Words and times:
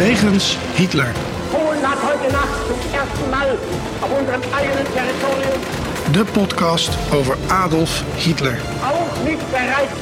Wegens 0.00 0.56
Hitler. 0.76 1.12
Polen 1.52 1.82
hat 1.82 1.98
heute 2.02 2.32
Nacht 2.32 2.48
zum 2.66 2.94
ersten 2.94 3.30
Mal 3.30 3.58
auf 4.00 4.18
unserem 4.18 4.40
eigenen 4.54 4.86
Territorium 4.94 5.60
De 6.14 6.24
podcast 6.24 6.90
over 7.12 7.36
Adolf 7.50 8.02
Hitler. 8.16 8.56
auch 8.82 9.24
nicht 9.24 9.50
bereits 9.50 9.92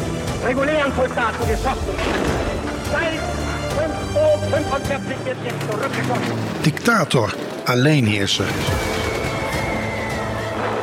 regulären 0.45 0.93
Soldaten 0.96 1.48
geschossen. 1.48 1.95
Seit 2.93 3.18
5 3.76 3.90
Uhr 4.14 4.39
45 4.50 5.16
ist 5.25 5.36
jetzt 5.45 5.71
zurückgeschossen. 5.71 6.35
Dictator, 6.64 7.35
alleenheerser. 7.64 8.46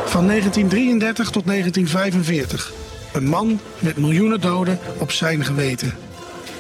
Van 0.06 0.28
1933 0.28 1.29
tot 1.29 1.47
1945. 1.47 2.71
Een 3.14 3.28
man 3.28 3.60
met 3.79 3.97
miljoenen 3.97 4.42
doden 4.42 4.79
op 5.00 5.11
zijn 5.11 5.46
geweten. 5.46 6.04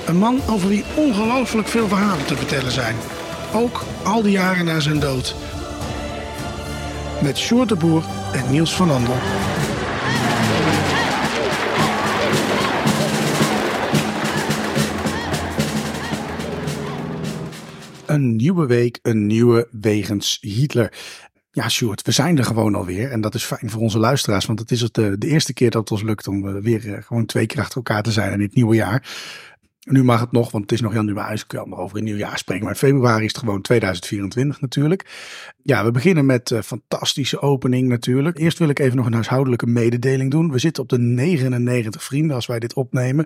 Een 0.05 0.17
man 0.17 0.41
over 0.49 0.69
wie 0.69 0.83
ongelooflijk 0.95 1.67
veel 1.67 1.87
verhalen 1.87 2.25
te 2.25 2.35
vertellen 2.35 2.71
zijn. 2.71 2.95
Ook 3.53 3.83
al 4.03 4.21
die 4.21 4.31
jaren 4.31 4.65
na 4.65 4.79
zijn 4.79 4.99
dood. 4.99 5.35
Met 7.21 7.37
Sjoerd 7.37 7.69
de 7.69 7.75
Boer 7.75 8.03
en 8.33 8.51
Niels 8.51 8.75
van 8.75 8.89
Andel. 8.89 9.15
Een 18.05 18.35
nieuwe 18.35 18.65
week, 18.65 18.99
een 19.01 19.27
nieuwe 19.27 19.67
wegens 19.71 20.37
Hitler. 20.41 20.93
Ja, 21.51 21.69
Sjoerd, 21.69 22.01
we 22.01 22.11
zijn 22.11 22.37
er 22.37 22.45
gewoon 22.45 22.75
alweer. 22.75 23.11
En 23.11 23.21
dat 23.21 23.35
is 23.35 23.43
fijn 23.43 23.69
voor 23.69 23.81
onze 23.81 23.99
luisteraars. 23.99 24.45
Want 24.45 24.59
het 24.59 24.71
is 24.71 24.81
het 24.81 24.93
de, 24.93 25.17
de 25.17 25.27
eerste 25.27 25.53
keer 25.53 25.69
dat 25.69 25.81
het 25.81 25.91
ons 25.91 26.01
lukt 26.01 26.27
om 26.27 26.47
eh, 26.47 26.61
weer 26.61 26.93
eh, 26.93 27.03
gewoon 27.03 27.25
twee 27.25 27.45
keer 27.45 27.59
achter 27.59 27.75
elkaar 27.75 28.03
te 28.03 28.11
zijn 28.11 28.31
in 28.31 28.39
dit 28.39 28.55
nieuwe 28.55 28.75
jaar. 28.75 29.03
Nu 29.85 30.03
mag 30.03 30.19
het 30.19 30.31
nog, 30.31 30.51
want 30.51 30.63
het 30.63 30.71
is 30.73 30.81
nog 30.81 30.93
januari, 30.93 31.31
dus 31.31 31.41
ik 31.41 31.47
kan 31.47 31.69
nog 31.69 31.79
over 31.79 31.97
een 31.97 32.03
nieuw 32.03 32.15
jaar 32.17 32.37
spreken. 32.37 32.63
Maar 32.63 32.73
in 32.73 32.79
februari 32.79 33.25
is 33.25 33.31
het 33.31 33.37
gewoon 33.37 33.61
2024 33.61 34.61
natuurlijk. 34.61 35.05
Ja, 35.63 35.83
we 35.85 35.91
beginnen 35.91 36.25
met 36.25 36.49
een 36.49 36.63
fantastische 36.63 37.41
opening 37.41 37.87
natuurlijk. 37.87 38.37
Eerst 38.39 38.57
wil 38.57 38.69
ik 38.69 38.79
even 38.79 38.97
nog 38.97 39.05
een 39.05 39.13
huishoudelijke 39.13 39.65
mededeling 39.67 40.31
doen. 40.31 40.51
We 40.51 40.59
zitten 40.59 40.83
op 40.83 40.89
de 40.89 40.99
99 40.99 42.03
vrienden 42.03 42.35
als 42.35 42.45
wij 42.45 42.59
dit 42.59 42.73
opnemen. 42.73 43.25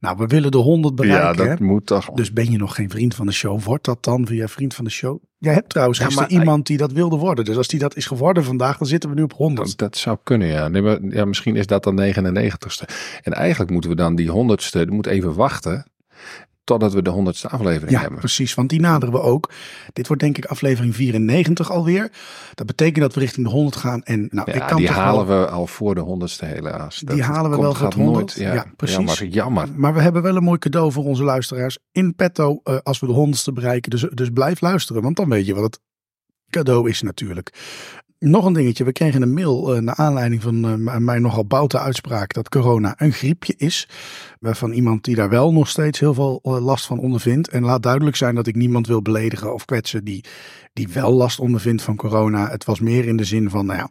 Nou, 0.00 0.16
we 0.18 0.26
willen 0.26 0.50
de 0.50 0.58
100 0.58 0.98
Ja, 0.98 1.02
bereiken. 1.02 1.42
hè? 1.42 1.48
dat 1.48 1.58
moet 1.60 1.86
toch. 1.86 2.10
Dus 2.10 2.32
ben 2.32 2.50
je 2.50 2.58
nog 2.58 2.74
geen 2.74 2.90
vriend 2.90 3.14
van 3.14 3.26
de 3.26 3.32
show, 3.32 3.60
wordt 3.62 3.84
dat 3.84 4.04
dan 4.04 4.26
via 4.26 4.48
vriend 4.48 4.74
van 4.74 4.84
de 4.84 4.90
show? 4.90 5.22
Jij 5.38 5.54
hebt 5.54 5.68
trouwens 5.68 5.98
Ja, 5.98 6.08
maar- 6.14 6.28
iemand 6.30 6.66
die 6.66 6.76
dat 6.76 6.92
wilde 6.92 7.16
worden. 7.16 7.44
Dus 7.44 7.56
als 7.56 7.68
die 7.68 7.78
dat 7.80 7.96
is 7.96 8.06
geworden 8.06 8.44
vandaag, 8.44 8.78
dan 8.78 8.86
zitten 8.86 9.08
we 9.10 9.14
nu 9.16 9.22
op 9.22 9.32
100. 9.32 9.78
Dat 9.78 9.96
zou 9.96 10.18
kunnen, 10.22 10.48
ja. 10.48 10.68
Nee, 10.68 10.82
maar, 10.82 10.98
ja. 11.02 11.24
Misschien 11.24 11.56
is 11.56 11.66
dat 11.66 11.84
dan 11.84 11.94
99ste. 11.94 12.84
En 13.22 13.32
eigenlijk 13.32 13.70
moeten 13.70 13.90
we 13.90 13.96
dan 13.96 14.14
die 14.14 14.30
100ste, 14.30 14.86
moet 14.88 15.06
even 15.06 15.34
wachten 15.34 15.84
totdat 16.64 16.92
we 16.92 17.02
de 17.02 17.10
100ste 17.10 17.50
aflevering 17.50 17.90
Ja, 17.90 18.00
hebben. 18.00 18.18
precies. 18.18 18.54
Want 18.54 18.68
die 18.68 18.80
naderen 18.80 19.14
we 19.14 19.20
ook. 19.20 19.50
Dit 19.92 20.06
wordt 20.06 20.22
denk 20.22 20.36
ik 20.38 20.44
aflevering 20.44 20.94
94 20.96 21.70
alweer. 21.70 22.10
Dat 22.54 22.66
betekent 22.66 23.00
dat 23.00 23.14
we 23.14 23.20
richting 23.20 23.46
de 23.46 23.52
100 23.52 23.76
gaan. 23.76 24.02
En 24.02 24.28
nou, 24.30 24.50
ik 24.52 24.62
kan 24.66 24.76
die 24.76 24.88
halen 24.90 25.26
wel, 25.26 25.40
we 25.40 25.48
al 25.50 25.66
voor 25.66 25.94
de 25.94 26.00
100ste 26.00 26.46
helaas. 26.46 26.98
Die 26.98 27.22
halen 27.22 27.50
we 27.50 27.56
komt- 27.56 27.60
wel 27.62 27.74
voor 27.74 27.84
gaat 27.84 27.92
het 27.94 28.02
100. 28.02 28.36
Nooit, 28.36 28.48
ja, 28.48 28.54
Ja, 28.54 28.64
precies. 28.76 28.96
Jammer, 28.96 29.24
jammer. 29.26 29.68
Maar 29.76 29.94
we 29.94 30.00
hebben 30.00 30.22
wel 30.22 30.36
een 30.36 30.42
mooi 30.42 30.58
cadeau 30.58 30.92
voor 30.92 31.04
onze 31.04 31.22
luisteraars 31.22 31.78
in 31.92 32.14
petto 32.14 32.60
eh, 32.64 32.76
als 32.82 33.00
we 33.00 33.06
de 33.06 33.12
100ste 33.12 33.52
bereiken. 33.52 33.90
Dus, 33.90 34.06
dus 34.14 34.28
blijf 34.32 34.60
luisteren, 34.60 35.02
want 35.02 35.16
dan 35.16 35.28
weet 35.28 35.46
je 35.46 35.54
wat 35.54 35.64
het 35.64 35.80
cadeau 36.50 36.88
is 36.88 37.02
natuurlijk. 37.02 37.52
Nog 38.20 38.44
een 38.44 38.52
dingetje. 38.52 38.84
We 38.84 38.92
kregen 38.92 39.22
een 39.22 39.32
mail 39.32 39.74
eh, 39.74 39.80
naar 39.80 39.94
aanleiding 39.94 40.42
van 40.42 40.64
eh, 40.64 40.96
mijn 40.96 41.22
nogal 41.22 41.44
boute 41.44 41.78
uitspraak 41.78 42.32
dat 42.32 42.48
corona 42.48 42.94
een 42.96 43.12
griepje 43.12 43.54
is. 43.56 43.88
Van 44.40 44.72
iemand 44.72 45.04
die 45.04 45.14
daar 45.14 45.28
wel 45.28 45.52
nog 45.52 45.68
steeds 45.68 46.00
heel 46.00 46.14
veel 46.14 46.40
eh, 46.42 46.64
last 46.64 46.86
van 46.86 46.98
ondervindt. 46.98 47.48
En 47.48 47.62
laat 47.62 47.82
duidelijk 47.82 48.16
zijn 48.16 48.34
dat 48.34 48.46
ik 48.46 48.54
niemand 48.54 48.86
wil 48.86 49.02
beledigen 49.02 49.54
of 49.54 49.64
kwetsen 49.64 50.04
die, 50.04 50.24
die 50.72 50.88
wel 50.88 51.12
last 51.12 51.38
ondervindt 51.38 51.82
van 51.82 51.96
corona. 51.96 52.50
Het 52.50 52.64
was 52.64 52.80
meer 52.80 53.06
in 53.06 53.16
de 53.16 53.24
zin 53.24 53.50
van, 53.50 53.66
nou 53.66 53.78
ja, 53.78 53.90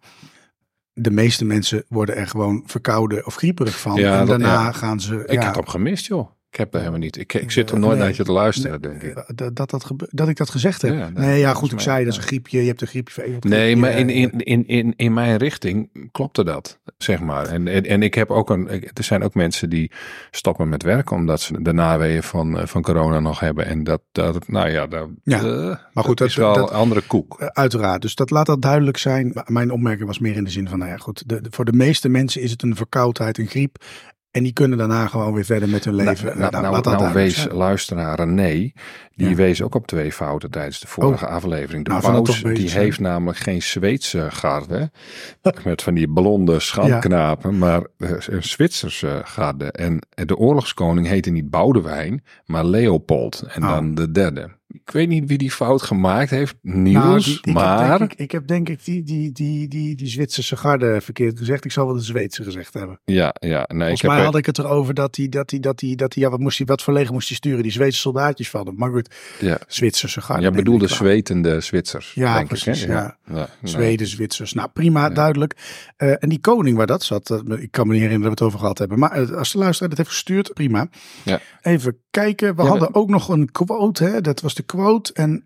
de 0.94 1.12
meeste 1.12 1.46
mensen 1.46 1.84
worden 1.88 2.16
er 2.16 2.28
gewoon 2.28 2.64
verkouden 2.66 3.25
of 3.25 3.36
grieperig 3.36 3.80
van. 3.80 3.96
Ja, 3.96 4.20
en 4.20 4.25
daarna 4.25 4.54
ja. 4.54 4.72
gaan 4.72 5.00
ze... 5.00 5.24
Ik 5.25 5.42
ja, 5.42 5.46
had 5.46 5.56
hem 5.56 5.68
gemist, 5.68 6.06
joh. 6.06 6.30
Ik 6.52 6.58
heb 6.58 6.74
er 6.74 6.80
helemaal 6.80 7.00
niet. 7.00 7.18
Ik, 7.18 7.34
ik 7.34 7.52
zit 7.52 7.72
er 7.72 7.80
nooit 7.80 7.98
Nee. 7.98 8.08
naar 8.08 8.16
je 8.18 8.24
te 8.24 8.32
luisteren, 8.32 8.82
denk 8.82 9.02
ik. 9.02 9.16
Eh, 9.16 9.24
Dat, 9.36 9.56
dat, 9.56 9.70
dat, 9.70 9.92
dat 10.10 10.28
ik 10.28 10.38
dat 10.38 10.50
gezegd 10.50 10.82
heb. 10.82 10.94
Ja, 10.94 11.10
nee, 11.10 11.26
nee, 11.28 11.40
ja, 11.40 11.54
goed, 11.54 11.72
ik 11.72 11.80
zei 11.80 12.04
dat 12.04 12.14
is 12.14 12.20
een 12.20 12.26
griepje. 12.28 12.62
Je 12.62 12.68
hebt 12.68 12.82
een 12.82 12.88
griepje 12.88 13.38
Nee, 13.40 13.76
maar 13.76 13.92
in, 13.92 14.10
in, 14.10 14.32
in, 14.40 14.68
in, 14.68 14.94
in 14.96 15.14
mijn 15.14 15.38
richting 15.38 15.90
klopte 16.12 16.44
dat, 16.44 16.80
zeg 16.98 17.20
maar. 17.20 17.46
En, 17.48 17.68
en, 17.68 17.84
en 17.86 18.04
ik 18.04 18.14
heb 18.14 18.30
ook 18.32 18.50
een, 18.50 18.70
er 18.70 19.04
zijn 19.04 19.24
ook 19.24 19.34
mensen 19.34 19.70
die 19.70 19.92
stoppen 20.32 20.70
met 20.70 20.84
werken 20.84 21.16
omdat 21.16 21.42
ze 21.42 21.62
de 21.62 21.74
naweeën 21.74 22.24
van, 22.24 22.60
eh, 22.60 22.66
van 22.66 22.81
corona 22.81 23.20
nog 23.20 23.40
hebben. 23.40 23.66
En 23.66 23.84
dat, 23.84 24.02
dat 24.12 24.48
nou 24.48 24.70
ja, 24.70 24.88
dat, 24.88 25.10
Ja, 25.24 25.38
eh, 25.40 25.76
maar 25.94 26.04
goed, 26.04 26.18
dat 26.18 26.28
is 26.28 26.36
dat- 26.36 26.46
wel 26.46 26.54
dat- 26.66 26.70
een 26.70 26.78
andere 26.80 27.02
koek. 27.02 27.40
Eh, 27.40 27.48
Uiteraard, 27.48 28.02
dus 28.02 28.16
dat 28.16 28.30
laat 28.30 28.46
dat 28.46 28.62
duidelijk 28.62 28.98
zijn. 28.98 29.34
Mijn 29.46 29.72
opmerking 29.72 30.08
was 30.08 30.20
meer 30.20 30.36
in 30.36 30.44
de 30.44 30.50
zin 30.50 30.70
van, 30.70 30.80
nou 30.80 30.92
ja, 30.92 30.98
goed, 30.98 31.24
de, 31.30 31.42
de- 31.42 31.50
voor 31.52 31.66
de 31.66 31.74
meeste 31.74 32.10
mensen 32.10 32.42
is 32.42 32.52
het 32.52 32.64
een 32.64 32.76
verkoudheid, 32.76 33.38
een 33.38 33.48
griep. 33.48 33.84
En 34.32 34.44
die 34.44 34.54
kunnen 34.54 34.78
daarna 34.78 35.08
gewoon 35.08 35.34
weer 35.34 35.46
verder 35.46 35.70
met 35.70 35.86
hun 35.86 35.96
leven. 35.96 36.26
Nou, 36.26 36.30
Eh, 36.30 36.40
nou, 36.40 36.52
nou, 36.72 36.82
nou, 36.84 36.98
nou 36.98 37.14
wees 37.14 37.36
zijn. 37.42 37.54
luisteraar 37.56 38.16
René, 38.20 38.72
die 39.16 39.30
Ja. 39.30 39.34
wees 39.36 39.62
ook 39.62 39.76
op 39.76 39.88
twee 39.88 40.12
fouten 40.12 40.52
tijdens 40.52 40.80
de 40.80 40.88
vorige 40.88 41.28
aflevering. 41.28 41.86
De 41.86 41.90
Nou, 41.92 42.02
paus, 42.02 42.44
die 42.44 42.70
zijn. 42.70 42.82
heeft 42.84 43.00
namelijk 43.00 43.38
geen 43.38 43.62
Zweedse 43.62 44.28
garde, 44.32 44.92
met 45.64 45.82
van 45.82 45.94
die 45.94 46.10
blonde 46.10 46.60
schandknapen, 46.60 47.58
maar 47.58 47.82
eh, 47.98 48.10
een 48.28 48.44
Zwitserse 48.44 49.22
garde. 49.24 49.72
En 49.72 50.00
de 50.10 50.38
oorlogskoning 50.38 51.08
heette 51.08 51.30
niet 51.30 51.50
Boudewijn, 51.50 52.24
maar 52.46 52.66
Leopold. 52.66 53.44
En 53.48 53.64
Oh. 53.64 53.70
dan 53.70 53.96
de 53.96 54.12
derde. 54.12 54.58
Ik 54.74 54.91
weet 54.91 55.07
niet 55.07 55.28
wie 55.28 55.38
die 55.38 55.52
fout 55.52 55.81
gemaakt 55.81 56.30
heeft, 56.30 56.56
Nou, 56.62 56.78
Niels, 56.80 57.25
die- 57.25 57.40
die- 57.41 57.53
maar... 57.53 57.84
Ik 57.84 57.90
heb, 57.90 57.97
denk 58.00 58.12
ik, 58.12 58.19
ik 58.19 58.31
heb 58.31 58.47
denk 58.47 58.69
ik 58.69 58.85
die, 58.85 59.03
die, 59.03 59.31
die, 59.31 59.68
die, 59.68 59.96
die 59.96 60.07
Zwitserse 60.07 60.56
garde 60.57 61.02
verkeerd 61.02 61.38
gezegd. 61.40 61.66
Ik 61.66 61.72
zal 61.72 61.85
wel 61.85 61.96
de 61.96 62.02
Zweedse 62.02 62.44
gezegd 62.44 62.74
hebben. 62.74 63.00
Ja, 63.06 63.35
ja, 63.40 63.47
nee, 63.50 63.57
ik 63.57 63.68
Volgens 63.78 64.02
heb 64.02 64.12
mij 64.12 64.22
had 64.24 64.35
ik 64.35 64.46
het 64.46 64.57
erover 64.57 64.94
dat 64.94 65.16
hij, 65.16 65.30
dat 65.30 65.50
hij, 65.52 65.59
dat 65.59 65.81
hij, 65.81 65.96
dat 65.96 66.13
hij, 66.13 66.24
ja, 66.24 66.30
wat 66.30 66.40
moest 66.40 66.57
hij, 66.57 66.68
wat 66.68 66.81
voor 66.81 66.94
leger 66.94 67.13
moest 67.13 67.28
hij 67.28 67.38
sturen? 67.38 67.63
Die 67.63 67.72
Zweedse 67.72 68.00
soldaatjes 68.00 68.50
van 68.50 68.66
hem. 68.66 68.75
Maar 68.78 68.91
goed, 68.91 69.16
ja, 69.40 69.57
Zwitserse 69.68 70.22
garde. 70.22 70.41
neem 70.41 70.53
bedoelde 70.56 70.86
ik 70.86 70.91
zwetende 70.91 71.62
Zwitsers. 71.62 72.12
Ja, 72.13 72.36
denk 72.36 72.47
precies, 72.47 72.81
Ik, 72.81 72.88
hè? 72.88 72.94
ja. 72.94 73.16
nee. 73.25 73.46
Zweden, 73.63 74.07
Zwitsers. 74.07 74.53
Nou, 74.53 74.69
prima, 74.74 75.09
duidelijk. 75.09 75.56
Eh, 75.97 76.24
en 76.24 76.30
die 76.30 76.40
koning 76.40 76.78
waar 76.78 76.88
dat 76.88 77.03
zat, 77.03 77.41
ik 77.59 77.72
kan 77.72 77.88
me 77.88 77.94
niet 77.94 78.01
herinneren 78.01 78.19
dat 78.22 78.22
we 78.22 78.30
het 78.30 78.41
over 78.41 78.59
gehad 78.59 78.78
hebben. 78.78 79.00
Maar 79.00 79.12
eh, 79.12 79.30
als 79.38 79.51
de 79.51 79.57
luisteraar 79.57 79.90
dat 79.90 79.97
heeft 79.97 80.09
gestuurd, 80.09 80.53
prima. 80.53 80.88
Ja. 81.25 81.40
Even 81.62 81.97
kijken. 82.09 82.56
We 82.56 82.62
Ja, 82.63 82.68
hadden 82.69 82.96
ook 82.96 83.09
nog 83.09 83.30
een 83.30 83.51
quote, 83.51 84.03
hè? 84.03 84.22
dat 84.22 84.41
was 84.41 84.53
de 84.59 84.66
quote. 84.66 85.14
En 85.14 85.44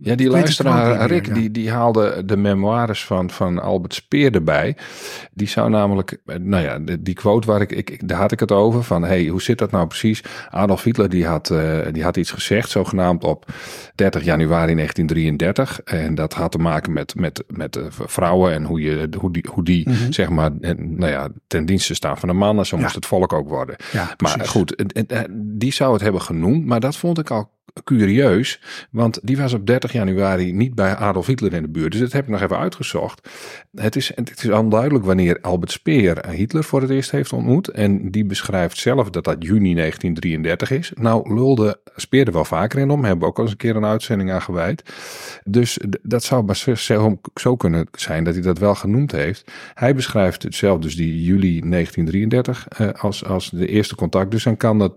Ja, 0.00 0.14
die 0.14 0.28
luisteraar 0.28 0.98
meer, 0.98 1.06
Rick, 1.06 1.26
ja. 1.26 1.34
die, 1.34 1.50
die 1.50 1.70
haalde 1.70 2.24
de 2.24 2.36
memoires 2.36 3.04
van, 3.04 3.30
van 3.30 3.58
Albert 3.62 3.94
Speer 3.94 4.34
erbij. 4.34 4.76
Die 5.32 5.48
zou 5.48 5.70
namelijk, 5.70 6.20
eh, 6.26 6.36
nou 6.36 6.62
ja, 6.64 6.96
die 7.00 7.14
quote 7.14 7.46
waar 7.46 7.60
ik, 7.60 7.72
ik, 7.72 8.08
daar 8.08 8.18
had 8.18 8.32
ik 8.32 8.40
het 8.40 8.52
over. 8.52 8.82
Van, 8.82 9.02
hey, 9.04 9.26
hoe 9.26 9.42
zit 9.42 9.58
dat 9.58 9.70
nou 9.70 9.86
precies? 9.86 10.22
Adolf 10.50 10.82
Hitler, 10.82 11.08
die 11.08 11.26
had, 11.26 11.50
eh, 11.50 11.78
die 11.92 12.02
had 12.02 12.16
iets 12.16 12.30
gezegd, 12.30 12.70
zogenaamd 12.70 13.24
op 13.24 13.46
30 13.94 14.24
januari 14.24 14.74
1933. 14.74 15.80
En 15.80 16.14
dat 16.14 16.32
had 16.32 16.52
te 16.52 16.58
maken 16.58 16.92
met, 16.92 17.14
met, 17.14 17.44
met 17.48 17.76
eh, 17.76 17.84
vrouwen 17.88 18.52
en 18.52 18.64
hoe, 18.64 18.80
je, 18.80 19.08
hoe 19.18 19.32
die, 19.32 19.44
hoe 19.52 19.64
die 19.64 19.88
zeg 20.10 20.28
maar, 20.28 20.50
nou 20.76 21.10
ja, 21.10 21.28
ten 21.46 21.66
dienste 21.66 21.94
staan 21.94 22.18
van 22.18 22.28
de 22.28 22.34
mannen. 22.34 22.66
Zo 22.66 22.72
Mhm. 22.76 22.84
Ja. 22.84 22.90
moest 22.92 22.94
het 22.94 23.06
volk 23.18 23.32
ook 23.32 23.48
worden. 23.48 23.76
ja, 23.92 24.14
Maar 24.16 24.46
goed, 24.46 24.84
die 25.30 25.72
zou 25.72 25.92
het 25.92 26.02
hebben 26.02 26.22
genoemd, 26.22 26.66
maar 26.66 26.80
dat 26.80 26.96
vond 26.96 27.18
ik 27.18 27.30
al 27.30 27.52
curieus, 27.84 28.60
want 28.90 29.18
die 29.22 29.36
was 29.36 29.52
op 29.52 29.66
30 29.66 29.92
januari 29.92 30.52
niet 30.52 30.74
bij 30.74 30.94
Adolf 30.96 31.26
Hitler 31.26 31.52
in 31.52 31.62
de 31.62 31.68
buurt. 31.68 31.92
Dus 31.92 32.00
dat 32.00 32.12
heb 32.12 32.24
ik 32.24 32.30
nog 32.30 32.42
even 32.42 32.58
uitgezocht. 32.58 33.28
Het 33.74 33.96
is, 33.96 34.12
het 34.14 34.44
is 34.44 34.50
onduidelijk 34.50 35.04
wanneer 35.04 35.38
Albert 35.40 35.72
Speer 35.72 36.28
Hitler 36.28 36.64
voor 36.64 36.80
het 36.80 36.90
eerst 36.90 37.10
heeft 37.10 37.32
ontmoet. 37.32 37.68
En 37.68 38.10
die 38.10 38.24
beschrijft 38.24 38.78
zelf 38.78 39.10
dat 39.10 39.24
dat 39.24 39.36
juni 39.38 39.74
1933 39.74 40.70
is. 40.70 40.92
Nou 40.94 41.34
lulde 41.34 41.80
Speer 41.96 42.26
er 42.26 42.32
wel 42.32 42.44
vaker 42.44 42.78
in 42.78 42.90
om, 42.90 43.04
hebben 43.04 43.20
we 43.22 43.26
ook 43.26 43.36
al 43.36 43.42
eens 43.42 43.52
een 43.52 43.58
keer 43.58 43.76
een 43.76 43.84
uitzending 43.84 44.32
aan 44.32 44.42
gewijd. 44.42 44.82
Dus 45.44 45.78
dat 46.02 46.24
zou 46.24 46.54
zo- 47.34 47.56
kunnen 47.56 47.88
zijn 47.92 48.24
dat 48.24 48.34
hij 48.34 48.42
dat 48.42 48.58
wel 48.58 48.74
genoemd 48.74 49.12
heeft. 49.12 49.52
Hij 49.74 49.94
beschrijft 49.94 50.42
het 50.42 50.54
zelf, 50.54 50.78
dus 50.78 50.96
die 50.96 51.22
juli 51.22 51.60
1933, 51.60 52.68
eh, 52.68 52.88
als, 53.02 53.24
als 53.24 53.50
de 53.50 53.66
eerste 53.66 53.94
contact. 53.94 54.30
Dus 54.30 54.44
dan 54.44 54.56
kan 54.56 54.78
dat, 54.78 54.92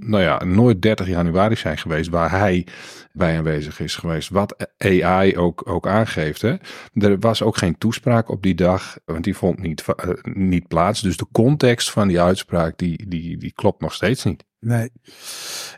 nou 0.00 0.22
ja, 0.22 0.44
nooit 0.44 0.82
30 0.82 1.06
januari 1.06 1.56
zijn 1.56 1.78
geweest 1.78 2.10
waar 2.12 2.30
hij 2.30 2.66
bij 3.12 3.36
aanwezig 3.36 3.80
is 3.80 3.96
geweest. 3.96 4.28
Wat 4.28 4.68
AI 4.78 5.36
ook, 5.36 5.68
ook 5.68 5.86
aangeeft. 5.86 6.42
Hè. 6.42 6.54
Er 6.94 7.18
was 7.18 7.42
ook 7.42 7.56
geen 7.56 7.78
toespraak 7.78 8.28
op 8.28 8.42
die 8.42 8.54
dag, 8.54 8.98
want 9.04 9.24
die 9.24 9.36
vond 9.36 9.58
niet, 9.58 9.84
eh, 9.96 10.08
niet 10.22 10.68
plaats. 10.68 11.00
Dus 11.00 11.16
de 11.16 11.26
context 11.32 11.90
van 11.90 12.08
die 12.08 12.20
uitspraak, 12.20 12.78
die, 12.78 13.08
die, 13.08 13.36
die 13.36 13.52
klopt 13.52 13.80
nog 13.80 13.94
steeds 13.94 14.24
niet. 14.24 14.44
Nee, 14.60 14.90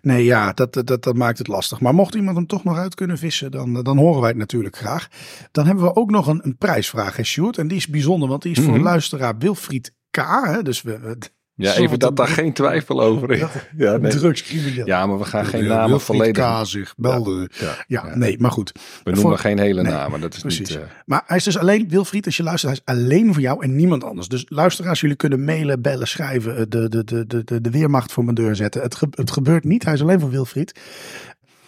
nee 0.03 0.25
ja, 0.25 0.53
dat, 0.53 0.73
dat, 0.73 1.03
dat, 1.03 1.15
maakt 1.15 1.39
het 1.39 1.49
lastig. 1.49 1.81
Maar 1.81 1.95
mocht 1.95 2.15
iemand 2.15 2.37
hem 2.37 2.47
toch 2.47 2.65
nog 2.65 2.77
uit 2.77 2.95
kunnen 2.95 3.19
vissen, 3.19 3.51
dan, 3.51 3.83
dan 3.83 3.99
horen 3.99 4.21
wij 4.21 4.29
het 4.31 4.39
natuurlijk 4.39 4.77
graag. 4.77 5.09
Dan 5.53 5.67
hebben 5.67 5.85
we 5.85 5.97
ook 5.97 6.11
nog 6.11 6.27
een, 6.27 6.41
een 6.45 6.57
prijsvraag, 6.57 7.17
hè, 7.17 7.23
Sjoerd. 7.23 7.59
En 7.59 7.69
die 7.69 7.77
is 7.77 7.87
bijzonder, 7.87 8.29
want 8.29 8.43
die 8.43 8.53
is 8.53 8.65
voor 8.65 8.73
Mhm. 8.75 8.83
luisteraar 8.83 9.39
Wilfried 9.39 9.95
K. 10.11 10.17
Hè, 10.45 10.63
dus 10.63 10.83
we- 10.83 11.19
Ja, 11.56 11.75
even 11.75 11.99
dat 11.99 12.17
daar 12.17 12.27
geen 12.29 12.53
twijfel 12.53 13.01
over 13.03 13.31
is. 13.31 13.41
Ja, 13.77 13.97
nee. 13.97 14.11
Drugscrimineel. 14.11 14.87
ja, 14.87 15.06
maar 15.06 15.19
we 15.19 15.25
gaan 15.25 15.45
geen 15.47 15.65
namen 15.67 15.89
Wilfried 15.89 16.17
volledig. 16.17 16.61
K. 16.62 16.67
zich 16.67 16.95
belde. 16.97 17.49
Ja, 17.61 17.75
Ja, 17.87 18.17
nee, 18.17 18.39
maar 18.39 18.51
goed. 18.51 18.73
We 18.75 19.11
noemen 19.11 19.21
Voor- 19.31 19.39
geen 19.39 19.59
hele 19.59 19.83
Nee, 19.83 19.93
namen. 19.93 20.21
Dat 20.21 20.35
is 20.35 20.41
Precies. 20.41 20.69
niet. 20.69 20.79
eh, 20.79 20.85
Maar 21.06 21.23
hij 21.27 21.37
is 21.37 21.45
dus 21.45 21.59
alleen, 21.59 21.89
Wilfried, 21.89 22.27
als 22.27 22.37
je 22.37 22.43
luistert, 22.43 22.73
hij 22.87 22.95
is 22.95 23.03
alleen 23.03 23.33
voor 23.33 23.43
jou 23.43 23.62
en 23.65 23.77
niemand 23.77 24.05
anders. 24.05 24.29
Dus 24.29 24.45
luisteraars, 24.49 25.01
jullie 25.01 25.17
kunnen 25.17 25.45
mailen, 25.45 25.83
bellen, 25.83 26.09
schrijven, 26.09 26.56
eh, 26.56 26.62
de, 26.69 26.89
de, 26.89 27.05
de, 27.05 27.27
de, 27.27 27.45
de, 27.45 27.61
de 27.61 27.71
weermacht 27.71 28.12
voor 28.12 28.25
mijn 28.25 28.37
deur 28.37 28.56
zetten. 28.56 28.83
Het, 28.83 28.95
ge- 28.95 29.06
het 29.11 29.31
gebeurt 29.31 29.65
niet, 29.65 29.85
hij 29.85 29.93
is 29.95 30.03
alleen 30.03 30.21
voor 30.21 30.31
Wilfried. 30.31 30.81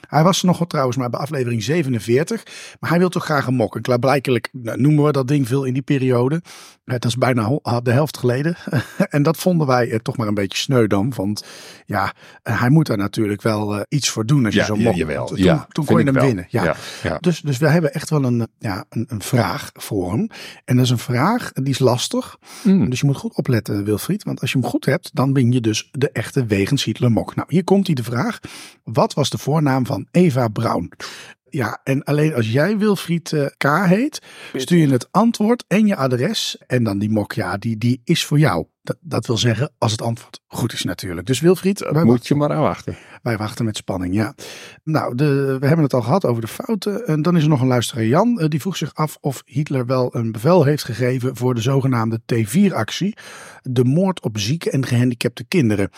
Hij 0.06 0.22
was 0.22 0.42
nog 0.42 0.58
wel 0.58 0.66
trouwens 0.66 0.96
maar 0.96 1.10
bij 1.10 1.20
aflevering 1.20 1.62
47. 1.62 2.42
Maar 2.80 2.90
hij 2.90 2.98
wil 2.98 3.08
toch 3.08 3.24
graag 3.24 3.46
een 3.46 3.54
mok. 3.54 3.76
En 3.76 3.82
klaarblijkelijk 3.82 4.48
nou, 4.52 4.80
noemen 4.80 5.04
we 5.04 5.12
dat 5.12 5.28
ding 5.28 5.46
veel 5.48 5.64
in 5.64 5.72
die 5.72 5.82
periode. 5.82 6.42
Eh, 6.84 6.94
Dat 6.94 7.04
is 7.04 7.16
bijna 7.16 7.42
ho- 7.42 7.80
de 7.82 7.90
helft 7.90 8.18
geleden. 8.18 8.56
en 9.08 9.22
dat 9.22 9.36
vonden 9.36 9.66
wij 9.66 9.90
eh, 9.90 9.98
toch 9.98 10.16
maar 10.16 10.26
een 10.28 10.34
beetje 10.34 10.58
sneu 10.58 10.86
dan. 10.86 11.12
Want 11.16 11.44
ja, 11.86 12.12
eh, 12.42 12.60
hij 12.60 12.70
moet 12.70 12.86
daar 12.86 12.96
natuurlijk 12.96 13.42
wel 13.42 13.84
iets 13.88 14.08
voor 14.08 14.26
doen 14.26 14.44
als 14.44 14.54
je 14.54 14.60
ja, 14.60 14.66
zo'n 14.66 14.82
mok... 14.82 14.94
jawel. 14.94 15.26
Toen, 15.26 15.38
ja, 15.38 15.66
toen 15.72 15.84
kon 15.84 15.98
je 15.98 16.04
hem 16.04 16.14
wel. 16.14 16.24
winnen. 16.24 16.46
Ja. 16.48 16.64
Ja, 16.64 16.74
ja. 17.02 17.18
Dus, 17.20 17.40
dus 17.40 17.58
we 17.58 17.68
hebben 17.68 17.94
echt 17.94 18.10
wel 18.10 18.24
een, 18.24 18.46
ja, 18.58 18.84
een, 18.88 19.04
een 19.08 19.22
vraag 19.22 19.70
voor 19.72 20.10
hem. 20.12 20.28
En 20.64 20.76
dat 20.76 20.84
is 20.84 20.90
een 20.90 20.98
vraag, 20.98 21.52
die 21.52 21.68
is 21.68 21.78
lastig. 21.78 22.36
Mm. 22.62 22.90
Dus 22.90 23.00
je 23.00 23.06
moet 23.06 23.16
goed 23.16 23.34
opletten, 23.36 23.84
Wilfried. 23.84 24.24
Want 24.24 24.40
als 24.40 24.52
je 24.52 24.58
hem 24.58 24.68
goed 24.68 24.84
hebt, 24.84 25.10
dan 25.12 25.32
win 25.32 25.52
je 25.52 25.60
dus 25.60 25.88
de 25.92 26.10
echte 26.10 26.44
wegens 26.46 26.84
Hitler 26.84 27.10
mok. 27.12 27.34
Nou, 27.34 27.48
hier 27.50 27.64
komt 27.64 27.86
hij 27.86 27.94
de 27.94 28.02
vraag. 28.02 28.38
Wat 28.84 29.14
was 29.14 29.30
de 29.30 29.38
voornaam 29.38 29.86
van 29.86 29.95
Eva 30.10 30.48
Braun? 30.48 30.92
Ja, 31.50 31.80
en 31.84 32.04
alleen 32.04 32.34
als 32.34 32.50
jij 32.52 32.78
Wilfried 32.78 33.32
eh, 33.32 33.46
K. 33.56 33.64
heet, 33.86 34.22
stuur 34.54 34.78
je 34.78 34.88
het 34.92 35.08
antwoord 35.10 35.64
en 35.68 35.86
je 35.86 35.96
adres. 35.96 36.58
En 36.66 36.82
dan 36.84 36.98
die 36.98 37.10
mok, 37.10 37.32
ja, 37.32 37.56
die, 37.56 37.78
die 37.78 38.00
is 38.04 38.24
voor 38.24 38.38
jou. 38.38 38.66
Dat, 38.82 38.96
dat 39.00 39.26
wil 39.26 39.36
zeggen, 39.38 39.72
als 39.78 39.92
het 39.92 40.02
antwoord 40.02 40.40
goed 40.46 40.72
is 40.72 40.82
natuurlijk. 40.84 41.26
Dus 41.26 41.40
Wilfried, 41.40 41.78
wij 41.90 42.04
Moet 42.04 42.26
je 42.26 42.34
maar 42.34 42.50
afwachten. 42.50 42.96
wij 43.22 43.36
wachten 43.36 43.64
met 43.64 43.76
spanning, 43.76 44.14
ja. 44.14 44.34
Nou, 44.84 45.14
de, 45.14 45.56
we 45.60 45.66
hebben 45.66 45.84
het 45.84 45.94
al 45.94 46.02
gehad 46.02 46.24
over 46.24 46.40
de 46.40 46.48
fouten. 46.48 47.06
En 47.06 47.22
dan 47.22 47.36
is 47.36 47.42
er 47.42 47.48
nog 47.48 47.60
een 47.60 47.66
luisteraar, 47.66 48.04
Jan. 48.04 48.40
eh, 48.40 48.48
Die 48.48 48.60
vroeg 48.60 48.76
zich 48.76 48.94
af 48.94 49.18
of 49.20 49.42
Hitler 49.44 49.86
wel 49.86 50.14
een 50.16 50.32
bevel 50.32 50.64
heeft 50.64 50.84
gegeven 50.84 51.36
voor 51.36 51.54
de 51.54 51.60
zogenaamde 51.60 52.20
T4-actie. 52.34 53.16
De 53.62 53.84
moord 53.84 54.20
op 54.22 54.38
zieke 54.38 54.70
en 54.70 54.86
gehandicapte 54.86 55.44
kinderen. 55.44 55.90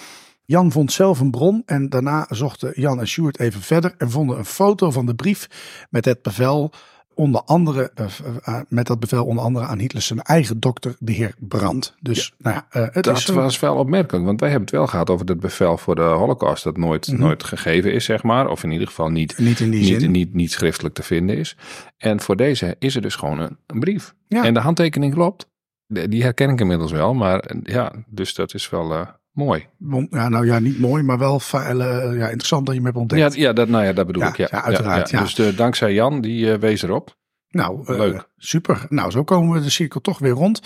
Jan 0.50 0.73
vond 0.73 0.93
zelf 0.93 1.21
een 1.21 1.31
bron 1.31 1.62
en 1.67 1.89
daarna 1.89 2.27
zochten 2.31 2.73
Jan 2.75 3.00
en 3.00 3.06
Sjoerd 3.06 3.39
even 3.39 3.61
verder 3.61 3.95
en 3.99 4.11
vonden 4.11 4.39
een 4.39 4.45
foto 4.45 4.91
van 4.91 5.06
de 5.06 5.15
brief 5.15 5.49
met 5.91 6.05
het 6.05 6.23
bevel 6.23 6.73
onder 7.15 7.43
andere, 7.43 7.91
eh, 7.95 8.05
eh, 8.43 8.61
met 8.69 8.87
dat 8.87 9.00
bevel 9.00 9.25
onder 9.25 9.45
andere 9.45 9.67
aan 9.67 9.79
Hitlers 9.79 10.06
zijn 10.06 10.23
eigen 10.23 10.61
dokter, 10.61 10.97
de 10.99 11.12
heer 11.12 11.35
Brandt. 11.39 11.95
Dus 12.00 12.35
nou 12.39 12.56
ja, 12.56 12.67
eh, 12.71 12.95
het 12.95 13.05
Dat 13.05 13.17
is 13.17 13.27
was 13.27 13.59
wel 13.61 13.75
opmerkelijk, 13.77 14.25
want 14.25 14.41
wij 14.41 14.50
hebben 14.50 14.69
het 14.69 14.77
wel 14.77 14.87
gehad 14.87 15.11
over 15.11 15.27
het 15.27 15.41
bevel 15.41 15.77
voor 15.79 15.95
de 15.95 16.03
Holocaust, 16.03 16.65
dat 16.65 16.77
nooit, 16.77 17.09
Mhm. 17.12 17.21
nooit 17.21 17.45
gegeven 17.45 17.93
is, 17.93 18.05
zeg 18.05 18.23
maar. 18.23 18.49
Of 18.49 18.65
in 18.65 18.71
ieder 18.71 18.87
geval 18.87 19.09
niet, 19.09 19.39
niet 19.39 19.61
in 19.61 19.71
die 19.71 19.81
niet, 19.91 20.00
zin. 20.00 20.11
niet, 20.11 20.35
niet 20.35 20.53
schriftelijk 20.53 20.95
te 20.95 21.03
vinden 21.03 21.37
is. 21.37 21.56
En 21.97 22.21
voor 22.21 22.37
deze 22.37 22.77
is 22.79 22.95
er 22.97 23.03
dus 23.03 23.15
gewoon 23.15 23.39
een, 23.39 23.56
een 23.67 23.81
brief. 23.81 24.15
Ja. 24.29 24.45
En 24.45 24.55
de 24.55 24.61
handtekening 24.61 25.15
klopt. 25.15 25.47
Die 25.87 26.23
herken 26.23 26.50
ik 26.50 26.61
inmiddels 26.61 26.93
wel, 26.93 27.15
maar 27.15 27.41
eh, 27.41 27.59
ja, 27.62 27.93
dus 28.06 28.35
dat 28.35 28.55
is 28.55 28.71
wel 28.71 28.93
eh, 28.95 29.06
mooi. 29.38 29.67
Ja, 30.11 30.29
nou 30.29 30.46
ja, 30.46 30.58
niet 30.58 30.79
mooi, 30.79 31.02
maar 31.02 31.19
wel 31.19 31.40
feile, 31.40 31.85
ja, 32.17 32.25
interessant 32.26 32.67
dat 32.67 32.75
je 32.75 32.81
hem 32.81 32.85
hebt 32.90 33.00
ontdekt. 33.00 33.35
Ja, 33.35 33.40
ja, 33.43 33.52
dat, 33.52 33.69
nou 33.69 33.85
ja, 33.85 33.93
dat 33.93 34.06
bedoel 34.06 34.23
Ja, 34.23 34.29
ik. 34.29 34.37
Ja, 34.37 34.49
ja, 34.50 34.64
uiteraard, 34.64 35.11
ja. 35.11 35.20
Dus 35.20 35.35
de, 35.35 35.55
dankzij 35.55 35.94
Jan, 35.94 36.20
die 36.20 36.52
eh, 36.52 36.58
wees 36.58 36.82
erop. 36.82 37.17
Nou, 37.50 37.82
eh, 37.87 37.96
Leuk. 37.96 38.29
super. 38.37 38.87
Nou, 38.88 39.11
zo 39.11 39.25
komen 39.25 39.55
we 39.55 39.61
de 39.62 39.70
cirkel 39.70 40.00
toch 40.00 40.19
weer 40.19 40.32
rond. 40.32 40.61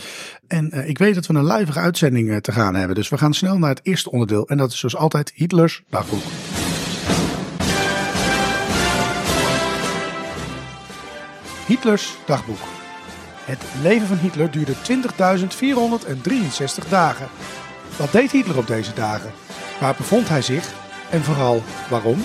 En 0.46 0.70
eh, 0.70 0.88
ik 0.88 0.98
weet 0.98 1.14
dat 1.14 1.26
we 1.26 1.34
een 1.34 1.44
lijvige 1.44 1.78
uitzending 1.78 2.30
eh, 2.30 2.36
te 2.36 2.52
gaan 2.52 2.74
hebben. 2.74 2.94
Dus 2.94 3.08
we 3.08 3.18
gaan 3.18 3.34
snel 3.34 3.58
naar 3.58 3.70
het 3.70 3.80
eerste 3.82 4.10
onderdeel. 4.10 4.48
En 4.48 4.56
dat 4.56 4.72
is 4.72 4.78
zoals 4.78 4.96
altijd 4.96 5.32
Hitlers 5.34 5.82
dagboek. 5.88 6.22
Hitlers 11.66 12.16
dagboek. 12.26 12.58
Het 13.44 13.64
leven 13.82 14.06
van 14.06 14.16
Hitler 14.16 14.50
duurde 14.50 14.74
20.463 16.82 16.88
dagen. 16.88 17.28
Wat 18.02 18.12
deed 18.12 18.30
Hitler 18.30 18.56
op 18.56 18.66
deze 18.66 18.92
dagen? 18.92 19.32
Waar 19.80 19.94
bevond 19.96 20.28
hij 20.28 20.42
zich? 20.42 20.72
En 21.10 21.22
vooral 21.22 21.62
waarom? 21.90 22.18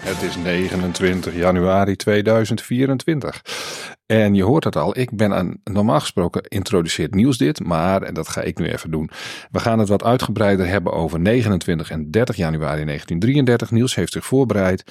Het 0.00 0.22
is 0.22 0.36
29 0.36 1.34
januari 1.34 1.96
2024. 1.96 3.42
En 4.06 4.34
je 4.34 4.42
hoort 4.42 4.64
het 4.64 4.76
al, 4.76 4.98
ik 4.98 5.16
ben 5.16 5.34
aan, 5.34 5.56
normaal 5.64 6.00
gesproken 6.00 6.42
introduceert 6.42 7.14
Niels 7.14 7.38
dit, 7.38 7.64
maar, 7.64 8.02
en 8.02 8.14
dat 8.14 8.28
ga 8.28 8.40
ik 8.40 8.58
nu 8.58 8.66
even 8.66 8.90
doen. 8.90 9.10
We 9.50 9.58
gaan 9.58 9.78
het 9.78 9.88
wat 9.88 10.04
uitgebreider 10.04 10.66
hebben 10.66 10.92
over 10.92 11.20
29 11.20 11.90
en 11.90 12.10
30 12.10 12.36
januari 12.36 12.84
1933. 12.84 13.70
Niels 13.70 13.94
heeft 13.94 14.12
zich 14.12 14.24
voorbereid. 14.24 14.84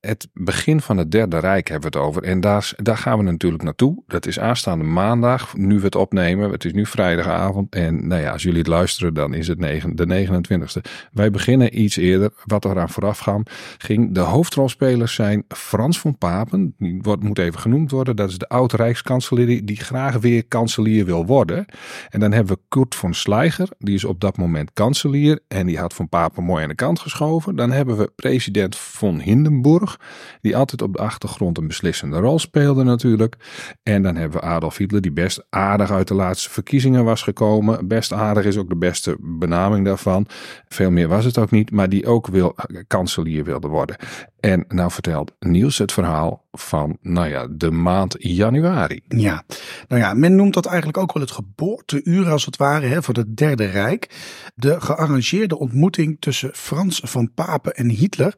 Het 0.00 0.28
begin 0.32 0.80
van 0.80 0.96
het 0.96 1.10
Derde 1.10 1.38
Rijk 1.38 1.68
hebben 1.68 1.92
we 1.92 1.98
het 1.98 2.06
over. 2.06 2.22
En 2.22 2.40
daar, 2.40 2.72
daar 2.76 2.96
gaan 2.96 3.18
we 3.18 3.24
natuurlijk 3.24 3.62
naartoe. 3.62 4.02
Dat 4.06 4.26
is 4.26 4.40
aanstaande 4.40 4.84
maandag, 4.84 5.56
nu 5.56 5.78
we 5.78 5.84
het 5.84 5.94
opnemen. 5.94 6.50
Het 6.50 6.64
is 6.64 6.72
nu 6.72 6.86
vrijdagavond. 6.86 7.74
En 7.74 8.06
nou 8.06 8.20
ja, 8.20 8.32
als 8.32 8.42
jullie 8.42 8.58
het 8.58 8.66
luisteren, 8.66 9.14
dan 9.14 9.34
is 9.34 9.48
het 9.48 9.58
de 9.94 10.06
29e. 10.06 10.90
Wij 11.12 11.30
beginnen 11.30 11.80
iets 11.80 11.96
eerder. 11.96 12.32
Wat 12.44 12.64
er 12.64 12.80
aan 12.80 12.90
vooraf 12.90 13.18
gaan, 13.18 13.42
ging. 13.78 14.14
De 14.14 14.20
hoofdrolspelers 14.20 15.14
zijn 15.14 15.44
Frans 15.48 16.00
van 16.00 16.18
Papen. 16.18 16.74
Die 16.78 16.98
wordt, 17.02 17.22
moet 17.22 17.38
even 17.38 17.60
genoemd 17.60 17.90
worden. 17.90 18.16
Dat 18.16 18.28
is 18.30 18.38
de 18.38 18.48
oud-rijkskanselier 18.60 19.46
die, 19.46 19.64
die 19.64 19.76
graag 19.76 20.18
weer 20.18 20.44
kanselier 20.46 21.04
wil 21.04 21.26
worden. 21.26 21.66
En 22.08 22.20
dan 22.20 22.32
hebben 22.32 22.54
we 22.54 22.62
Kurt 22.68 22.94
von 22.94 23.14
Schleicher. 23.14 23.68
Die 23.78 23.94
is 23.94 24.04
op 24.04 24.20
dat 24.20 24.36
moment 24.36 24.70
kanselier. 24.72 25.40
En 25.48 25.66
die 25.66 25.78
had 25.78 25.94
Van 25.94 26.08
Papen 26.08 26.44
mooi 26.44 26.62
aan 26.62 26.68
de 26.68 26.74
kant 26.74 27.00
geschoven. 27.00 27.56
Dan 27.56 27.70
hebben 27.70 27.96
we 27.96 28.12
president 28.16 28.76
von 28.76 29.20
Hindenburg. 29.20 30.00
Die 30.40 30.56
altijd 30.56 30.82
op 30.82 30.92
de 30.92 30.98
achtergrond 30.98 31.58
een 31.58 31.66
beslissende 31.66 32.18
rol 32.18 32.38
speelde 32.38 32.84
natuurlijk. 32.84 33.36
En 33.82 34.02
dan 34.02 34.16
hebben 34.16 34.40
we 34.40 34.46
Adolf 34.46 34.76
Hitler. 34.76 35.00
Die 35.00 35.12
best 35.12 35.44
aardig 35.50 35.90
uit 35.90 36.08
de 36.08 36.14
laatste 36.14 36.50
verkiezingen 36.50 37.04
was 37.04 37.22
gekomen. 37.22 37.88
Best 37.88 38.12
aardig 38.12 38.44
is 38.44 38.56
ook 38.56 38.68
de 38.68 38.76
beste 38.76 39.16
benaming 39.20 39.84
daarvan. 39.84 40.26
Veel 40.68 40.90
meer 40.90 41.08
was 41.08 41.24
het 41.24 41.38
ook 41.38 41.50
niet. 41.50 41.70
Maar 41.70 41.88
die 41.88 42.06
ook 42.06 42.26
wil, 42.26 42.54
kanselier 42.86 43.44
wilde 43.44 43.68
worden. 43.68 43.96
En 44.40 44.64
nou 44.68 44.90
vertelt 44.90 45.32
Niels 45.38 45.78
het 45.78 45.92
verhaal 45.92 46.48
van, 46.52 46.98
nou 47.02 47.28
ja, 47.28 47.46
de 47.50 47.70
maand 47.70 48.14
januari. 48.18 49.00
Ja, 49.08 49.44
nou 49.88 50.00
ja, 50.02 50.14
men 50.14 50.36
noemt 50.36 50.54
dat 50.54 50.66
eigenlijk 50.66 50.98
ook 50.98 51.12
wel 51.12 51.22
het 51.22 51.32
geboorteuur 51.32 52.30
als 52.30 52.44
het 52.44 52.56
ware 52.56 52.86
hè, 52.86 53.02
voor 53.02 53.14
het 53.14 53.36
Derde 53.36 53.64
Rijk. 53.64 54.10
De 54.54 54.80
gearrangeerde 54.80 55.58
ontmoeting 55.58 56.16
tussen 56.20 56.50
Frans 56.54 57.00
van 57.04 57.34
Papen 57.34 57.74
en 57.74 57.88
Hitler. 57.88 58.34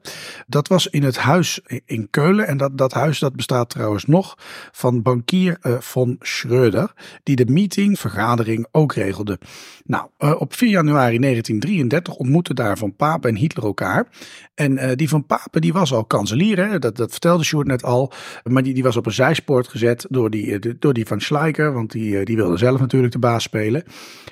Dat 0.47 0.69
was 0.69 0.87
in 0.87 1.03
het 1.03 1.17
huis 1.17 1.61
in 1.85 2.11
Keulen. 2.11 2.47
En 2.47 2.57
dat, 2.57 2.79
dat 2.79 2.93
huis 2.93 3.19
dat 3.19 3.37
bestaat 3.37 3.71
trouwens 3.71 4.05
nog 4.05 4.39
van 4.73 5.03
bankier 5.03 5.57
eh, 5.61 5.75
von 5.79 6.19
Schröder. 6.19 6.93
Die 7.23 7.37
de 7.37 7.47
meeting, 7.47 7.99
vergadering 7.99 8.67
ook 8.71 8.93
regelde. 8.93 9.39
Nou, 9.85 10.07
eh, 10.19 10.41
op 10.41 10.55
4 10.55 10.69
januari 10.69 11.19
1933 11.19 12.15
ontmoetten 12.15 12.55
daar 12.55 12.79
Van 12.79 12.97
Papen 12.97 13.31
en 13.31 13.37
Hitler 13.37 13.65
elkaar. 13.65 14.07
En 14.55 14.79
eh, 14.79 14.97
die 14.97 15.09
Van 15.09 15.27
Papen 15.27 15.61
die 15.61 15.73
was 15.73 15.92
al 15.93 16.05
kanselier, 16.05 16.69
hè? 16.69 16.79
Dat, 16.79 16.97
dat 16.97 17.11
vertelde 17.11 17.45
Sjoerd 17.45 17.67
net 17.67 17.83
al. 17.83 18.13
Maar 18.45 18.63
die, 18.63 18.75
die 18.75 18.83
was 18.83 18.97
op 18.97 19.07
een 19.07 19.13
zijspoort 19.13 19.69
gezet 19.69 20.07
door 20.09 20.31
die, 20.31 20.59
eh, 20.59 20.73
door 20.79 20.93
die 20.93 21.07
Van 21.07 21.21
Schleicher. 21.21 21.73
Want 21.73 21.91
die, 21.91 22.19
eh, 22.19 22.25
die 22.25 22.37
wilde 22.37 22.57
zelf 22.57 22.81
natuurlijk 22.81 23.13
de 23.13 23.19
baas 23.19 23.43
spelen. 23.43 23.85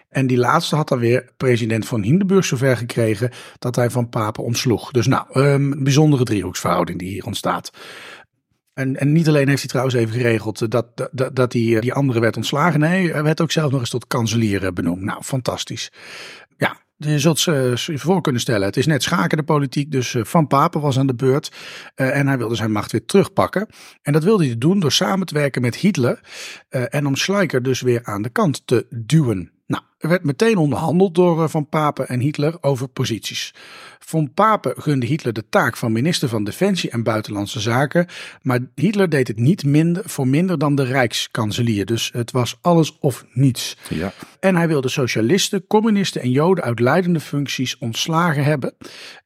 En 0.08 0.26
die 0.26 0.38
laatste 0.38 0.76
had 0.76 0.88
dan 0.88 0.98
weer 0.98 1.30
president 1.36 1.86
van 1.86 2.02
Hindenburg 2.02 2.44
zover 2.44 2.76
gekregen 2.76 3.30
dat 3.58 3.76
hij 3.76 3.90
Van 3.90 4.08
Papen 4.08 4.44
ontsloeg. 4.44 4.90
Dus 4.90 5.06
nou, 5.06 5.26
ehm, 5.32 5.72
een 5.72 5.84
bijzondere 5.84 6.24
driehoeksverhouding 6.24 6.98
die 6.98 7.08
hier 7.08 7.24
ontstaat. 7.24 7.70
En, 8.74 8.96
en 8.96 9.12
niet 9.12 9.28
alleen 9.28 9.48
heeft 9.48 9.60
hij 9.60 9.68
trouwens 9.68 9.96
even 9.96 10.14
geregeld 10.14 10.70
dat, 10.70 10.86
dat, 11.12 11.36
dat, 11.36 11.52
die, 11.52 11.76
eh, 11.76 11.80
die 11.80 11.92
andere 11.92 12.20
werd 12.20 12.36
ontslagen. 12.36 12.80
Nee, 12.80 13.12
hij 13.12 13.22
werd 13.22 13.40
ook 13.40 13.50
zelf 13.50 13.70
nog 13.70 13.80
eens 13.80 13.90
tot 13.90 14.06
kanselier 14.06 14.72
benoemd. 14.72 15.02
Nou, 15.02 15.22
fantastisch. 15.22 15.92
Je 17.02 17.18
zult 17.18 17.38
ze 17.38 17.72
voor 17.76 18.20
kunnen 18.20 18.40
stellen. 18.40 18.66
Het 18.66 18.76
is 18.76 18.86
net 18.86 19.02
schaken 19.02 19.36
de 19.36 19.42
politiek. 19.42 19.90
Dus 19.90 20.14
eh, 20.14 20.24
Van 20.24 20.46
Papen 20.46 20.80
was 20.80 20.98
aan 20.98 21.06
de 21.06 21.14
beurt. 21.14 21.52
eh, 21.94 22.18
en 22.18 22.26
hij 22.26 22.38
wilde 22.38 22.54
zijn 22.54 22.72
macht 22.72 22.92
weer 22.92 23.04
terugpakken. 23.04 23.66
En 24.02 24.12
dat 24.12 24.24
wilde 24.24 24.46
hij 24.46 24.58
doen 24.58 24.80
door 24.80 24.92
samen 24.92 25.26
te 25.26 25.34
werken 25.34 25.62
met 25.62 25.76
Hitler. 25.76 26.20
eh, 26.68 26.94
en 26.94 27.06
om 27.06 27.16
Schleicher 27.16 27.62
dus 27.62 27.80
weer 27.80 28.04
aan 28.04 28.22
de 28.22 28.28
kant 28.28 28.66
te 28.66 28.86
duwen. 28.90 29.50
Nou, 29.70 29.82
er 29.98 30.08
werd 30.08 30.24
meteen 30.24 30.56
onderhandeld 30.56 31.14
door 31.14 31.42
eh, 31.42 31.48
Van 31.48 31.68
Papen 31.68 32.08
en 32.08 32.20
Hitler 32.20 32.56
over 32.60 32.88
posities. 32.88 33.54
Van 33.98 34.32
Papen 34.34 34.74
gunde 34.76 35.06
Hitler 35.06 35.32
de 35.32 35.44
taak 35.48 35.76
van 35.76 35.92
minister 35.92 36.28
van 36.28 36.44
Defensie 36.44 36.90
en 36.90 37.02
Buitenlandse 37.02 37.60
Zaken, 37.60 38.06
maar 38.42 38.58
Hitler 38.74 39.08
deed 39.08 39.28
het 39.28 39.38
niet 39.38 39.64
minder, 39.64 40.02
voor 40.06 40.28
minder 40.28 40.58
dan 40.58 40.74
de 40.74 40.82
Rijkskanselier. 40.82 41.86
Dus 41.86 42.10
het 42.12 42.30
was 42.30 42.58
alles 42.60 42.98
of 43.00 43.24
niets. 43.32 43.76
Ja. 43.88 44.12
En 44.40 44.56
hij 44.56 44.68
wilde 44.68 44.88
socialisten, 44.88 45.66
communisten 45.66 46.22
en 46.22 46.30
joden 46.30 46.64
uit 46.64 46.80
leidende 46.80 47.20
functies 47.20 47.78
ontslagen 47.78 48.44
hebben. 48.44 48.74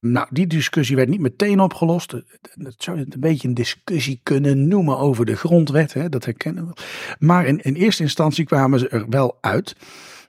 Nou, 0.01 0.27
die 0.31 0.47
discussie 0.47 0.97
werd 0.97 1.09
niet 1.09 1.21
meteen 1.21 1.61
opgelost. 1.61 2.15
Dat 2.55 2.75
zou 2.79 2.99
je 2.99 3.07
een 3.09 3.21
beetje 3.21 3.49
een 3.49 3.55
discussie 3.55 4.21
kunnen 4.23 4.69
noemen 4.69 4.99
over 4.99 5.25
de 5.25 5.37
grondwet, 5.37 5.93
hè? 5.93 6.09
dat 6.09 6.25
herkennen 6.25 6.67
we. 6.67 6.83
Maar 7.19 7.47
in, 7.47 7.61
in 7.61 7.75
eerste 7.75 8.03
instantie 8.03 8.45
kwamen 8.45 8.79
ze 8.79 8.89
er 8.89 9.05
wel 9.09 9.39
uit 9.41 9.77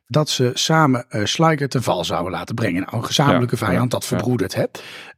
dat 0.08 0.30
ze 0.30 0.52
samen 0.54 1.06
uh, 1.10 1.26
Schleicher 1.26 1.70
ten 1.70 1.84
val 1.84 2.06
zouden 2.06 2.32
laten 2.32 2.56
brengen. 2.56 2.82
Nou, 2.82 2.96
een 2.96 3.06
gezamenlijke 3.06 3.56
Ja, 3.60 3.66
vijand, 3.66 3.92
ja, 3.92 3.98
dat 3.98 4.06
verbroedert. 4.06 4.56
Hè? 4.56 4.64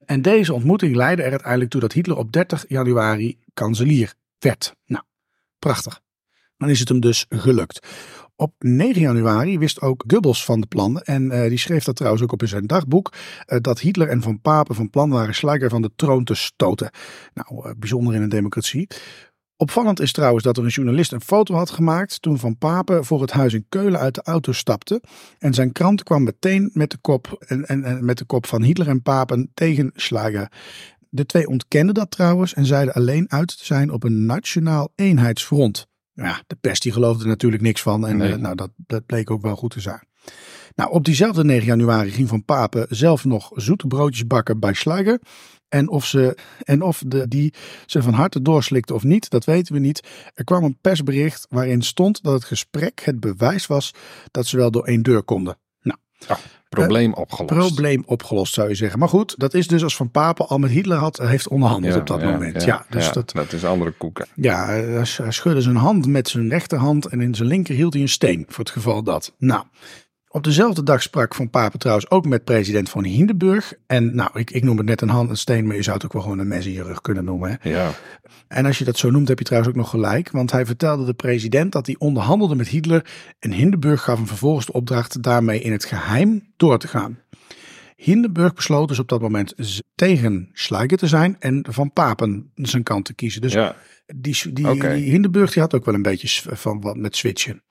En 0.06 0.22
deze 0.22 0.54
ontmoeting 0.54 0.96
leidde 0.96 1.24
er 1.24 1.32
uiteindelijk 1.32 1.72
toe 1.72 1.82
dat 1.82 1.94
Hitler 1.94 2.18
op 2.18 2.32
30 2.32 2.66
januari 2.68 3.38
kanselier 3.54 4.14
werd. 4.40 4.76
Nou, 4.86 5.04
prachtig. 5.60 6.00
Dan 6.58 6.70
is 6.70 6.80
het 6.80 6.90
hem 6.90 7.00
dus 7.00 7.26
gelukt. 7.30 7.88
Op 8.36 8.54
9 8.60 9.02
januari 9.02 9.60
wist 9.60 9.82
ook 9.82 10.04
Goebbels 10.08 10.46
van 10.46 10.62
de 10.62 10.68
plannen. 10.68 11.02
En 11.04 11.32
eh, 11.32 11.50
die 11.50 11.58
schreef 11.58 11.84
dat 11.84 11.96
trouwens 11.96 12.24
ook 12.24 12.32
op 12.32 12.42
in 12.42 12.48
zijn 12.48 12.68
dagboek. 12.68 13.14
eh, 13.46 13.58
dat 13.62 13.80
Hitler 13.80 14.08
en 14.08 14.22
Van 14.22 14.42
Papen 14.42 14.76
van 14.76 14.90
plan 14.90 15.10
waren 15.10 15.36
Schleicher 15.36 15.70
van 15.70 15.82
de 15.82 15.92
troon 15.96 16.24
te 16.24 16.34
stoten. 16.34 16.90
Nou, 17.34 17.70
eh, 17.70 17.76
bijzonder 17.78 18.16
in 18.16 18.22
een 18.22 18.30
democratie. 18.30 18.88
Opvallend 19.58 20.00
is 20.00 20.12
trouwens 20.12 20.44
dat 20.44 20.58
er 20.58 20.64
een 20.64 20.70
journalist 20.70 21.12
een 21.12 21.22
foto 21.22 21.56
had 21.56 21.70
gemaakt. 21.70 22.22
toen 22.22 22.40
Van 22.40 22.58
Papen 22.58 23.06
voor 23.06 23.22
het 23.22 23.32
huis 23.32 23.54
in 23.54 23.66
Keulen 23.70 24.00
uit 24.00 24.16
de 24.16 24.22
auto 24.24 24.52
stapte. 24.52 25.02
En 25.40 25.54
zijn 25.54 25.72
krant 25.72 26.04
kwam 26.04 26.24
meteen 26.24 26.70
met 26.74 26.92
de 26.92 26.98
kop, 26.98 27.44
en, 27.48 27.66
en, 27.66 27.84
en 27.84 28.06
met 28.06 28.18
de 28.18 28.26
kop 28.26 28.46
van 28.46 28.64
Hitler 28.64 28.88
en 28.88 29.02
Papen 29.02 29.52
tegen 29.54 29.92
Schleicher. 29.96 30.52
De 31.10 31.26
twee 31.26 31.48
ontkenden 31.48 31.96
dat 31.96 32.12
trouwens 32.12 32.54
en 32.54 32.66
zeiden 32.66 32.94
alleen 32.94 33.32
uit 33.32 33.58
te 33.58 33.66
zijn 33.66 33.92
op 33.92 34.04
een 34.04 34.26
nationaal 34.26 34.92
eenheidsfront. 34.96 35.88
Ja, 36.14 36.42
de 36.48 36.56
pers 36.56 36.80
die 36.80 36.92
geloofde 36.92 37.24
er 37.24 37.30
natuurlijk 37.30 37.64
niks 37.64 37.82
van 37.82 38.08
en 38.08 38.18
Nee. 38.18 38.32
eh, 38.34 38.40
nou, 38.40 38.56
dat, 38.56 38.70
dat 38.78 39.06
bleek 39.06 39.32
ook 39.32 39.42
wel 39.42 39.56
goed 39.56 39.72
te 39.72 39.80
zijn. 39.80 40.08
Nou, 40.76 40.92
op 40.92 41.06
diezelfde 41.06 41.44
9 41.44 41.66
januari 41.66 42.12
ging 42.12 42.28
Van 42.28 42.46
Papen 42.46 42.86
zelf 42.90 43.26
nog 43.26 43.52
zoete 43.54 43.88
broodjes 43.88 44.28
bakken 44.28 44.60
bij 44.60 44.74
Schleicher. 44.74 45.20
En 45.70 45.90
of, 45.90 46.06
ze, 46.06 46.38
en 46.64 46.82
of 46.82 47.04
de, 47.08 47.28
die 47.28 47.54
ze 47.86 48.02
van 48.02 48.14
harte 48.14 48.42
doorslikte 48.42 48.94
of 48.94 49.04
niet, 49.04 49.30
dat 49.30 49.46
weten 49.46 49.74
we 49.74 49.80
niet. 49.80 50.08
Er 50.34 50.44
kwam 50.44 50.64
een 50.64 50.78
persbericht 50.82 51.46
waarin 51.50 51.82
stond 51.82 52.24
dat 52.24 52.34
het 52.34 52.44
gesprek 52.44 53.02
het 53.04 53.20
bewijs 53.20 53.68
was 53.68 53.94
dat 54.32 54.46
ze 54.46 54.58
wel 54.58 54.72
door 54.72 54.86
één 54.86 55.02
deur 55.04 55.24
konden. 55.24 55.58
Nou, 55.82 56.40
Probleem 56.70 57.14
opgelost. 57.14 57.56
probleem 57.56 58.04
opgelost 58.06 58.54
zou 58.54 58.70
je 58.70 58.76
zeggen. 58.76 59.00
Maar 59.00 59.10
goed, 59.10 59.40
dat 59.40 59.54
is 59.54 59.68
dus 59.68 59.84
als 59.84 59.96
Van 59.96 60.12
Papen 60.12 60.48
al 60.48 60.58
met 60.58 60.70
Hitler 60.72 60.98
had, 60.98 61.18
heeft 61.18 61.48
onderhandeld 61.48 61.96
op 61.96 62.08
dat 62.08 62.22
moment. 62.24 62.64
Ja, 62.64 62.86
dus 62.90 63.12
dat, 63.12 63.32
dat 63.32 63.54
is 63.54 63.66
andere 63.66 63.92
koeken. 63.92 64.28
ja, 64.36 64.66
hij 64.66 65.06
schudde 65.32 65.62
zijn 65.62 65.76
hand 65.76 66.06
met 66.06 66.30
zijn 66.30 66.50
rechterhand 66.50 67.06
en 67.06 67.22
in 67.22 67.36
zijn 67.36 67.48
linker 67.48 67.76
hield 67.76 67.94
hij 67.94 68.02
een 68.02 68.10
steen 68.10 68.46
voor 68.48 68.64
het 68.64 68.74
geval 68.74 69.04
dat. 69.04 69.34
Nou, 69.38 69.64
op 70.30 70.44
dezelfde 70.44 70.84
dag 70.84 71.02
sprak 71.02 71.36
Van 71.36 71.50
Papen 71.50 71.80
trouwens 71.80 72.10
ook 72.10 72.26
met 72.26 72.44
president 72.44 72.90
van 72.90 73.04
Hindenburg. 73.04 73.74
En 73.86 74.16
nou, 74.16 74.30
ik, 74.34 74.52
ik 74.52 74.64
noem 74.64 74.78
het 74.78 74.86
net 74.86 75.02
een 75.02 75.10
hand, 75.10 75.30
een 75.30 75.38
steen, 75.38 75.68
maar 75.68 75.76
je 75.76 75.82
zou 75.82 75.96
het 75.96 76.06
ook 76.06 76.14
wel 76.14 76.22
gewoon 76.22 76.40
een 76.40 76.48
mes 76.48 76.66
in 76.66 76.72
je 76.72 76.84
rug 76.84 77.02
kunnen 77.02 77.26
noemen. 77.26 77.50
Hè? 77.50 77.70
Ja, 77.70 77.92
En 78.48 78.66
als 78.66 78.78
je 78.78 78.86
dat 78.86 78.98
zo 78.98 79.10
noemt, 79.10 79.28
heb 79.28 79.40
je 79.40 79.46
trouwens 79.46 79.74
ook 79.74 79.80
nog 79.80 79.90
gelijk. 79.90 80.32
Want 80.32 80.52
hij 80.52 80.66
vertelde 80.66 81.06
de 81.06 81.14
president 81.14 81.72
dat 81.72 81.86
hij 81.86 81.96
onderhandelde 82.00 82.56
met 82.56 82.68
Hitler. 82.68 83.06
En 83.40 83.52
Hindenburg 83.52 84.04
gaf 84.04 84.18
hem 84.18 84.28
vervolgens 84.28 84.66
de 84.66 84.74
opdracht 84.74 85.24
daarmee 85.24 85.62
in 85.62 85.72
het 85.72 85.86
geheim 85.86 86.54
door 86.58 86.80
te 86.80 86.88
gaan. 86.88 87.20
Hindenburg 87.96 88.54
besloot 88.54 88.88
dus 88.88 89.00
op 89.00 89.08
dat 89.08 89.22
moment 89.22 89.54
tegen 89.96 90.50
Schleicher 90.54 90.98
te 90.98 91.08
zijn 91.08 91.36
en 91.40 91.66
Van 91.70 91.94
Papen 91.94 92.52
zijn 92.56 92.84
kant 92.84 93.06
te 93.06 93.14
kiezen. 93.14 93.42
Dus 93.42 93.54
ja. 93.54 93.76
die, 94.16 94.54
die, 94.54 94.84
Hindenburg 94.92 95.54
die 95.54 95.62
had 95.62 95.76
ook 95.76 95.86
wel 95.86 95.94
een 95.94 96.02
beetje 96.02 96.56
van 96.56 96.82
wat 96.82 96.98
met 96.98 97.16
switchen. 97.16 97.62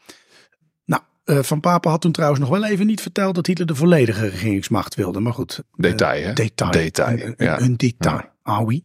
Eh, 1.27 1.39
Van 1.43 1.61
Papen 1.61 1.91
had 1.91 2.01
toen 2.01 2.13
trouwens 2.13 2.41
nog 2.41 2.51
wel 2.51 2.65
even 2.65 2.87
niet 2.87 3.01
verteld 3.01 3.35
dat 3.35 3.47
Hitler 3.47 3.67
de 3.67 3.75
volledige 3.75 4.29
regeringsmacht 4.29 4.95
wilde. 4.95 5.21
Maar 5.21 5.33
goed, 5.33 5.63
Detail, 5.77 6.25
hè? 6.25 6.33
detail. 6.33 6.71
Detail, 6.71 7.21
Een, 7.21 7.35
ja. 7.37 7.61
een, 7.61 7.77
detail. 7.77 8.21
Oui. 8.65 8.85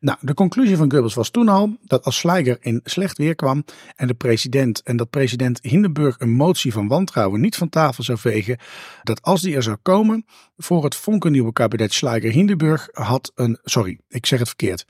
Nou, 0.00 0.18
de 0.20 0.34
conclusie 0.34 0.76
van 0.76 0.90
Goebbels 0.90 1.14
was 1.14 1.30
toen 1.30 1.48
al 1.48 1.76
dat 1.84 2.04
als 2.04 2.16
Schleicher 2.16 2.56
in 2.60 2.80
slecht 2.84 3.18
weer 3.18 3.34
kwam 3.34 3.64
en 3.96 4.06
de 4.06 4.14
president 4.14 4.82
en 4.82 4.96
dat 4.96 5.10
president 5.10 5.58
Hindenburg 5.62 6.16
een 6.18 6.30
motie 6.30 6.72
van 6.72 6.88
wantrouwen 6.88 7.40
niet 7.40 7.56
van 7.56 7.68
tafel 7.68 8.04
zou 8.04 8.18
vegen, 8.18 8.58
dat 9.02 9.22
als 9.22 9.40
die 9.40 9.56
er 9.56 9.62
zou 9.62 9.76
komen 9.82 10.24
voor 10.56 10.84
het 10.84 10.94
fonkennieuwe 10.94 11.52
kabinet 11.52 11.92
Schleicher-Hindenburg 11.92 12.88
had 12.92 13.32
een, 13.34 13.58
sorry, 13.62 13.98
ik 14.08 14.26
zeg 14.26 14.38
het 14.38 14.48
verkeerd. 14.48 14.86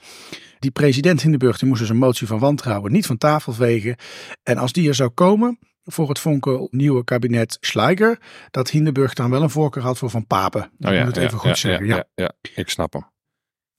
Die 0.59 0.71
president 0.71 1.23
Hindenburg 1.23 1.59
die 1.59 1.68
moest 1.68 1.80
dus 1.80 1.90
een 1.90 1.97
motie 1.97 2.26
van 2.26 2.38
wantrouwen 2.38 2.92
niet 2.92 3.06
van 3.06 3.18
tafel 3.18 3.52
vegen 3.52 3.97
en 4.42 4.59
als 4.59 4.73
die 4.73 4.88
er 4.88 4.94
zou 4.94 5.11
komen 5.11 5.59
voor 5.85 6.09
het 6.09 6.19
vonkel 6.19 6.69
nieuwe 6.71 7.05
kabinet 7.05 7.57
Schleicher, 7.61 8.19
dat 8.51 8.71
Hindenburg 8.71 9.15
dan 9.15 9.31
wel 9.31 9.43
een 9.43 9.51
voorkeur 9.51 9.83
had 9.83 9.99
voor 9.99 10.11
Van 10.11 10.27
Papen. 10.27 10.71
Ik 10.79 10.87
Oh 10.89 10.93
ja, 10.95 11.05
moet 11.05 11.15
het 11.15 11.25
even 11.25 11.31
ja, 11.31 11.39
goed 11.39 11.49
ja, 11.49 11.55
zeggen. 11.55 11.87
Ja, 11.87 12.05
ja. 12.15 12.33
ik 12.55 12.69
snap 12.69 12.93
hem. 12.93 13.11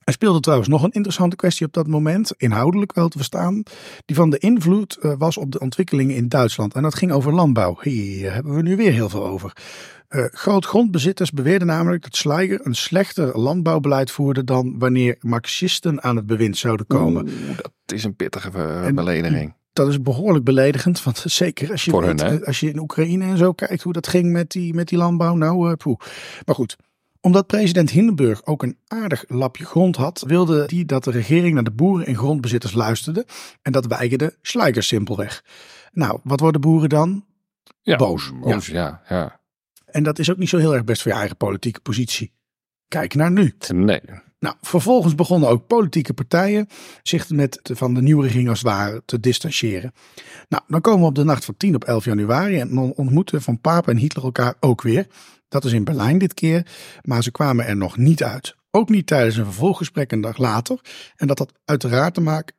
Er 0.03 0.13
speelde 0.13 0.39
trouwens 0.39 0.69
nog 0.69 0.83
een 0.83 0.91
interessante 0.91 1.35
kwestie 1.35 1.65
op 1.65 1.73
dat 1.73 1.87
moment, 1.87 2.33
inhoudelijk 2.37 2.93
wel 2.93 3.07
te 3.07 3.17
verstaan, 3.17 3.63
die 4.05 4.15
van 4.15 4.29
de 4.29 4.37
invloed 4.37 4.95
eh, 4.95 5.13
was 5.17 5.37
op 5.37 5.51
de 5.51 5.59
ontwikkelingen 5.59 6.15
in 6.15 6.27
Duitsland. 6.27 6.73
En 6.73 6.81
dat 6.81 6.95
ging 6.95 7.11
over 7.11 7.33
landbouw. 7.33 7.77
Hier 7.81 8.33
hebben 8.33 8.55
we 8.55 8.61
nu 8.61 8.75
weer 8.75 8.91
heel 8.91 9.09
veel 9.09 9.25
over. 9.25 9.53
Eh 10.07 10.25
grootgrondbezitters 10.31 11.31
beweerden 11.31 11.67
namelijk 11.67 12.03
dat 12.03 12.15
Schleicher 12.15 12.59
een 12.63 12.75
slechter 12.75 13.39
landbouwbeleid 13.39 14.11
voerde 14.11 14.43
dan 14.43 14.79
wanneer 14.79 15.15
Marxisten 15.19 16.03
aan 16.03 16.15
het 16.15 16.25
bewind 16.25 16.57
zouden 16.57 16.87
komen. 16.87 17.27
Oeh, 17.27 17.57
dat 17.57 17.71
is 17.85 18.03
een 18.03 18.15
pittige 18.15 18.51
eh, 18.51 18.85
En- 18.85 18.95
belediging. 18.95 19.55
Dat 19.73 19.87
is 19.87 20.01
behoorlijk 20.01 20.45
beledigend, 20.45 21.03
want 21.03 21.17
zeker 21.27 21.71
als 21.71 21.85
je, 21.85 21.91
Voor 21.91 22.03
hun, 22.03 22.45
als 22.45 22.59
je 22.59 22.69
in 22.69 22.79
Oekraïne 22.79 23.25
en 23.25 23.37
zo 23.37 23.53
kijkt 23.53 23.81
hoe 23.81 23.93
dat 23.93 24.07
ging 24.07 24.31
met 24.31 24.51
die, 24.51 24.73
met 24.73 24.87
die 24.87 24.97
landbouw, 24.97 25.35
nou 25.35 25.69
eh, 25.69 25.75
poeh. 25.75 25.99
Maar 26.45 26.55
goed, 26.55 26.75
omdat 27.21 27.47
president 27.47 27.89
Hindenburg 27.89 28.45
ook 28.45 28.63
een 28.63 28.77
aardig 28.87 29.25
lapje 29.27 29.65
grond 29.65 29.95
had, 29.95 30.23
wilde 30.27 30.63
hij 30.65 30.85
dat 30.85 31.03
de 31.03 31.11
regering 31.11 31.53
naar 31.53 31.63
de 31.63 31.71
boeren 31.71 32.05
en 32.05 32.15
grondbezitters 32.15 32.73
luisterde 32.73 33.25
en 33.61 33.71
dat 33.71 33.85
weigerde 33.85 34.37
Schleicher 34.41 34.83
simpelweg. 34.83 35.43
Nou, 35.91 36.19
wat 36.23 36.39
worden 36.39 36.61
boeren 36.61 36.89
dan? 36.89 37.25
Ja, 37.81 37.95
boos. 37.95 38.31
boos 38.41 38.65
ja. 38.65 39.01
Ja, 39.09 39.39
En 39.85 40.03
dat 40.03 40.19
is 40.19 40.31
ook 40.31 40.37
niet 40.37 40.49
zo 40.49 40.57
heel 40.57 40.73
erg 40.73 40.83
best 40.83 41.01
voor 41.01 41.11
je 41.11 41.17
eigen 41.17 41.37
politieke 41.37 41.79
positie. 41.79 42.33
Kijk 42.87 43.13
naar 43.13 43.31
nu. 43.31 43.53
Nee, 43.73 44.01
Nou, 44.43 44.55
vervolgens 44.61 45.15
begonnen 45.15 45.49
ook 45.49 45.67
politieke 45.67 46.13
partijen 46.13 46.67
zich 47.03 47.29
met 47.29 47.59
de, 47.61 47.75
van 47.75 47.93
de 47.93 48.01
nieuwe 48.01 48.23
regering 48.23 48.49
als 48.49 48.59
het 48.59 48.67
ware 48.67 49.01
te 49.05 49.19
distancieren. 49.19 49.93
Nou, 50.49 50.63
dan 50.67 50.81
komen 50.81 50.99
we 51.01 51.05
op 51.07 51.15
de 51.15 51.23
nacht 51.23 51.45
van 51.45 51.57
10 51.57 51.75
op 51.75 51.83
11 51.83 52.05
januari 52.05 52.59
en 52.59 52.75
dan 52.75 52.93
ontmoeten 52.95 53.41
Van 53.41 53.61
Papen 53.61 53.93
en 53.93 53.99
Hitler 53.99 54.23
elkaar 54.23 54.55
ook 54.59 54.81
weer. 54.81 55.07
Dat 55.47 55.65
is 55.65 55.71
in 55.71 55.83
Berlijn 55.83 56.17
dit 56.17 56.33
keer, 56.33 56.65
maar 57.01 57.23
ze 57.23 57.31
kwamen 57.31 57.65
er 57.65 57.75
nog 57.75 57.97
niet 57.97 58.23
uit. 58.23 58.55
Ook 58.71 58.89
niet 58.89 59.07
tijdens 59.07 59.37
een 59.37 59.43
vervolggesprek 59.45 60.11
een 60.11 60.21
dag 60.21 60.37
later. 60.37 60.79
En 61.15 61.27
dat 61.27 61.39
had 61.39 61.51
uiteraard 61.65 62.13
te 62.13 62.21
maken 62.21 62.55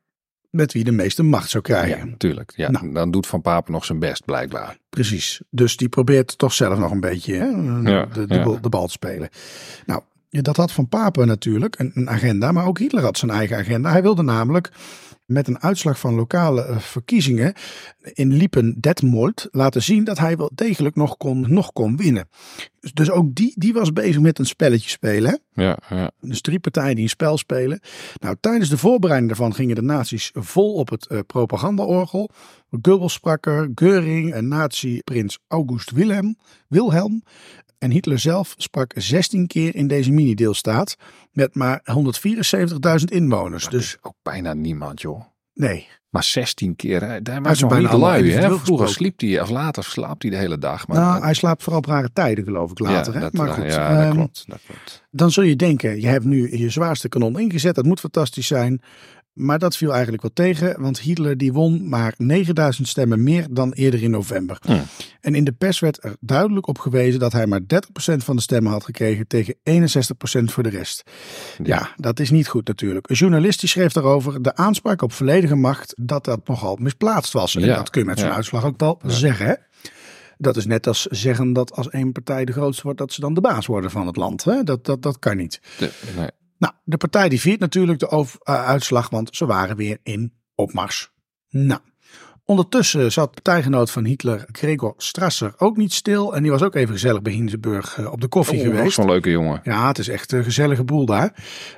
met 0.49 0.73
wie 0.73 0.83
de 0.83 0.91
meeste 0.91 1.23
macht 1.23 1.49
zou 1.49 1.63
krijgen. 1.63 1.97
ja, 1.97 2.05
natuurlijk. 2.05 2.53
Ja, 2.55 2.69
Nou. 2.69 2.93
Dan 2.93 3.11
doet 3.11 3.27
Van 3.27 3.41
Papen 3.41 3.71
nog 3.71 3.85
zijn 3.85 3.99
best, 3.99 4.25
blijkbaar. 4.25 4.77
Precies. 4.89 5.41
Dus 5.49 5.77
die 5.77 5.89
probeert 5.89 6.37
toch 6.37 6.53
zelf 6.53 6.79
nog 6.79 6.91
een 6.91 6.99
beetje 6.99 7.33
hè, 7.35 7.45
Ja, 7.91 8.05
de, 8.05 8.25
de, 8.25 8.33
ja. 8.35 8.43
bal- 8.43 8.61
de 8.61 8.69
bal 8.69 8.85
te 8.85 8.91
spelen. 8.91 9.29
Nou, 9.85 10.01
ja, 10.35 10.41
dat 10.41 10.57
had 10.57 10.71
Van 10.71 10.89
Papen 10.89 11.27
natuurlijk 11.27 11.79
een, 11.79 11.91
een 11.93 12.09
agenda, 12.09 12.51
maar 12.51 12.65
ook 12.65 12.79
Hitler 12.79 13.03
had 13.03 13.17
zijn 13.17 13.31
eigen 13.31 13.57
agenda. 13.57 13.91
Hij 13.91 14.01
wilde 14.01 14.23
namelijk 14.23 14.71
met 15.25 15.47
een 15.47 15.61
uitslag 15.61 15.99
van 15.99 16.15
lokale 16.15 16.65
eh, 16.65 16.79
verkiezingen 16.79 17.53
in 18.13 18.33
Liepen-Detmold 18.33 19.47
laten 19.51 19.83
zien 19.83 20.03
dat 20.03 20.17
hij 20.17 20.37
wel 20.37 20.51
degelijk 20.55 20.95
nog 20.95 21.17
kon, 21.17 21.45
nog 21.47 21.73
kon 21.73 21.97
winnen. 21.97 22.29
Dus, 22.79 22.93
dus 22.93 23.09
ook 23.09 23.35
die, 23.35 23.53
die 23.55 23.73
was 23.73 23.93
bezig 23.93 24.21
met 24.21 24.39
een 24.39 24.45
spelletje 24.45 24.89
spelen. 24.89 25.39
Hè? 25.53 25.63
Ja, 25.63 25.77
ja. 25.89 26.11
Dus 26.21 26.41
drie 26.41 26.59
partijen 26.59 26.95
die 26.95 27.03
een 27.03 27.09
spel 27.09 27.37
spelen. 27.37 27.79
Nou, 28.21 28.35
tijdens 28.39 28.69
de 28.69 28.77
voorbereiding 28.77 29.29
daarvan 29.29 29.55
gingen 29.55 29.75
de 29.75 29.81
nazi's 29.81 30.31
vol 30.33 30.73
op 30.73 30.89
het 30.89 31.07
eh, 31.07 31.19
propagandaorgel. 31.27 32.29
Goebbels 32.81 33.13
sprak 33.13 33.45
er, 33.45 33.69
Göring 33.75 34.33
en 34.33 34.47
nazi-prins 34.47 35.39
August 35.47 35.91
Wilhelm, 35.91 36.37
Wilhelm. 36.67 37.23
En 37.77 37.91
Hitler 37.91 38.19
zelf 38.19 38.53
sprak 38.57 38.91
16 38.95 39.47
keer 39.47 39.75
in 39.75 39.87
deze 39.87 40.11
mini-deelstaat 40.11 40.97
met 41.31 41.55
maar 41.55 41.81
174.000 42.99 43.05
inwoners. 43.05 43.69
Dus 43.69 43.97
Ook 44.01 44.15
bijna 44.23 44.53
niemand, 44.53 45.01
joh. 45.01 45.21
nee, 45.53 45.87
Maar 46.09 46.23
16 46.23 46.75
keer, 46.75 47.03
is 47.03 47.39
was 47.41 47.59
nog 47.59 47.69
bijna 47.69 47.91
niet 47.91 48.01
lui. 48.01 48.31
Hè? 48.31 48.39
Vroeger 48.39 48.59
gesproken. 48.59 48.89
sliep 48.89 49.19
hij, 49.19 49.41
of 49.41 49.49
later 49.49 49.83
slaapt 49.83 50.21
hij 50.21 50.31
de 50.31 50.37
hele 50.37 50.57
dag. 50.57 50.87
Maar 50.87 50.97
nou, 50.97 51.23
hij 51.23 51.33
slaapt 51.33 51.63
vooral 51.63 51.79
op 51.79 51.85
rare 51.85 52.09
tijden 52.13 52.43
geloof 52.43 52.71
ik 52.71 52.79
later. 52.79 53.13
ja, 53.13 53.19
hè? 53.19 53.25
dat, 53.25 53.33
maar 53.33 53.47
eh, 53.47 53.53
goed, 53.53 53.63
ja, 53.65 53.95
dat 53.95 54.03
ehm, 54.03 54.13
klopt. 54.15 54.43
Dat 54.47 54.59
klopt. 54.65 55.03
dan 55.11 55.31
zul 55.31 55.43
je 55.43 55.55
denken, 55.55 56.01
je 56.01 56.07
hebt 56.07 56.25
nu 56.25 56.57
je 56.57 56.69
zwaarste 56.69 57.09
kanon 57.09 57.39
ingezet, 57.39 57.75
dat 57.75 57.85
moet 57.85 57.99
fantastisch 57.99 58.47
zijn. 58.47 58.81
Maar 59.35 59.59
dat 59.59 59.77
viel 59.77 59.91
eigenlijk 59.91 60.21
wel 60.21 60.31
tegen, 60.33 60.81
want 60.81 60.99
Hitler 60.99 61.37
die 61.37 61.53
won 61.53 61.89
maar 61.89 62.13
9000 62.17 62.87
stemmen 62.87 63.23
meer 63.23 63.47
dan 63.49 63.71
eerder 63.71 64.03
in 64.03 64.11
november. 64.11 64.57
Hm. 64.65 64.77
En 65.21 65.35
in 65.35 65.43
de 65.43 65.51
pers 65.51 65.79
werd 65.79 66.03
er 66.03 66.15
duidelijk 66.19 66.67
op 66.67 66.77
gewezen 66.77 67.19
dat 67.19 67.31
hij 67.31 67.47
maar 67.47 67.59
30% 67.59 67.63
van 68.23 68.35
de 68.35 68.41
stemmen 68.41 68.71
had 68.71 68.83
gekregen 68.83 69.27
tegen 69.27 69.55
61% 69.63 70.43
voor 70.43 70.63
de 70.63 70.69
rest. 70.69 71.03
Ja, 71.63 71.89
dat 71.95 72.19
is 72.19 72.29
niet 72.29 72.47
goed 72.47 72.67
natuurlijk. 72.67 73.09
Een 73.09 73.15
journalist 73.15 73.59
die 73.59 73.69
schreef 73.69 73.93
daarover 73.93 74.41
de 74.41 74.55
aanspraak 74.55 75.01
op 75.01 75.11
volledige 75.11 75.55
macht 75.55 75.93
dat 75.97 76.25
dat 76.25 76.47
nogal 76.47 76.77
misplaatst 76.81 77.33
was. 77.33 77.55
En 77.55 77.61
Ja, 77.61 77.75
dat 77.75 77.89
kun 77.89 78.01
je 78.01 78.07
met 78.07 78.19
zo'n 78.19 78.29
uitslag 78.31 78.65
ook 78.65 78.79
wel 78.79 79.01
zeggen. 79.05 79.45
Hè? 79.45 79.53
Dat 80.37 80.55
is 80.55 80.65
net 80.65 80.87
als 80.87 81.05
zeggen 81.05 81.53
dat 81.53 81.71
als 81.71 81.89
één 81.89 82.11
partij 82.11 82.45
de 82.45 82.51
grootste 82.51 82.83
wordt, 82.83 82.99
dat 82.99 83.13
ze 83.13 83.21
dan 83.21 83.33
de 83.33 83.41
baas 83.41 83.65
worden 83.65 83.91
van 83.91 84.07
het 84.07 84.15
land. 84.15 84.43
Hè? 84.43 84.63
Dat, 84.63 84.85
dat, 84.85 85.01
dat 85.01 85.19
kan 85.19 85.37
niet. 85.37 85.59
Nee. 86.15 86.29
Nou, 86.57 86.73
de 86.83 86.97
partij 86.97 87.29
die 87.29 87.39
viert 87.39 87.59
natuurlijk 87.59 87.99
de 87.99 88.09
eh, 88.43 88.65
uitslag, 88.65 89.09
want 89.09 89.35
ze 89.35 89.45
waren 89.45 89.75
weer 89.75 89.99
in 90.03 90.33
opmars. 90.55 91.11
Nou, 91.49 91.81
ondertussen 92.45 93.11
zat 93.11 93.31
partijgenoot 93.31 93.91
van 93.91 94.05
Hitler, 94.05 94.45
Gregor 94.51 94.93
Strasser, 94.97 95.53
ook 95.57 95.77
niet 95.77 95.93
stil. 95.93 96.35
En 96.35 96.41
die 96.41 96.51
was 96.51 96.61
ook 96.63 96.75
even 96.75 96.93
gezellig 96.93 97.21
bij 97.21 97.33
Hindenburg 97.33 97.97
eh, 97.97 98.11
op 98.11 98.21
de 98.21 98.27
koffie 98.27 98.59
Oh, 98.59 98.65
geweest. 98.65 98.93
zo'n 98.95 99.05
leuke 99.05 99.29
jongen. 99.29 99.61
Ja, 99.63 99.87
het 99.87 99.97
is 99.97 100.07
echt 100.07 100.31
een 100.31 100.43
gezellige 100.43 100.83
boel 100.83 101.05
daar. 101.05 101.33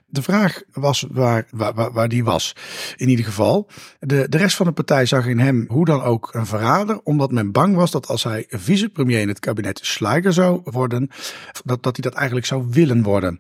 De 0.10 0.22
vraag 0.22 0.62
was 0.72 1.06
waar, 1.12 1.48
waar, 1.52 1.74
waar, 1.74 1.92
waar 1.92 2.10
die 2.10 2.24
was. 2.24 2.56
In 2.96 3.10
ieder 3.10 3.26
geval. 3.26 3.70
De, 4.00 4.26
de 4.30 4.38
rest 4.38 4.56
van 4.56 4.66
de 4.66 4.72
partij 4.72 5.06
zag 5.06 5.26
in 5.26 5.40
hem 5.40 5.66
hoe 5.68 5.86
dan 5.86 6.02
ook 6.02 6.30
een 6.34 6.46
verrader. 6.46 7.00
Omdat 7.04 7.32
men 7.32 7.52
bang 7.52 7.76
was 7.76 7.92
dat 7.92 8.08
als 8.08 8.24
hij 8.24 8.46
vicepremier 8.50 9.20
in 9.20 9.28
het 9.28 9.40
kabinet 9.40 9.80
Schleicher 9.84 10.34
zou 10.34 10.62
worden. 10.64 11.10
Dat, 11.64 11.84
dat 11.84 11.96
hij 11.96 12.10
dat 12.10 12.14
eigenlijk 12.14 12.46
zou 12.48 12.66
willen 12.70 13.04
worden. 13.04 13.40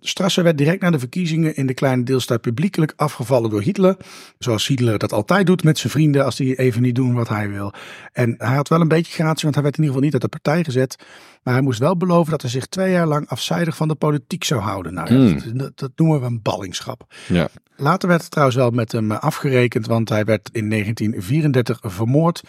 Strasser 0.00 0.42
werd 0.44 0.58
direct 0.58 0.82
na 0.82 0.90
de 0.90 0.98
verkiezingen 0.98 1.56
in 1.56 1.66
de 1.66 1.74
kleine 1.74 2.02
deelstaat 2.02 2.40
publiekelijk 2.40 2.92
afgevallen 2.96 3.50
door 3.50 3.62
Hitler. 3.62 3.96
Zoals 4.38 4.66
Hitler 4.66 4.98
dat 4.98 5.12
altijd 5.12 5.46
doet 5.46 5.64
met 5.64 5.78
zijn 5.78 5.92
vrienden 5.92 6.24
als 6.24 6.36
die 6.36 6.56
even 6.66 6.82
niet 6.82 6.94
doen 6.94 7.14
wat 7.14 7.28
hij 7.28 7.48
wil. 7.48 7.72
En 8.12 8.34
hij 8.38 8.54
had 8.54 8.68
wel 8.68 8.80
een 8.80 8.88
beetje 8.88 9.12
gratie, 9.12 9.42
want 9.42 9.54
hij 9.54 9.62
werd 9.62 9.76
in 9.76 9.82
ieder 9.82 9.94
geval 9.96 10.00
niet 10.00 10.12
uit 10.12 10.32
de 10.32 10.38
partij 10.38 10.64
gezet. 10.64 10.96
Maar 11.42 11.54
hij 11.54 11.62
moest 11.62 11.78
wel 11.78 11.96
beloven 11.96 12.30
dat 12.30 12.40
hij 12.42 12.50
zich 12.50 12.66
twee 12.66 12.92
jaar 12.92 13.06
lang 13.06 13.28
afzijdig 13.28 13.76
van 13.76 13.88
de 13.88 13.94
politiek 13.94 14.44
zou 14.44 14.60
houden. 14.60 14.94
Nou, 14.94 15.08
Hmm. 15.08 15.58
dat, 15.58 15.78
dat 15.78 15.90
noemen 15.96 16.20
we 16.20 16.26
een 16.26 16.42
ballingschap. 16.42 17.14
Ja. 17.28 17.48
Later 17.76 18.08
werd 18.08 18.20
het 18.20 18.30
trouwens 18.30 18.58
wel 18.58 18.70
met 18.70 18.92
hem 18.92 19.10
afgerekend, 19.12 19.86
want 19.86 20.08
hij 20.08 20.24
werd 20.24 20.48
in 20.52 20.68
1934 20.70 21.78
vermoord. 21.82 22.40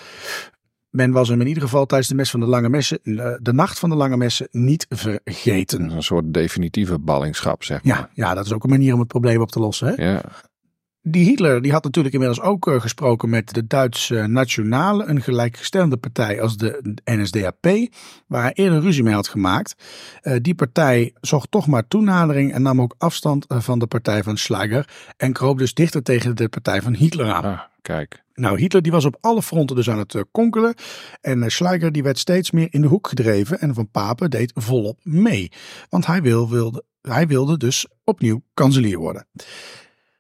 Men 0.90 1.12
was 1.12 1.30
hem 1.30 1.42
in 1.42 1.48
ieder 1.48 1.64
geval 1.64 1.86
tijdens 1.86 2.10
de, 2.10 2.16
mes 2.16 2.30
van 2.30 2.40
de, 2.40 2.46
lange 2.46 2.70
messen, 2.70 3.00
eh, 3.04 3.34
de 3.42 3.54
nacht 3.54 3.80
van 3.80 3.90
de 3.90 3.96
lange 3.96 4.18
messen 4.18 4.48
niet 4.52 4.86
vergeten. 4.90 5.90
Een 5.90 6.04
soort 6.04 6.34
definitieve 6.34 7.00
ballingschap, 7.00 7.64
zeg 7.64 7.84
maar. 7.84 7.98
Ja, 7.98 8.10
ja, 8.14 8.34
dat 8.34 8.46
is 8.46 8.54
ook 8.54 8.64
een 8.64 8.70
manier 8.70 8.94
om 8.94 9.00
het 9.00 9.08
probleem 9.08 9.42
op 9.42 9.52
te 9.52 9.60
lossen. 9.60 9.88
Hè? 9.88 10.10
Ja. 10.12 10.22
Die 11.10 11.26
Hitler 11.26 11.62
die 11.62 11.72
had 11.72 11.84
natuurlijk 11.84 12.14
inmiddels 12.14 12.42
ook 12.42 12.68
eh, 12.68 12.82
gesproken 12.82 13.30
met 13.30 13.54
de 13.54 13.68
Duitse 13.68 14.26
Nationale, 14.28 15.06
een 15.06 15.22
gelijkgestemde 15.22 15.98
partij 15.98 16.42
als 16.42 16.58
de 16.58 16.96
NSDAP, 17.06 17.66
waar 18.28 18.42
hij 18.42 18.54
eerder 18.54 18.82
ruzie 18.82 19.04
mee 19.04 19.14
had 19.14 19.28
gemaakt. 19.28 19.76
Eh, 20.22 20.36
die 20.42 20.56
partij 20.56 21.14
zocht 21.22 21.52
toch 21.52 21.68
maar 21.68 21.88
toenadering 21.88 22.54
en 22.54 22.62
nam 22.62 22.82
ook 22.82 22.96
afstand 22.98 23.46
eh, 23.46 23.60
van 23.60 23.80
de 23.80 23.88
partij 23.88 24.24
van 24.24 24.38
Schleicher 24.38 24.90
en 25.18 25.34
kroop 25.34 25.58
dus 25.58 25.74
dichter 25.74 26.04
tegen 26.04 26.36
de 26.36 26.50
partij 26.50 26.82
van 26.82 26.94
Hitler 26.94 27.32
aan. 27.32 27.44
Ah, 27.44 27.60
kijk. 27.82 28.24
Nou, 28.34 28.60
Hitler 28.60 28.82
die 28.82 28.92
was 28.92 29.06
op 29.06 29.18
alle 29.22 29.42
fronten 29.42 29.76
dus 29.76 29.90
aan 29.90 30.00
het 30.00 30.24
konkelen. 30.32 30.74
En 31.22 31.52
Schleicher 31.52 31.92
die 31.92 32.04
werd 32.04 32.20
steeds 32.20 32.52
meer 32.52 32.68
in 32.70 32.82
de 32.82 32.88
hoek 32.88 33.08
gedreven. 33.08 33.60
En 33.60 33.74
Van 33.74 33.90
Papen 33.90 34.30
deed 34.30 34.52
volop 34.56 35.00
mee. 35.04 35.52
Want 35.90 36.06
hij, 36.06 36.22
wil, 36.22 36.50
wilde, 36.50 36.84
hij 37.02 37.28
wilde 37.28 37.58
dus 37.58 37.88
opnieuw 38.04 38.42
kanselier 38.54 38.98
worden. 38.98 39.28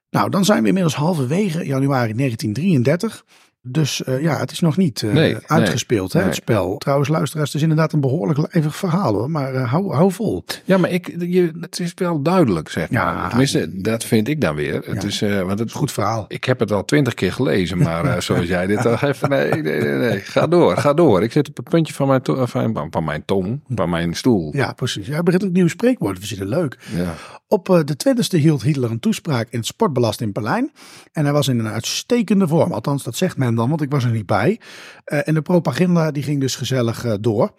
Nou, 0.10 0.30
dan 0.30 0.46
zijn 0.46 0.62
we 0.62 0.68
inmiddels 0.68 0.96
halverwege 0.96 1.66
januari 1.66 2.14
1933. 2.14 3.26
Dus 3.68 4.04
eh, 4.04 4.22
ja, 4.22 4.38
het 4.38 4.52
is 4.52 4.60
nog 4.60 4.78
niet 4.78 5.04
eh, 5.04 5.12
Nee, 5.12 5.38
uitgespeeld, 5.46 6.14
hè, 6.14 6.20
nee. 6.20 6.28
het 6.28 6.38
spel. 6.38 6.78
Trouwens, 6.78 7.10
luisteraars, 7.10 7.48
het 7.48 7.56
is 7.56 7.62
inderdaad 7.62 7.94
een 7.94 8.00
behoorlijk 8.00 8.54
lijvig 8.54 8.76
verhaal 8.76 9.14
hoor. 9.14 9.32
Maar 9.32 9.54
eh, 9.54 9.72
hou, 9.72 9.94
hou 9.94 10.12
vol. 10.12 10.44
Ja, 10.66 10.78
maar 10.78 10.90
ik, 10.90 11.16
je, 11.20 11.52
het 11.60 11.80
is 11.80 11.92
wel 11.96 12.22
duidelijk, 12.22 12.70
zeg 12.70 12.90
maar. 12.90 13.16
Ja. 13.16 13.28
Tenminste, 13.28 13.82
dat 13.82 14.04
vind 14.04 14.28
ik 14.28 14.42
dan 14.42 14.56
weer. 14.56 14.82
Het 14.86 15.04
is, 15.04 15.20
want 15.20 15.60
het, 15.60 15.72
Goed 15.72 15.92
verhaal. 15.92 16.26
Ik 16.28 16.44
heb 16.44 16.60
het 16.60 16.72
al 16.72 16.86
twintig 16.86 17.14
keer 17.14 17.34
gelezen, 17.34 17.78
maar 17.78 18.22
zoals 18.24 18.48
jij 18.48 18.68
dit 18.68 18.82
toch 18.82 19.02
even... 19.02 19.30
Nee, 19.30 19.52
nee, 19.52 19.82
nee. 19.82 20.20
Ga 20.20 20.48
door, 20.48 20.78
ga 20.78 20.94
door. 20.94 21.24
Ik 21.24 21.32
zit 21.32 21.50
op 21.50 21.58
het 21.58 21.70
puntje 21.70 21.94
van 21.94 22.08
mijn, 22.08 22.22
van, 22.24 22.88
van 22.92 23.04
mijn 23.04 23.26
tong, 23.26 23.60
van 23.76 23.90
mijn 23.90 24.14
stoel. 24.14 24.56
Ja, 24.56 24.74
precies. 24.74 25.08
Jij 25.08 25.24
begint 25.24 25.46
ook 25.46 25.52
nieuwe 25.52 25.70
spreekwoorden. 25.70 26.22
We 26.22 26.28
zitten 26.28 26.48
leuk. 26.48 26.78
Ja. 26.96 27.14
Op 27.48 27.66
de 27.66 27.96
20e 28.08 28.40
hield 28.40 28.62
Hitler 28.62 28.92
een 28.92 29.00
toespraak 29.00 29.48
in 29.50 29.58
het 29.58 29.68
Sportbelast 29.68 30.22
in 30.22 30.32
Berlijn. 30.32 30.72
En 31.12 31.24
hij 31.24 31.34
was 31.34 31.48
in 31.48 31.60
een 31.60 31.68
uitstekende 31.68 32.48
vorm. 32.48 32.72
Althans, 32.72 33.04
dat 33.04 33.16
zegt 33.16 33.38
men 33.38 33.56
dan, 33.58 33.70
want 33.70 33.82
ik 33.82 33.92
was 33.92 34.04
er 34.04 34.12
niet 34.12 34.26
bij. 34.26 34.60
Eh, 35.04 35.28
en 35.28 35.34
de 35.34 35.42
propaganda 35.42 36.12
die 36.12 36.24
ging 36.24 36.40
dus 36.40 36.55
gezellig 36.55 37.05
eh, 37.05 37.14
door. 37.20 37.51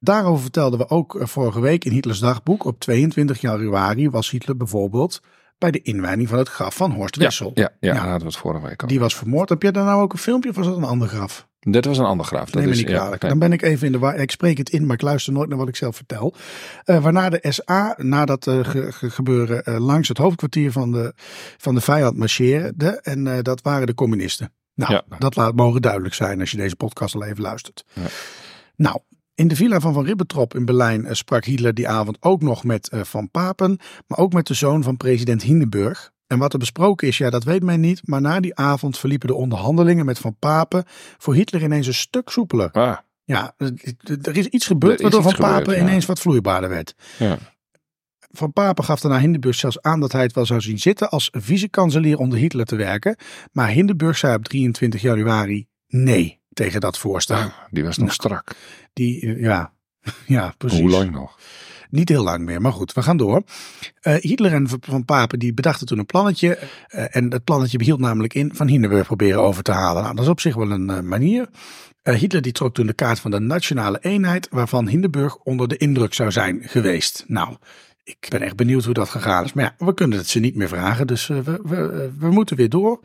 Daarover 0.00 0.42
vertelden 0.42 0.78
we 0.78 0.88
ook 0.88 1.20
eh, 1.20 1.26
vorige 1.26 1.60
week 1.60 1.84
in 1.84 1.92
Hitlers 1.92 2.18
dagboek. 2.18 2.64
Op 2.64 2.80
22 2.80 3.40
januari 3.40 4.10
was 4.10 4.30
Hitler 4.30 4.56
bijvoorbeeld 4.56 5.20
bij 5.58 5.70
de 5.70 5.82
inwijding 5.82 6.28
van 6.28 6.38
het 6.38 6.48
graf 6.48 6.76
van 6.76 6.90
Horst 6.92 7.16
Wessel. 7.16 7.50
Ja, 7.54 7.70
ja, 7.80 7.94
Ja. 7.94 8.18
we 8.18 8.24
het 8.24 8.36
vorige 8.36 8.66
week 8.66 8.82
al. 8.82 8.88
Die 8.88 9.00
was 9.00 9.16
vermoord. 9.16 9.48
Heb 9.48 9.62
jij 9.62 9.72
daar 9.72 9.84
nou 9.84 10.02
ook 10.02 10.12
een 10.12 10.18
filmpje 10.18 10.50
of 10.50 10.56
was 10.56 10.66
dat 10.66 10.76
een 10.76 10.84
ander 10.84 11.08
graf? 11.08 11.48
Dit 11.60 11.84
was 11.84 11.98
een 11.98 12.04
ander 12.04 12.26
graaf. 12.26 12.50
Dat 12.50 12.62
Neem 12.62 12.70
is, 12.72 12.78
niet 12.78 12.88
ja, 12.88 12.96
kwalijk. 12.96 13.22
nee. 13.22 13.30
Dan 13.30 13.40
ben 13.40 13.52
ik 13.52 13.62
even 13.62 13.86
in 13.86 14.00
de. 14.00 14.14
Ik 14.16 14.30
spreek 14.30 14.58
het 14.58 14.70
in, 14.70 14.86
maar 14.86 14.94
ik 14.94 15.02
luister 15.02 15.32
nooit 15.32 15.48
naar 15.48 15.58
wat 15.58 15.68
ik 15.68 15.76
zelf 15.76 15.96
vertel. 15.96 16.34
Eh, 16.84 17.02
waarna 17.02 17.28
de 17.28 17.38
SA, 17.48 17.94
na 17.98 18.24
dat 18.24 18.44
ge- 18.44 18.92
ge- 18.92 19.10
gebeuren, 19.10 19.80
langs 19.80 20.08
het 20.08 20.18
hoofdkwartier 20.18 20.72
van 20.72 20.92
de, 20.92 21.12
van 21.56 21.74
de 21.74 21.80
vijand 21.80 22.16
marcheerde. 22.16 23.00
En 23.02 23.42
dat 23.42 23.62
waren 23.62 23.86
de 23.86 23.94
communisten. 23.94 24.52
Nou, 24.76 24.92
Ja. 24.92 25.02
dat 25.18 25.36
laat 25.36 25.54
mogen 25.56 25.82
duidelijk 25.82 26.14
zijn 26.14 26.40
als 26.40 26.50
je 26.50 26.56
deze 26.56 26.76
podcast 26.76 27.14
al 27.14 27.24
even 27.24 27.42
luistert. 27.42 27.84
Ja. 27.92 28.02
Nou, 28.76 28.98
in 29.34 29.48
de 29.48 29.56
villa 29.56 29.80
van 29.80 29.92
Van 29.92 30.04
Ribbentrop 30.04 30.54
in 30.54 30.64
Berlijn 30.64 31.06
eh, 31.06 31.12
sprak 31.14 31.44
Hitler 31.44 31.74
die 31.74 31.88
avond 31.88 32.16
ook 32.20 32.42
nog 32.42 32.64
met 32.64 32.88
eh, 32.88 33.00
Van 33.02 33.30
Papen, 33.30 33.78
maar 34.06 34.18
ook 34.18 34.32
met 34.32 34.46
de 34.46 34.54
zoon 34.54 34.82
van 34.82 34.96
president 34.96 35.42
Hindenburg. 35.42 36.12
En 36.26 36.38
wat 36.38 36.52
er 36.52 36.58
besproken 36.58 37.08
is, 37.08 37.18
ja, 37.18 37.30
dat 37.30 37.44
weet 37.44 37.62
men 37.62 37.80
niet. 37.80 38.00
Maar 38.04 38.20
na 38.20 38.40
die 38.40 38.56
avond 38.56 38.98
verliepen 38.98 39.28
de 39.28 39.34
onderhandelingen 39.34 40.04
met 40.04 40.18
Van 40.18 40.36
Papen 40.38 40.84
voor 41.18 41.34
Hitler 41.34 41.62
ineens 41.62 41.86
een 41.86 41.94
stuk 41.94 42.28
soepeler. 42.28 42.70
Ah, 42.70 42.96
Ja, 43.24 43.54
er 44.22 44.36
is 44.36 44.46
iets 44.46 44.66
gebeurd 44.66 45.00
waardoor 45.00 45.22
Van 45.22 45.34
gebeurd, 45.34 45.52
Papen 45.52 45.74
ja. 45.74 45.80
ineens 45.80 46.06
wat 46.06 46.20
vloeibaarder 46.20 46.70
werd. 46.70 46.94
ja. 47.18 47.38
Van 48.30 48.52
Papen 48.52 48.84
gaf 48.84 49.00
daarna 49.00 49.20
Hindenburg 49.20 49.56
zelfs 49.56 49.82
aan 49.82 50.00
dat 50.00 50.12
hij 50.12 50.22
het 50.22 50.32
wel 50.32 50.46
zou 50.46 50.60
zien 50.60 50.78
zitten 50.78 51.10
als 51.10 51.28
vicekanselier 51.32 52.18
onder 52.18 52.38
Hitler 52.38 52.66
te 52.66 52.76
werken. 52.76 53.16
Maar 53.52 53.68
Hindenburg 53.68 54.16
zei 54.16 54.34
op 54.34 54.44
23 54.44 55.00
januari 55.00 55.66
nee 55.88 56.40
tegen 56.52 56.80
dat 56.80 56.98
voorstel. 56.98 57.50
Die 57.70 57.84
was 57.84 57.96
nog 57.96 58.06
Nou, 58.06 58.18
strak. 58.20 58.50
Die, 58.92 59.20
eh, 59.20 59.40
ja, 59.40 59.72
ja, 60.26 60.54
precies. 60.58 60.80
Hoe 60.80 60.90
lang 60.90 61.10
nog? 61.10 61.38
Niet 61.90 62.08
heel 62.08 62.22
lang 62.22 62.44
meer, 62.44 62.60
maar 62.60 62.72
goed, 62.72 62.92
we 62.92 63.02
gaan 63.02 63.16
door. 63.16 63.42
Eh, 64.00 64.14
Hitler 64.14 64.52
en 64.52 64.68
Van 64.80 65.04
Papen 65.04 65.38
die 65.38 65.54
bedachten 65.54 65.86
toen 65.86 65.98
een 65.98 66.06
plannetje. 66.06 66.58
eh, 66.86 67.16
en 67.16 67.28
dat 67.28 67.44
plannetje 67.44 67.78
behield 67.78 68.00
namelijk 68.00 68.34
in 68.34 68.54
van 68.54 68.66
Hindenburg 68.68 69.06
proberen 69.06 69.40
over 69.42 69.62
te 69.62 69.72
halen. 69.72 70.02
Nou, 70.02 70.14
dat 70.14 70.24
is 70.24 70.30
op 70.30 70.40
zich 70.40 70.54
wel 70.54 70.70
een 70.70 71.08
manier. 71.08 71.48
Hitler 72.02 72.42
die 72.42 72.52
trok 72.52 72.74
toen 72.74 72.86
de 72.86 72.92
kaart 72.92 73.20
van 73.20 73.30
de 73.30 73.40
nationale 73.40 73.98
eenheid, 74.00 74.48
waarvan 74.50 74.88
Hindenburg 74.88 75.36
onder 75.36 75.68
de 75.68 75.76
indruk 75.76 76.14
zou 76.14 76.32
zijn 76.32 76.62
geweest. 76.62 77.24
Nou, 77.26 77.56
ik 78.06 78.26
ben 78.28 78.42
echt 78.42 78.56
benieuwd 78.56 78.84
hoe 78.84 78.94
dat 78.94 79.08
gegaan 79.08 79.44
is. 79.44 79.52
Maar 79.52 79.64
ja, 79.64 79.86
we 79.86 79.94
kunnen 79.94 80.18
het 80.18 80.28
ze 80.28 80.38
niet 80.38 80.54
meer 80.54 80.68
vragen, 80.68 81.06
dus 81.06 81.28
eh, 81.28 81.38
we, 81.38 81.60
we, 81.62 81.76
eh, 81.76 82.20
we 82.20 82.30
moeten 82.30 82.56
weer 82.56 82.68
door. 82.68 83.00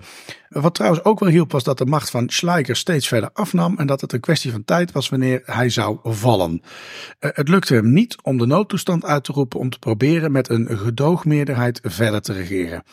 Wat 0.49 0.73
trouwens 0.73 1.03
ook 1.03 1.19
wel 1.19 1.29
hielp 1.29 1.51
was 1.51 1.63
dat 1.63 1.77
de 1.77 1.85
macht 1.85 2.09
van 2.09 2.29
Schleicher 2.29 2.75
steeds 2.75 3.07
verder 3.07 3.29
afnam 3.33 3.77
en 3.77 3.87
dat 3.87 4.01
het 4.01 4.13
een 4.13 4.19
kwestie 4.19 4.51
van 4.51 4.65
tijd 4.65 4.91
was 4.91 5.09
wanneer 5.09 5.41
hij 5.45 5.69
zou 5.69 5.99
vallen. 6.03 6.61
Eh, 7.19 7.29
Het 7.33 7.47
lukte 7.47 7.73
hem 7.73 7.93
niet 7.93 8.21
om 8.21 8.37
de 8.37 8.45
noodtoestand 8.45 9.05
uit 9.05 9.23
te 9.23 9.31
roepen 9.31 9.59
om 9.59 9.69
te 9.69 9.79
proberen 9.79 10.31
met 10.31 10.49
een 10.49 10.77
gedoogmeerderheid 10.77 11.79
verder 11.83 12.21
te 12.21 12.33
regeren. 12.33 12.83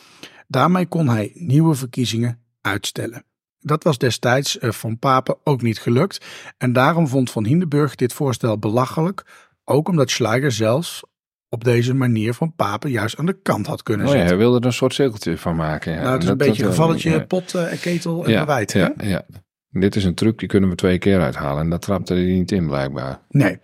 Daarmee 0.47 0.85
kon 0.85 1.09
hij 1.09 1.31
nieuwe 1.33 1.75
verkiezingen 1.75 2.39
uitstellen. 2.61 3.23
Dat 3.59 3.83
was 3.83 3.97
destijds 3.97 4.57
van 4.59 4.99
Papen 4.99 5.37
ook 5.43 5.61
niet 5.61 5.79
gelukt 5.79 6.25
en 6.57 6.73
daarom 6.73 7.07
vond 7.07 7.31
Van 7.31 7.45
Hindenburg 7.45 7.95
dit 7.95 8.13
voorstel 8.13 8.57
belachelijk, 8.57 9.25
ook 9.63 9.87
omdat 9.87 10.09
Schleicher 10.09 10.51
zelfs 10.51 11.03
op 11.49 11.63
deze 11.63 11.93
manier 11.93 12.33
van 12.33 12.53
Papen 12.55 12.91
juist 12.91 13.17
aan 13.17 13.25
de 13.25 13.41
kant 13.41 13.67
had 13.67 13.83
kunnen 13.83 14.07
Oh 14.07 14.13
ja, 14.13 14.19
hij 14.19 14.37
wilde 14.37 14.59
er 14.59 14.65
een 14.65 14.73
soort 14.73 14.93
cirkeltje 14.93 15.37
van 15.37 15.55
maken. 15.55 15.93
Ja. 15.93 16.01
nou, 16.01 16.13
het 16.13 16.23
is 16.23 16.29
een 16.29 16.37
Dat- 16.37 16.47
beetje 16.47 16.63
dat- 16.63 16.71
gevalletje 16.71 17.09
ja. 17.09 17.19
pot 17.25 17.53
eh, 17.55 17.71
en 17.71 17.79
ketel 17.79 18.25
en 18.25 18.31
ja, 18.31 18.45
hè? 18.65 18.79
ja, 18.79 18.93
ja. 18.97 19.25
Dit 19.71 19.95
is 19.95 20.03
een 20.03 20.15
truc, 20.15 20.39
die 20.39 20.47
kunnen 20.47 20.69
we 20.69 20.75
twee 20.75 20.97
keer 20.97 21.21
uithalen. 21.21 21.63
En 21.63 21.69
dat 21.69 21.81
trapte 21.81 22.13
hij 22.13 22.23
niet 22.23 22.51
in, 22.51 22.67
blijkbaar. 22.67 23.21
Nee, 23.29 23.59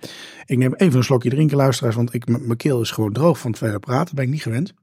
ik 0.45 0.57
neem 0.57 0.73
even 0.73 0.97
een 0.97 1.03
slokje 1.03 1.29
drinken, 1.29 1.57
luisteraars, 1.57 1.95
want 1.95 2.13
ik, 2.13 2.27
mijn 2.27 2.57
keel 2.57 2.81
is 2.81 2.91
gewoon 2.91 3.13
droog 3.13 3.39
van 3.39 3.49
het 3.49 3.59
verder 3.59 3.79
praten. 3.79 4.15
Ben 4.15 4.23
ik 4.25 4.31
niet 4.31 4.41
gewend. 4.41 4.73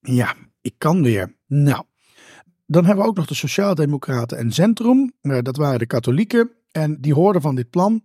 Ja, 0.00 0.34
ik 0.60 0.74
kan 0.78 1.02
weer. 1.02 1.36
Nou, 1.46 1.82
dan 2.66 2.84
hebben 2.84 3.04
we 3.04 3.10
ook 3.10 3.16
nog 3.16 3.26
de 3.26 3.34
Sociaaldemocraten 3.34 4.38
en 4.38 4.52
Centrum. 4.52 5.12
Eh, 5.20 5.38
dat 5.42 5.56
waren 5.56 5.78
de 5.78 5.86
katholieken 5.86 6.50
en 6.70 7.00
die 7.00 7.14
hoorden 7.14 7.42
van 7.42 7.54
dit 7.54 7.70
plan. 7.70 8.04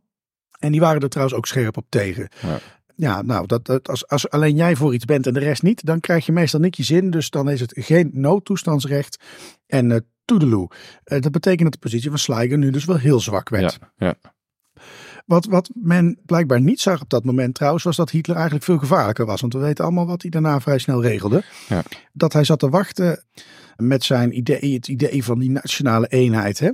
En 0.60 0.72
die 0.72 0.82
waren 0.82 1.02
er 1.02 1.10
trouwens 1.10 1.38
ook 1.38 1.46
scherp 1.48 1.78
op 1.78 1.86
tegen. 1.90 2.30
Ja. 2.42 2.60
Ja, 2.96 3.22
nou, 3.22 3.48
dat, 3.48 3.66
dat, 3.66 3.90
als, 3.90 4.08
als 4.08 4.30
alleen 4.30 4.56
jij 4.56 4.76
voor 4.76 4.94
iets 4.94 5.06
bent 5.06 5.28
en 5.28 5.34
de 5.34 5.40
rest 5.40 5.64
niet, 5.64 5.86
dan 5.86 6.00
krijg 6.00 6.26
je 6.26 6.32
meestal 6.32 6.60
niet 6.60 6.78
je 6.78 6.84
zin. 6.84 7.10
Dus 7.10 7.30
dan 7.30 7.50
is 7.50 7.60
het 7.60 7.74
geen 7.76 8.10
noodtoestandsrecht 8.14 9.24
en 9.68 9.90
uh, 9.90 9.98
toedeloe. 10.26 10.70
Uh, 11.06 11.22
dat 11.22 11.32
betekent 11.32 11.64
dat 11.64 11.72
de 11.72 11.88
positie 11.90 12.10
van 12.10 12.20
Sliger 12.20 12.58
nu 12.58 12.72
dus 12.72 12.86
wel 12.86 12.98
heel 12.98 13.20
zwak 13.20 13.50
werd. 13.50 13.80
Ja, 13.98 14.06
ja. 14.08 14.32
Wat, 15.26 15.46
wat 15.46 15.70
men 15.74 16.20
blijkbaar 16.26 16.62
niet 16.62 16.80
zag 16.80 17.02
op 17.02 17.10
dat 17.10 17.24
moment 17.24 17.56
trouwens, 17.56 17.84
was 17.84 17.96
dat 17.96 18.10
Hitler 18.10 18.36
eigenlijk 18.36 18.66
veel 18.66 18.78
gevaarlijker 18.78 19.26
was. 19.26 19.42
Want 19.42 19.54
we 19.54 19.60
weten 19.60 19.84
allemaal 19.84 20.06
wat 20.06 20.22
hij 20.22 20.32
daarna 20.32 20.62
vrij 20.62 20.78
snel 20.78 21.02
regelde. 21.02 21.44
Ja. 21.70 21.84
Dat 22.14 22.34
hij 22.34 22.44
zat 22.44 22.60
te 22.60 22.70
wachten 22.70 23.24
met 23.76 24.04
zijn 24.04 24.38
idee, 24.38 24.74
het 24.74 24.88
idee 24.88 25.24
van 25.24 25.40
die 25.40 25.50
nationale 25.50 26.08
eenheid. 26.08 26.60
Hè? 26.60 26.70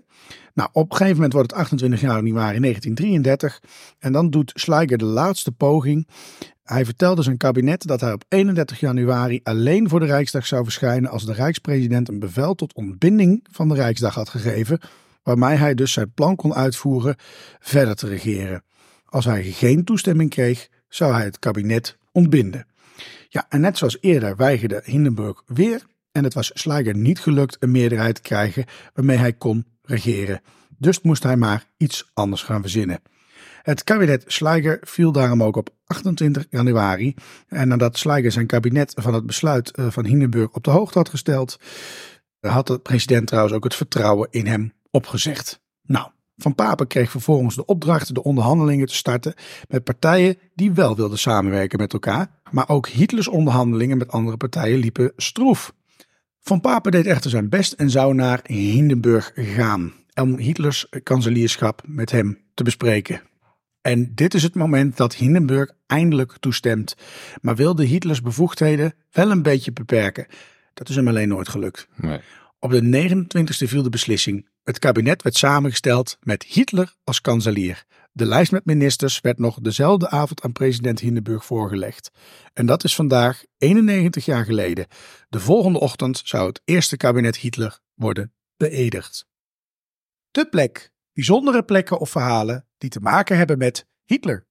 Nou, 0.54 0.70
op 0.72 0.92
een 0.92 0.98
gegeven 0.98 1.16
moment 1.16 1.34
wordt 1.34 1.52
het 1.52 1.60
28 1.60 2.02
januari 2.02 2.60
1933 2.60 3.62
en 4.00 4.12
dan 4.12 4.30
doet 4.30 4.52
Schleicher 4.56 4.98
de 4.98 5.06
laatste 5.06 5.52
poging. 5.52 6.08
Hij 6.64 6.86
vertelde 6.86 7.22
zijn 7.22 7.38
kabinet 7.38 7.88
dat 7.88 8.02
hij 8.02 8.14
op 8.14 8.24
31 8.28 8.80
januari 8.80 9.40
alleen 9.44 9.90
voor 9.90 10.00
de 10.00 10.06
Rijksdag 10.06 10.46
zou 10.46 10.64
verschijnen 10.64 11.10
als 11.10 11.26
de 11.26 11.34
Rijkspresident 11.34 12.10
een 12.10 12.20
bevel 12.20 12.56
tot 12.56 12.74
ontbinding 12.74 13.46
van 13.52 13.68
de 13.68 13.76
Rijksdag 13.76 14.16
had 14.16 14.30
gegeven, 14.30 14.80
waarmee 15.24 15.58
hij 15.58 15.74
dus 15.74 15.92
zijn 15.92 16.14
plan 16.14 16.36
kon 16.36 16.54
uitvoeren 16.54 17.16
verder 17.60 17.96
te 17.96 18.08
regeren. 18.08 18.64
Als 19.06 19.26
hij 19.26 19.44
geen 19.44 19.84
toestemming 19.84 20.30
kreeg, 20.30 20.70
zou 20.88 21.14
hij 21.14 21.24
het 21.24 21.40
kabinet 21.40 21.98
ontbinden. 22.12 22.68
Ja, 23.30 23.46
en 23.50 23.62
net 23.62 23.78
zoals 23.78 23.98
eerder 24.02 24.36
weigerde 24.36 24.82
Hindenburg 24.86 25.44
weer 25.46 25.86
en 26.12 26.24
het 26.24 26.34
was 26.34 26.52
Schleicher 26.54 26.96
niet 26.96 27.20
gelukt 27.20 27.58
een 27.60 27.72
meerderheid 27.72 28.16
te 28.16 28.22
krijgen 28.22 28.66
waarmee 28.94 29.18
hij 29.18 29.34
kon 29.34 29.66
regeren. 29.82 30.42
Dus 30.78 31.02
moest 31.02 31.24
hij 31.24 31.38
maar 31.38 31.66
iets 31.78 32.12
anders 32.14 32.44
gaan 32.44 32.62
verzinnen. 32.62 33.02
Het 33.62 33.84
kabinet 33.84 34.24
Schleicher 34.28 34.78
viel 34.82 35.12
daarom 35.12 35.44
ook 35.44 35.56
op 35.56 35.70
28 35.86 36.46
januari. 36.50 37.16
En 37.48 37.68
nadat 37.68 37.98
Schleicher 37.98 38.32
zijn 38.32 38.48
kabinet 38.48 38.94
van 38.96 39.14
het 39.14 39.26
besluit 39.26 39.72
eh, 39.72 39.88
van 39.90 40.06
Hindenburg 40.06 40.52
op 40.52 40.64
de 40.64 40.72
hoogte 40.72 40.98
had 40.98 41.10
gesteld, 41.10 41.60
had 42.40 42.68
de 42.68 42.80
president 42.80 43.28
trouwens 43.28 43.56
ook 43.56 43.64
het 43.64 43.76
vertrouwen 43.76 44.28
in 44.32 44.48
hem 44.48 44.74
opgezegd. 44.92 45.62
Nou, 45.82 46.08
Van 46.40 46.56
Papen 46.56 46.88
kreeg 46.88 47.12
vervolgens 47.12 47.56
de 47.56 47.66
opdracht 47.66 48.16
de 48.16 48.24
onderhandelingen 48.24 48.88
te 48.88 48.96
starten 48.96 49.34
met 49.68 49.84
partijen 49.84 50.38
die 50.56 50.72
wel 50.72 50.96
wilden 50.96 51.18
samenwerken 51.18 51.80
met 51.80 51.94
elkaar, 51.94 52.32
maar 52.52 52.70
ook 52.70 52.88
Hitlers 52.88 53.28
onderhandelingen 53.28 53.98
met 53.98 54.12
andere 54.12 54.38
partijen 54.38 54.80
liepen 54.80 55.14
stroef. 55.16 55.74
Van 56.42 56.62
Papen 56.62 56.92
deed 56.92 57.06
echter 57.06 57.30
zijn 57.30 57.50
best 57.50 57.74
en 57.74 57.90
zou 57.90 58.14
naar 58.14 58.40
Hindenburg 58.44 59.32
gaan 59.36 59.94
om 60.14 60.38
Hitlers 60.38 60.88
kanselierschap 61.04 61.82
met 61.86 62.12
hem 62.12 62.38
te 62.54 62.64
bespreken. 62.64 63.22
En 63.82 64.12
dit 64.16 64.34
is 64.34 64.44
het 64.44 64.56
moment 64.56 64.98
dat 64.98 65.16
Hindenburg 65.16 65.72
eindelijk 65.88 66.38
toestemt, 66.40 66.96
maar 67.42 67.56
wilde 67.56 67.86
Hitlers 67.86 68.22
bevoegdheden 68.22 68.94
wel 69.12 69.32
een 69.32 69.42
beetje 69.42 69.72
beperken. 69.72 70.28
Dat 70.74 70.90
is 70.90 70.96
hem 70.96 71.08
alleen 71.08 71.28
nooit 71.28 71.50
gelukt. 71.50 71.88
Nee. 71.96 72.20
Op 72.60 72.72
de 72.72 73.10
29e 73.10 73.68
viel 73.68 73.84
de 73.84 73.90
beslissing. 73.90 74.48
Het 74.64 74.80
kabinet 74.80 75.22
werd 75.22 75.36
samengesteld 75.36 76.18
met 76.22 76.44
Hitler 76.44 76.94
als 77.04 77.22
kanselier. 77.22 77.86
De 78.12 78.26
lijst 78.26 78.52
met 78.52 78.66
ministers 78.66 79.22
werd 79.22 79.40
nog 79.40 79.60
dezelfde 79.60 80.10
avond 80.10 80.42
aan 80.42 80.52
president 80.52 81.00
Hindenburg 81.00 81.46
voorgelegd. 81.46 82.12
En 82.54 82.66
dat 82.66 82.84
is 82.84 82.96
vandaag 82.96 83.44
91 83.58 84.26
jaar 84.26 84.46
geleden. 84.46 84.88
De 85.30 85.40
volgende 85.40 85.80
ochtend 85.80 86.22
zou 86.24 86.48
het 86.48 86.62
eerste 86.66 86.98
kabinet 86.98 87.38
Hitler 87.38 87.80
worden 87.94 88.34
beëdigd. 88.58 89.28
De 90.32 90.50
plek. 90.50 90.92
Bijzondere 91.14 91.64
plekken 91.64 92.00
of 92.00 92.10
verhalen 92.10 92.68
die 92.78 92.90
te 92.90 93.00
maken 93.00 93.38
hebben 93.38 93.58
met 93.58 93.88
Hitler. 94.06 94.48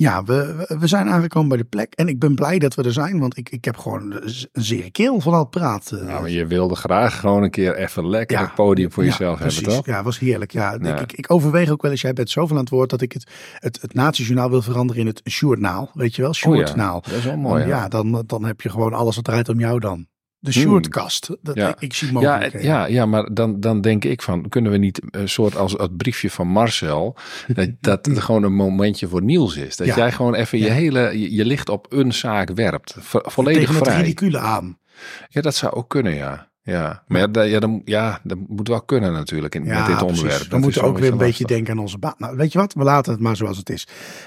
Ja, 0.00 0.24
we, 0.24 0.66
we 0.80 0.86
zijn 0.86 1.08
aangekomen 1.08 1.48
bij 1.48 1.58
de 1.58 1.64
plek. 1.64 1.94
En 1.94 2.08
ik 2.08 2.18
ben 2.18 2.34
blij 2.34 2.58
dat 2.58 2.74
we 2.74 2.82
er 2.82 2.92
zijn, 2.92 3.18
want 3.18 3.36
ik, 3.36 3.48
ik 3.50 3.64
heb 3.64 3.76
gewoon 3.76 4.12
een 4.12 4.22
zere 4.52 4.90
keel 4.90 5.20
van 5.20 5.32
al 5.32 5.38
het 5.38 5.50
praten. 5.50 6.04
Nou, 6.06 6.20
maar 6.20 6.30
je 6.30 6.46
wilde 6.46 6.74
graag 6.74 7.20
gewoon 7.20 7.42
een 7.42 7.50
keer 7.50 7.76
even 7.76 8.08
lekker 8.08 8.36
Ja. 8.38 8.42
het 8.44 8.54
podium 8.54 8.92
voor 8.92 9.04
Ja, 9.04 9.10
jezelf 9.10 9.38
precies. 9.38 9.56
hebben, 9.58 9.76
toch? 9.76 9.86
Ja, 9.86 10.02
was 10.02 10.18
heerlijk. 10.18 10.52
Ja, 10.52 10.76
Ja. 10.82 10.98
Ik, 11.00 11.12
ik, 11.12 11.30
overweeg 11.32 11.70
ook 11.70 11.82
wel 11.82 11.90
eens, 11.90 12.00
jij 12.00 12.12
bent 12.12 12.30
zoveel 12.30 12.56
aan 12.56 12.62
het 12.62 12.70
woord, 12.72 12.90
dat 12.90 13.00
ik 13.00 13.12
het, 13.12 13.30
het, 13.54 13.78
het 13.80 13.94
Nazi-journaal 13.94 14.50
wil 14.50 14.62
veranderen 14.62 15.00
in 15.02 15.06
het 15.08 15.20
Sjoerdnaal. 15.30 15.90
Weet 15.94 16.14
je 16.14 16.22
wel, 16.22 16.30
Oh 16.30 16.36
ja, 16.36 16.42
Sjoerdnaal. 16.64 17.00
dat 17.00 17.12
is 17.12 17.24
wel 17.24 17.36
mooi. 17.36 17.58
Want 17.58 17.68
ja, 17.74 17.88
dan, 17.88 18.22
dan 18.26 18.44
heb 18.44 18.60
je 18.60 18.68
gewoon 18.68 18.92
alles 18.92 19.14
wat 19.16 19.24
draait 19.24 19.48
om 19.48 19.58
jou 19.58 19.78
dan. 19.80 20.06
De 20.42 20.52
Hmm. 20.52 20.62
Sjoerdkast. 20.62 21.30
Dat, 21.42 21.54
Ja. 21.56 21.74
ik, 21.78 21.94
zie 21.94 22.06
Ja, 22.06 22.12
mogelijkheden. 22.12 22.62
ja, 22.62 22.86
ja, 22.86 23.06
maar 23.06 23.34
dan, 23.34 23.60
dan 23.60 23.80
denk 23.80 24.04
ik 24.04 24.22
van, 24.22 24.48
kunnen 24.48 24.72
we 24.72 24.78
niet 24.78 25.00
een 25.10 25.28
soort 25.28 25.56
als 25.56 25.72
het 25.72 25.96
briefje 25.96 26.30
van 26.30 26.46
Marcel, 26.48 27.16
dat, 27.54 27.68
dat 27.80 28.06
het 28.06 28.18
gewoon 28.20 28.42
een 28.42 28.54
momentje 28.54 29.08
voor 29.08 29.22
Niels 29.22 29.56
is. 29.56 29.76
Dat 29.76 29.86
Ja. 29.86 29.96
jij 29.96 30.12
gewoon 30.12 30.34
even 30.34 30.58
je 30.58 30.64
Ja. 30.64 30.72
hele, 30.72 31.18
je, 31.20 31.34
je 31.34 31.44
licht 31.44 31.68
op 31.68 31.86
een 31.92 32.12
zaak 32.12 32.50
werpt. 32.54 32.94
Vo- 32.98 33.20
volledig 33.24 33.60
Tegen 33.60 33.74
het 33.74 33.84
vrij. 33.84 33.96
ridicule 34.00 34.38
aan. 34.38 34.78
Ja, 35.28 35.40
dat 35.40 35.54
zou 35.54 35.72
ook 35.72 35.88
kunnen, 35.88 36.14
ja. 36.14 36.49
Ja, 36.70 37.02
maar 37.06 37.20
ja, 37.20 37.26
dat, 37.26 37.48
ja, 37.48 37.60
ja, 37.84 38.20
dat 38.22 38.38
moet 38.48 38.68
wel 38.68 38.82
kunnen 38.82 39.12
natuurlijk 39.12 39.54
in, 39.54 39.64
Ja, 39.64 39.78
met 39.78 39.86
dit 39.86 39.96
precies. 39.96 40.08
onderwerp. 40.18 40.42
We 40.42 40.48
Dat 40.48 40.60
moeten 40.60 40.80
is 40.82 40.86
ook 40.88 40.98
weer 40.98 41.12
een 41.12 41.18
beetje 41.18 41.44
denken 41.44 41.72
aan 41.72 41.78
onze 41.78 41.98
baan. 41.98 42.14
Nou, 42.18 42.36
weet 42.36 42.52
je 42.52 42.58
wat? 42.58 42.72
We 42.74 42.82
laten 42.84 43.12
het 43.12 43.20
maar 43.20 43.36
zoals 43.36 43.56
het 43.58 43.70
is. 43.70 43.86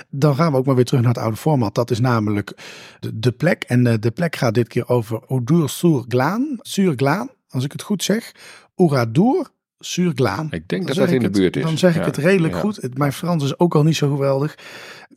Dan 0.10 0.36
gaan 0.36 0.52
we 0.52 0.58
ook 0.58 0.66
maar 0.66 0.76
weer 0.76 0.86
terug 0.86 1.02
naar 1.02 1.14
het 1.14 1.22
oude 1.24 1.38
format. 1.38 1.76
Dat 1.76 1.92
is 1.92 2.00
namelijk 2.00 2.54
de, 3.00 3.20
de 3.20 3.32
plek. 3.32 3.64
En 3.64 3.88
eh, 3.88 3.94
de 4.00 4.12
plek 4.12 4.36
gaat 4.36 4.54
dit 4.54 4.68
keer 4.68 4.88
over 4.90 5.26
Oudur 5.28 5.70
sur 5.70 6.04
Glaan. 6.08 6.58
Sur 6.62 6.94
Glaan, 6.96 7.30
als 7.50 7.64
ik 7.64 7.72
het 7.72 7.82
goed 7.82 8.04
zeg. 8.04 8.32
Ouradour 8.76 9.48
sur 9.80 10.12
Glaan. 10.16 10.48
Ik 10.52 10.68
denk 10.68 10.88
dat 10.88 10.96
dat 10.96 11.10
in 11.10 11.20
de 11.20 11.26
het- 11.26 11.34
buurt 11.38 11.56
is. 11.56 11.64
Dan 11.64 11.78
zeg 11.78 11.92
ik 11.96 12.00
Ja, 12.02 12.06
het 12.06 12.18
redelijk 12.18 12.54
ja. 12.54 12.60
goed. 12.60 12.98
Mijn 12.98 13.14
Frans 13.14 13.44
is 13.44 13.60
ook 13.60 13.76
al 13.76 13.84
niet 13.84 13.96
zo 13.96 14.10
geweldig. 14.10 14.56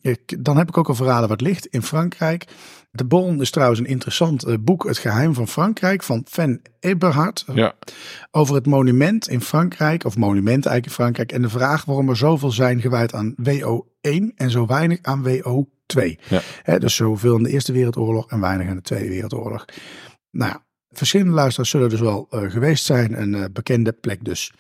Ik, 0.00 0.44
dan 0.44 0.56
heb 0.56 0.68
ik 0.68 0.76
ook 0.78 0.88
al 0.88 0.94
verhalen 0.94 1.28
wat 1.28 1.40
ligt 1.40 1.66
in 1.66 1.82
Frankrijk. 1.82 2.44
De 2.96 3.04
Bon 3.04 3.40
is 3.40 3.50
trouwens 3.50 3.80
een 3.80 3.87
interessant 3.87 4.44
eh, 4.44 4.54
boek, 4.61 4.87
Het 4.87 4.98
Geheim 4.98 5.35
van 5.35 5.48
Frankrijk, 5.48 6.02
van 6.02 6.22
Van 6.28 6.61
Eberhard. 6.80 7.44
Ja, 7.52 7.74
Over 8.30 8.54
het 8.54 8.66
monument 8.66 9.28
in 9.28 9.40
Frankrijk, 9.40 10.04
of 10.04 10.16
monumenten 10.16 10.70
eigenlijk 10.70 10.87
in 10.87 10.92
Frankrijk. 10.92 11.32
En 11.32 11.42
de 11.42 11.48
vraag 11.48 11.85
waarom 11.85 12.09
er 12.09 12.16
zoveel 12.16 12.50
zijn 12.50 12.80
gewijd 12.80 13.14
aan 13.14 13.35
WO1 13.42 14.35
en 14.35 14.50
zo 14.50 14.66
weinig 14.66 14.98
aan 15.02 15.24
WO2. 15.24 16.20
Ja. 16.64 16.78
Dus 16.78 16.94
zoveel 16.94 17.37
in 17.37 17.42
de 17.42 17.50
Eerste 17.50 17.72
Wereldoorlog 17.72 18.30
en 18.30 18.40
weinig 18.40 18.66
in 18.66 18.74
de 18.74 18.82
Tweede 18.82 19.09
Wereldoorlog. 19.09 19.64
Nou 20.30 20.50
ja, 20.50 20.64
verschillende 20.90 21.32
luisteraars 21.32 21.70
zullen 21.70 21.88
dus 21.88 22.00
wel 22.00 22.26
eh, 22.30 22.50
geweest 22.50 22.85
zijn. 22.85 23.20
Een 23.20 23.35
eh, 23.35 23.44
bekende 23.52 23.92
plek 23.92 24.24
dus. 24.24 24.52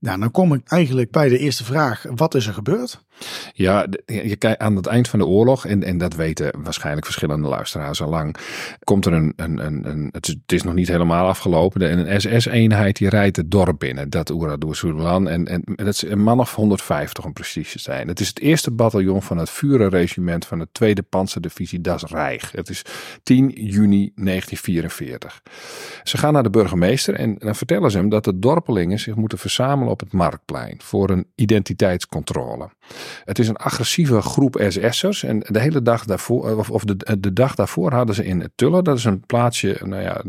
Nou, 0.00 0.20
dan 0.20 0.30
kom 0.30 0.52
ik 0.52 0.68
eigenlijk 0.68 1.10
bij 1.10 1.28
de 1.28 1.38
eerste 1.38 1.64
vraag. 1.64 2.04
Wat 2.14 2.34
is 2.34 2.46
er 2.46 2.54
gebeurd? 2.54 3.06
Ja, 3.52 3.86
je 4.06 4.36
kijkt 4.36 4.60
aan 4.60 4.76
het 4.76 4.86
eind 4.86 5.08
van 5.08 5.18
de 5.18 5.26
oorlog, 5.26 5.66
en, 5.66 5.82
en 5.82 5.98
dat 5.98 6.14
weten 6.14 6.62
waarschijnlijk 6.62 7.06
verschillende 7.06 7.48
luisteraars 7.48 8.02
al 8.02 8.08
lang, 8.08 8.36
komt 8.84 9.06
er 9.06 9.12
een, 9.12 9.32
een, 9.36 9.66
een, 9.66 9.88
een 9.88 10.08
het, 10.12 10.36
is, 10.46 10.62
nog 10.62 10.74
niet 10.74 10.88
helemaal 10.88 11.26
afgelopen, 11.26 12.08
een 12.08 12.20
SS-eenheid 12.20 12.96
die 12.96 13.08
rijdt 13.08 13.36
het 13.36 13.50
dorp 13.50 13.78
binnen, 13.78 14.10
dat 14.10 14.30
Oeradour 14.30 14.76
Soudlan, 14.76 15.28
en, 15.28 15.46
en 15.46 15.62
dat 15.64 15.86
is 15.86 16.02
een 16.02 16.22
man 16.22 16.40
of 16.40 16.54
150 16.54 17.24
om 17.24 17.32
precies 17.32 17.72
te 17.72 17.78
zijn. 17.78 18.08
Het 18.08 18.20
is 18.20 18.28
het 18.28 18.40
eerste 18.40 18.70
bataljon 18.70 19.22
van 19.22 19.38
het 19.38 19.50
Führerregiment 19.50 20.46
van 20.46 20.58
de 20.58 20.68
tweede 20.72 21.02
panzerdivisie 21.02 21.80
Das 21.80 22.02
Reich. 22.02 22.52
Het 22.52 22.68
is 22.68 22.82
10 23.22 23.48
juni 23.48 24.12
1944. 24.14 25.42
Ze 26.02 26.18
gaan 26.18 26.32
naar 26.32 26.42
de 26.42 26.50
burgemeester 26.50 27.14
en 27.14 27.34
dan 27.38 27.54
vertellen 27.54 27.90
ze 27.90 27.98
hem 27.98 28.08
dat 28.08 28.24
de 28.24 28.38
dorpelingen 28.38 28.98
zich 28.98 29.14
moeten 29.14 29.38
verzamelen 29.38 29.92
op 29.92 30.00
het 30.00 30.12
marktplein 30.12 30.80
voor 30.82 31.10
een 31.10 31.26
identiteitscontrole. 31.34 32.68
Het 33.24 33.38
is 33.38 33.48
een 33.48 33.56
agressieve 33.56 34.20
groep 34.20 34.64
SS'ers. 34.68 35.22
En 35.22 35.38
de 35.38 35.60
hele 35.60 35.82
dag 35.82 36.04
daarvoor, 36.04 36.56
of, 36.56 36.70
of 36.70 36.84
de, 36.84 37.18
de 37.18 37.32
dag 37.32 37.54
daarvoor 37.54 37.92
hadden 37.92 38.14
ze 38.14 38.24
in 38.24 38.50
Tulle, 38.54 38.82
dat 38.82 38.98
is 38.98 39.04
een 39.04 39.20
plaatsje, 39.26 39.80
nou 39.84 40.02
ja, 40.02 40.22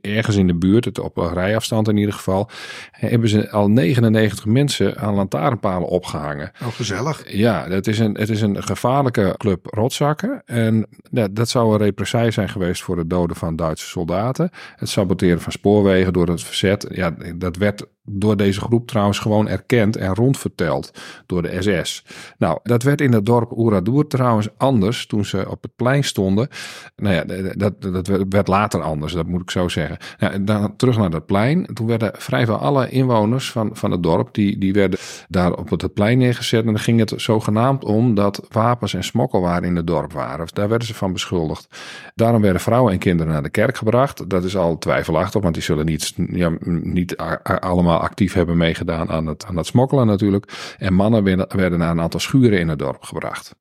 ergens 0.00 0.36
in 0.36 0.46
de 0.46 0.54
buurt, 0.54 0.84
het 0.84 0.98
op 0.98 1.16
rijafstand 1.16 1.88
in 1.88 1.96
ieder 1.96 2.14
geval, 2.14 2.48
hebben 2.90 3.28
ze 3.28 3.50
al 3.50 3.70
99 3.70 4.44
mensen 4.44 4.96
aan 4.96 5.14
lantaarnpalen 5.14 5.88
opgehangen. 5.88 6.50
Oh, 6.62 6.68
gezellig. 6.68 7.32
Ja, 7.32 7.68
het 7.68 7.86
is 7.86 7.98
een, 7.98 8.14
het 8.14 8.28
is 8.28 8.40
een 8.40 8.62
gevaarlijke 8.62 9.34
club 9.36 9.66
rotzakken. 9.66 10.42
En 10.44 10.86
ja, 11.10 11.28
dat 11.30 11.48
zou 11.48 11.72
een 11.72 11.78
represaille 11.78 12.30
zijn 12.30 12.48
geweest 12.48 12.82
voor 12.82 12.98
het 12.98 13.10
doden 13.10 13.36
van 13.36 13.56
Duitse 13.56 13.86
soldaten. 13.86 14.50
Het 14.76 14.88
saboteren 14.88 15.40
van 15.40 15.52
spoorwegen 15.52 16.12
door 16.12 16.28
het 16.28 16.42
verzet. 16.42 16.86
Ja, 16.90 17.14
dat 17.34 17.56
werd 17.56 17.86
door 18.10 18.36
deze 18.36 18.60
groep 18.60 18.86
trouwens 18.86 19.18
gewoon 19.18 19.48
erkend 19.48 19.96
en 19.96 20.14
rondverteld 20.14 20.92
door 21.26 21.42
de 21.42 21.62
SS. 21.62 22.04
Nou, 22.38 22.58
dat 22.62 22.82
werd 22.82 23.00
in 23.00 23.12
het 23.12 23.26
dorp 23.26 23.52
Oeradour 23.58 24.06
trouwens 24.06 24.48
anders 24.56 25.06
toen 25.06 25.24
ze 25.24 25.50
op 25.50 25.62
het 25.62 25.76
plein 25.76 26.04
stonden. 26.04 26.48
Nou 26.96 27.14
ja, 27.14 27.52
dat, 27.52 27.82
dat 27.82 28.10
werd 28.28 28.48
later 28.48 28.82
anders, 28.82 29.12
dat 29.12 29.26
moet 29.26 29.42
ik 29.42 29.50
zo 29.50 29.68
zeggen. 29.68 29.98
Nou, 30.18 30.44
dan 30.44 30.76
terug 30.76 30.98
naar 30.98 31.10
dat 31.10 31.26
plein. 31.26 31.66
Toen 31.74 31.86
werden 31.86 32.12
vrijwel 32.16 32.56
alle 32.56 32.88
inwoners 32.88 33.50
van, 33.50 33.70
van 33.72 33.90
het 33.90 34.02
dorp, 34.02 34.34
die, 34.34 34.58
die 34.58 34.72
werden 34.72 34.98
daar 35.28 35.52
op 35.52 35.70
het 35.70 35.94
plein 35.94 36.18
neergezet. 36.18 36.60
En 36.60 36.66
dan 36.66 36.78
ging 36.78 36.98
het 36.98 37.12
zogenaamd 37.16 37.84
om 37.84 38.14
dat 38.14 38.46
wapens 38.48 38.94
en 38.94 39.04
smokkelwaren 39.04 39.68
in 39.68 39.76
het 39.76 39.86
dorp 39.86 40.12
waren. 40.12 40.46
Daar 40.52 40.68
werden 40.68 40.88
ze 40.88 40.94
van 40.94 41.12
beschuldigd. 41.12 41.68
Daarom 42.14 42.42
werden 42.42 42.60
vrouwen 42.60 42.92
en 42.92 42.98
kinderen 42.98 43.32
naar 43.32 43.42
de 43.42 43.50
kerk 43.50 43.76
gebracht. 43.76 44.30
Dat 44.30 44.44
is 44.44 44.56
al 44.56 44.78
twijfelachtig, 44.78 45.42
want 45.42 45.54
die 45.54 45.62
zullen 45.62 45.86
niet, 45.86 46.14
ja, 46.16 46.52
niet 46.64 47.20
a- 47.20 47.40
a- 47.48 47.60
actief 47.98 48.32
hebben 48.32 48.56
meegedaan 48.56 49.10
aan 49.10 49.26
het, 49.26 49.44
aan 49.46 49.56
het 49.56 49.66
smokkelen 49.66 50.06
natuurlijk. 50.06 50.74
En 50.78 50.94
mannen 50.94 51.24
werden, 51.24 51.56
werden 51.56 51.78
naar 51.78 51.90
een 51.90 52.00
aantal 52.00 52.20
schuren 52.20 52.58
in 52.58 52.68
het 52.68 52.78
dorp 52.78 53.02
gebracht. 53.02 53.54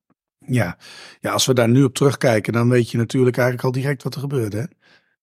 Ja. 0.45 0.77
ja, 1.19 1.31
als 1.31 1.45
we 1.45 1.53
daar 1.53 1.69
nu 1.69 1.83
op 1.83 1.93
terugkijken, 1.93 2.53
dan 2.53 2.69
weet 2.69 2.91
je 2.91 2.97
natuurlijk 2.97 3.37
eigenlijk 3.37 3.67
al 3.67 3.81
direct 3.81 4.03
wat 4.03 4.15
er 4.15 4.21
gebeurde. 4.21 4.57
Hè? 4.57 4.65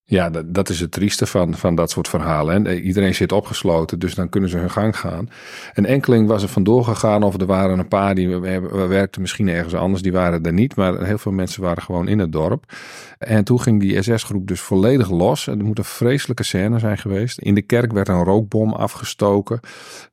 Ja, 0.06 0.30
dat, 0.30 0.54
dat 0.54 0.68
is 0.68 0.80
het 0.80 0.92
trieste 0.92 1.26
van, 1.26 1.54
van 1.54 1.74
dat 1.74 1.90
soort 1.90 2.08
verhalen. 2.08 2.54
En 2.54 2.66
eh, 2.66 2.84
iedereen 2.84 3.14
zit 3.14 3.32
opgesloten, 3.32 3.98
dus 3.98 4.14
dan 4.14 4.28
kunnen 4.28 4.50
ze 4.50 4.56
hun 4.56 4.70
gang 4.70 4.98
gaan. 4.98 5.28
Een 5.74 5.86
enkeling 5.86 6.28
was 6.28 6.42
er 6.42 6.48
vandoor 6.48 6.84
gegaan, 6.84 7.22
of 7.22 7.40
er 7.40 7.46
waren 7.46 7.78
een 7.78 7.88
paar 7.88 8.14
die 8.14 8.28
we, 8.28 8.60
we 8.60 8.86
werkten 8.86 9.20
misschien 9.20 9.48
ergens 9.48 9.74
anders, 9.74 10.02
die 10.02 10.12
waren 10.12 10.42
er 10.42 10.52
niet. 10.52 10.76
Maar 10.76 11.04
heel 11.04 11.18
veel 11.18 11.32
mensen 11.32 11.62
waren 11.62 11.82
gewoon 11.82 12.08
in 12.08 12.18
het 12.18 12.32
dorp. 12.32 12.64
En 13.18 13.44
toen 13.44 13.60
ging 13.60 13.80
die 13.80 14.02
SS-groep 14.02 14.46
dus 14.46 14.60
volledig 14.60 15.10
los. 15.10 15.46
Er 15.46 15.64
moet 15.64 15.78
een 15.78 15.84
vreselijke 15.84 16.42
scène 16.42 16.78
zijn 16.78 16.98
geweest. 16.98 17.38
In 17.38 17.54
de 17.54 17.62
kerk 17.62 17.92
werd 17.92 18.08
een 18.08 18.24
rookbom 18.24 18.72
afgestoken, 18.72 19.60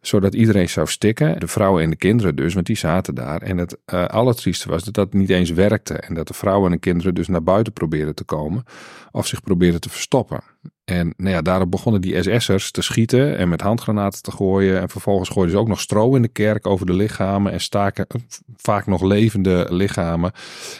zodat 0.01 0.33
iedereen 0.33 0.69
zou 0.69 0.87
stikken. 0.87 1.39
De 1.39 1.47
vrouwen 1.47 1.83
en 1.83 1.89
de 1.89 1.95
kinderen 1.95 2.35
dus, 2.35 2.53
want 2.53 2.65
die 2.65 2.77
zaten 2.77 3.15
daar. 3.15 3.41
En 3.41 3.57
het 3.57 3.77
uh, 3.93 4.05
allertrieste 4.05 4.69
was 4.69 4.83
dat 4.83 4.93
dat 4.93 5.13
niet 5.13 5.29
eens 5.29 5.49
werkte. 5.49 5.93
En 5.93 6.13
dat 6.13 6.27
de 6.27 6.33
vrouwen 6.33 6.65
en 6.65 6.71
de 6.71 6.79
kinderen 6.79 7.15
dus 7.15 7.27
naar 7.27 7.43
buiten 7.43 7.73
probeerden 7.73 8.15
te 8.15 8.23
komen. 8.23 8.63
Of 9.11 9.27
zich 9.27 9.41
probeerden 9.41 9.80
te 9.81 9.89
verstoppen. 9.89 10.43
En 10.85 11.13
nou 11.17 11.29
ja, 11.29 11.41
daarop 11.41 11.71
begonnen 11.71 12.01
die 12.01 12.21
SS'ers 12.21 12.71
te 12.71 12.81
schieten 12.81 13.37
en 13.37 13.49
met 13.49 13.61
handgranaten 13.61 14.21
te 14.21 14.31
gooien. 14.31 14.81
En 14.81 14.89
vervolgens 14.89 15.29
gooiden 15.29 15.55
ze 15.55 15.61
ook 15.61 15.67
nog 15.67 15.79
stro 15.79 16.15
in 16.15 16.21
de 16.21 16.27
kerk 16.27 16.67
over 16.67 16.85
de 16.85 16.93
lichamen. 16.93 17.51
En 17.51 17.61
staken 17.61 18.07
vaak 18.55 18.85
nog 18.85 19.01
levende 19.01 19.67
lichamen. 19.69 20.31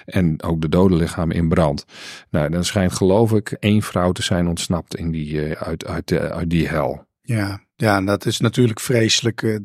En 0.06 0.44
ook 0.44 0.62
de 0.62 0.70
dode 0.70 0.96
lichamen 0.96 1.36
in 1.36 1.50
brand. 1.50 1.86
Nou, 2.30 2.50
dan 2.50 2.66
schijnt 2.66 2.94
geloof 2.94 3.34
ik 3.34 3.52
één 3.52 3.82
vrouw 3.82 4.12
te 4.12 4.24
zijn 4.24 4.48
ontsnapt 4.48 4.96
in 4.96 5.12
die, 5.12 5.34
uh, 5.34 5.52
uit, 5.52 5.86
uit, 5.86 6.08
de, 6.08 6.20
uit 6.32 6.50
die 6.50 6.68
hel. 6.68 7.06
Ja, 7.22 7.62
ja, 7.76 8.02
dat 8.02 8.26
is 8.26 8.40
natuurlijk 8.40 8.80
vreselijk. 8.80 9.60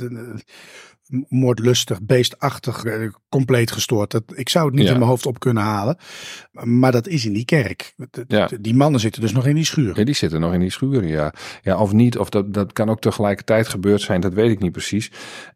Moordlustig, 1.29 2.03
beestachtig, 2.03 2.85
eh, 2.85 3.09
compleet 3.29 3.71
gestoord. 3.71 4.11
Dat, 4.11 4.23
ik 4.35 4.49
zou 4.49 4.67
het 4.67 4.75
niet 4.75 4.87
in 4.87 4.93
mijn 4.93 5.09
hoofd 5.09 5.27
op 5.27 5.39
kunnen 5.39 5.63
halen. 5.63 5.97
Maar 6.53 6.93
dat 6.93 7.09
is 7.09 7.27
in 7.27 7.33
die 7.33 7.45
kerk. 7.45 7.95
Ja. 8.29 8.49
Die 8.61 8.75
mannen 8.75 9.01
zitten 9.01 9.21
dus 9.21 9.33
nog 9.33 9.47
in 9.47 9.55
die 9.55 9.65
schuur. 9.65 9.99
Ja, 9.99 10.05
die 10.05 10.15
zitten 10.15 10.41
nog 10.41 10.53
in 10.53 10.61
die 10.61 10.71
schuren, 10.71 11.09
ja. 11.09 11.33
Ja, 11.63 11.79
of 11.79 11.93
niet, 11.93 12.19
of 12.19 12.29
dat, 12.29 12.55
dat 12.55 12.73
kan 12.73 12.91
ook 12.91 13.01
tegelijkertijd 13.01 13.69
gebeurd 13.69 14.01
zijn, 14.01 14.21
dat 14.21 14.33
weet 14.33 14.51
ik 14.51 14.61
niet 14.61 14.73
precies. 14.73 15.11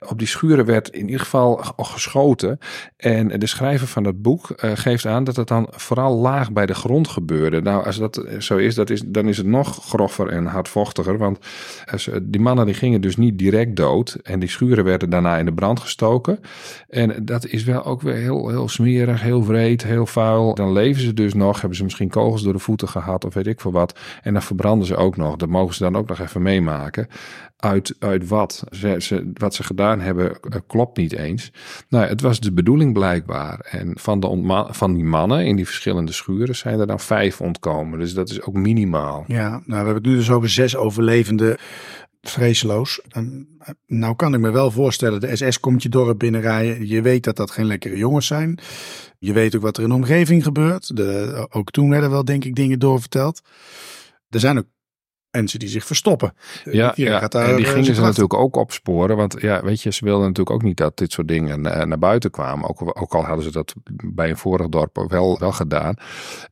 Op 0.08 0.18
die 0.18 0.28
schuren 0.28 0.64
werd 0.64 0.88
in 0.88 1.04
ieder 1.04 1.20
geval 1.20 1.56
geschoten. 1.76 2.58
En 2.96 3.28
de 3.28 3.46
schrijver 3.46 3.86
van 3.86 4.02
dat 4.02 4.22
boek 4.22 4.48
uh, 4.50 4.70
geeft 4.74 5.06
aan 5.06 5.24
dat 5.24 5.36
het 5.36 5.48
dan 5.48 5.66
vooral 5.70 6.16
laag 6.16 6.52
bij 6.52 6.66
de 6.66 6.74
grond 6.74 7.08
gebeurde. 7.08 7.60
Nou, 7.60 7.84
als 7.84 7.98
dat 7.98 8.24
zo 8.38 8.56
is, 8.56 8.74
dat 8.74 8.90
is 8.90 9.02
dan 9.06 9.28
is 9.28 9.36
het 9.36 9.46
nog 9.46 9.84
groffer 9.84 10.28
en 10.28 10.46
hardvochtiger. 10.46 11.18
Want 11.18 11.38
als, 11.90 12.08
die 12.22 12.40
mannen 12.40 12.66
die 12.66 12.74
gingen 12.74 13.00
dus 13.00 13.16
niet 13.16 13.38
direct 13.38 13.76
dood. 13.76 14.18
En 14.22 14.40
die 14.40 14.48
schuren 14.48 14.84
werden 14.84 15.10
daarna 15.10 15.38
in 15.40 15.46
de 15.46 15.52
brand 15.52 15.80
gestoken. 15.80 16.40
En 16.88 17.24
dat 17.24 17.46
is 17.46 17.64
wel 17.64 17.84
ook 17.84 18.02
weer 18.02 18.14
heel, 18.14 18.48
heel 18.48 18.68
smerig, 18.68 19.22
heel 19.22 19.42
vreed, 19.42 19.82
heel 19.82 20.06
vuil. 20.06 20.54
Dan 20.54 20.72
leven 20.72 21.02
ze 21.02 21.14
dus 21.14 21.34
nog, 21.34 21.60
hebben 21.60 21.76
ze 21.76 21.84
misschien 21.84 22.08
kogels 22.08 22.42
door 22.42 22.52
de 22.52 22.58
voeten 22.58 22.88
gehad 22.88 23.24
of 23.24 23.34
weet 23.34 23.46
ik 23.46 23.60
veel 23.60 23.72
wat. 23.72 23.98
En 24.22 24.32
dan 24.32 24.42
verbranden 24.42 24.86
ze 24.86 24.96
ook 24.96 25.16
nog. 25.16 25.36
Dat 25.36 25.48
mogen 25.48 25.74
ze 25.74 25.82
dan 25.82 25.96
ook 25.96 26.08
nog 26.08 26.20
even 26.20 26.42
meemaken. 26.42 27.08
Uit, 27.56 27.96
uit 27.98 28.28
wat? 28.28 28.64
Ze, 28.70 29.30
wat 29.34 29.54
ze 29.54 29.62
gedaan 29.62 30.00
hebben 30.00 30.40
eh, 30.40 30.60
klopt 30.66 30.96
niet 30.96 31.12
eens. 31.12 31.52
Nou, 31.88 32.06
het 32.06 32.20
was 32.20 32.40
de 32.40 32.52
bedoeling 32.52 32.92
blijkbaar. 32.92 33.60
En 33.60 33.92
van, 33.94 34.20
de 34.20 34.66
van 34.70 34.94
die 34.94 35.04
mannen 35.04 35.46
in 35.46 35.56
die 35.56 35.66
verschillende 35.66 36.12
schuren 36.12 36.56
zijn 36.56 36.80
er 36.80 36.86
dan 36.86 37.00
vijf 37.00 37.40
ontkomen. 37.40 37.98
Dus 37.98 38.14
dat 38.14 38.30
is 38.30 38.42
ook 38.42 38.54
minimaal. 38.54 39.24
Ja, 39.26 39.48
nou, 39.48 39.80
we 39.80 39.90
hebben 39.90 40.02
nu 40.02 40.16
dus 40.16 40.30
over 40.30 40.48
zes 40.48 40.76
overlevende 40.76 41.58
vreesloos. 42.20 43.00
nou 43.86 44.16
kan 44.16 44.34
ik 44.34 44.40
me 44.40 44.50
wel 44.50 44.70
voorstellen, 44.70 45.20
de 45.20 45.36
SS 45.36 45.60
komt 45.60 45.82
je 45.82 45.88
dorp 45.88 46.18
binnenrijden. 46.18 46.88
Je 46.88 47.02
weet 47.02 47.24
dat 47.24 47.36
dat 47.36 47.50
geen 47.50 47.66
lekkere 47.66 47.96
jongens 47.96 48.26
zijn. 48.26 48.58
Je 49.18 49.32
weet 49.32 49.56
ook 49.56 49.62
wat 49.62 49.76
er 49.76 49.82
in 49.82 49.88
de 49.88 49.94
omgeving 49.94 50.42
gebeurt. 50.42 50.96
De, 50.96 51.46
ook 51.50 51.70
toen 51.70 51.90
werden 51.90 52.10
wel 52.10 52.24
denk 52.24 52.44
ik 52.44 52.54
dingen 52.54 52.78
doorverteld. 52.78 53.40
Er 54.28 54.40
zijn 54.40 54.58
ook 54.58 54.66
mensen 55.30 55.58
die 55.58 55.68
zich 55.68 55.84
verstoppen. 55.84 56.34
Ja, 56.64 56.92
ja. 56.94 57.28
Daar 57.28 57.48
en 57.48 57.56
die 57.56 57.66
eh, 57.66 57.72
gingen 57.72 57.94
ze 57.94 58.00
natuurlijk 58.00 58.34
ook 58.34 58.56
opsporen. 58.56 59.16
Want 59.16 59.36
ja, 59.40 59.62
weet 59.62 59.82
je, 59.82 59.92
ze 59.92 60.04
wilden 60.04 60.26
natuurlijk 60.26 60.56
ook 60.56 60.62
niet 60.62 60.76
dat 60.76 60.96
dit 60.96 61.12
soort 61.12 61.28
dingen 61.28 61.60
naar, 61.60 61.98
buiten 61.98 62.30
kwamen. 62.30 62.68
Ook, 62.68 63.00
ook 63.00 63.14
al 63.14 63.24
hadden 63.24 63.44
ze 63.44 63.52
dat 63.52 63.74
bij 64.04 64.30
een 64.30 64.36
vorig 64.36 64.68
dorp 64.68 65.06
wel, 65.08 65.38
wel 65.38 65.52
gedaan. 65.52 65.94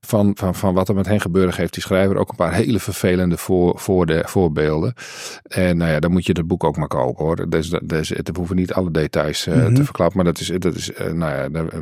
Van, 0.01 0.33
van, 0.35 0.55
van 0.55 0.75
wat 0.75 0.88
er 0.88 0.95
met 0.95 1.07
hen 1.07 1.21
gebeurde 1.21 1.53
geeft 1.53 1.73
die 1.73 1.83
schrijver 1.83 2.17
ook 2.17 2.29
een 2.29 2.37
paar 2.37 2.55
hele 2.55 2.81
vervelende 2.81 3.37
voor, 3.37 3.79
voor 3.79 4.07
de, 4.07 4.23
voorbeelden. 4.27 4.95
En 5.43 5.77
nou 5.77 5.91
ja, 5.91 6.01
dan 6.01 6.11
moet 6.11 6.27
je 6.27 6.33
het 6.33 6.47
boek 6.47 6.64
ook 6.64 6.77
maar 6.77 6.88
kopen 6.88 7.25
hoor. 7.25 7.49
Dus, 7.49 7.71
dus, 7.83 8.09
het 8.09 8.31
hoeven 8.37 8.57
niet 8.57 8.73
alle 8.73 8.91
details 8.91 9.47
uh, 9.47 9.67
te 9.67 9.85
verklappen. 9.85 10.17
Maar 10.17 10.33
dat 10.33 10.41
is, 10.41 10.53
dat 10.59 10.75
is 10.75 10.91
uh, 10.91 11.12
nou 11.12 11.33
ja, 11.33 11.61
eh, 11.61 11.79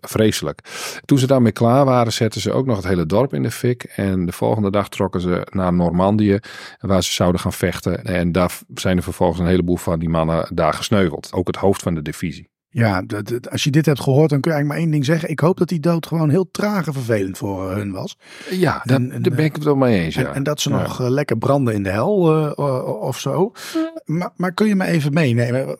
vreselijk. 0.00 0.60
Toen 1.04 1.18
ze 1.18 1.26
daarmee 1.26 1.52
klaar 1.52 1.84
waren, 1.84 2.12
zetten 2.12 2.40
ze 2.40 2.52
ook 2.52 2.66
nog 2.66 2.76
het 2.76 2.86
hele 2.86 3.06
dorp 3.06 3.34
in 3.34 3.42
de 3.42 3.50
fik. 3.50 3.82
En 3.82 4.26
de 4.26 4.32
volgende 4.32 4.70
dag 4.70 4.88
trokken 4.88 5.20
ze 5.20 5.46
naar 5.50 5.72
Normandië, 5.72 6.38
waar 6.80 7.02
ze 7.02 7.12
zouden 7.12 7.40
gaan 7.40 7.52
vechten. 7.52 8.04
En 8.04 8.32
daar 8.32 8.58
zijn 8.74 8.96
er 8.96 9.02
vervolgens 9.02 9.40
een 9.40 9.46
heleboel 9.46 9.76
van 9.76 9.98
die 9.98 10.08
mannen 10.08 10.48
daar 10.54 10.74
gesneuveld. 10.74 11.32
Ook 11.32 11.46
het 11.46 11.56
hoofd 11.56 11.82
van 11.82 11.94
de 11.94 12.02
divisie. 12.02 12.51
Ja, 12.74 13.02
als 13.50 13.64
je 13.64 13.70
dit 13.70 13.86
hebt 13.86 14.00
gehoord, 14.00 14.30
dan 14.30 14.40
kun 14.40 14.50
je 14.50 14.56
eigenlijk 14.56 14.66
maar 14.66 14.76
één 14.76 14.90
ding 14.90 15.04
zeggen. 15.04 15.30
Ik 15.30 15.40
hoop 15.40 15.58
dat 15.58 15.68
die 15.68 15.80
dood 15.80 16.06
gewoon 16.06 16.30
heel 16.30 16.50
traag 16.50 16.86
en 16.86 16.92
vervelend 16.92 17.38
voor 17.38 17.70
eh, 17.70 17.76
hun 17.76 17.92
was. 17.92 18.18
Ja, 18.50 18.82
daar 18.84 19.00
ben 19.20 19.38
ik 19.38 19.54
het 19.54 19.64
wel 19.64 19.76
mee 19.76 20.00
eens. 20.00 20.14
Ja. 20.14 20.34
En, 20.34 20.42
dat 20.42 20.60
ze 20.60 20.70
nog 20.70 21.00
eh, 21.00 21.08
lekker 21.08 21.38
branden 21.38 21.74
in 21.74 21.82
de 21.82 21.90
hel 21.90 22.36
uh, 22.36 23.02
of 23.02 23.18
zo. 23.18 23.52
Maar, 24.04 24.30
maar 24.36 24.52
kun 24.52 24.66
je 24.66 24.74
me 24.74 24.84
even 24.84 25.12
meenemen? 25.12 25.78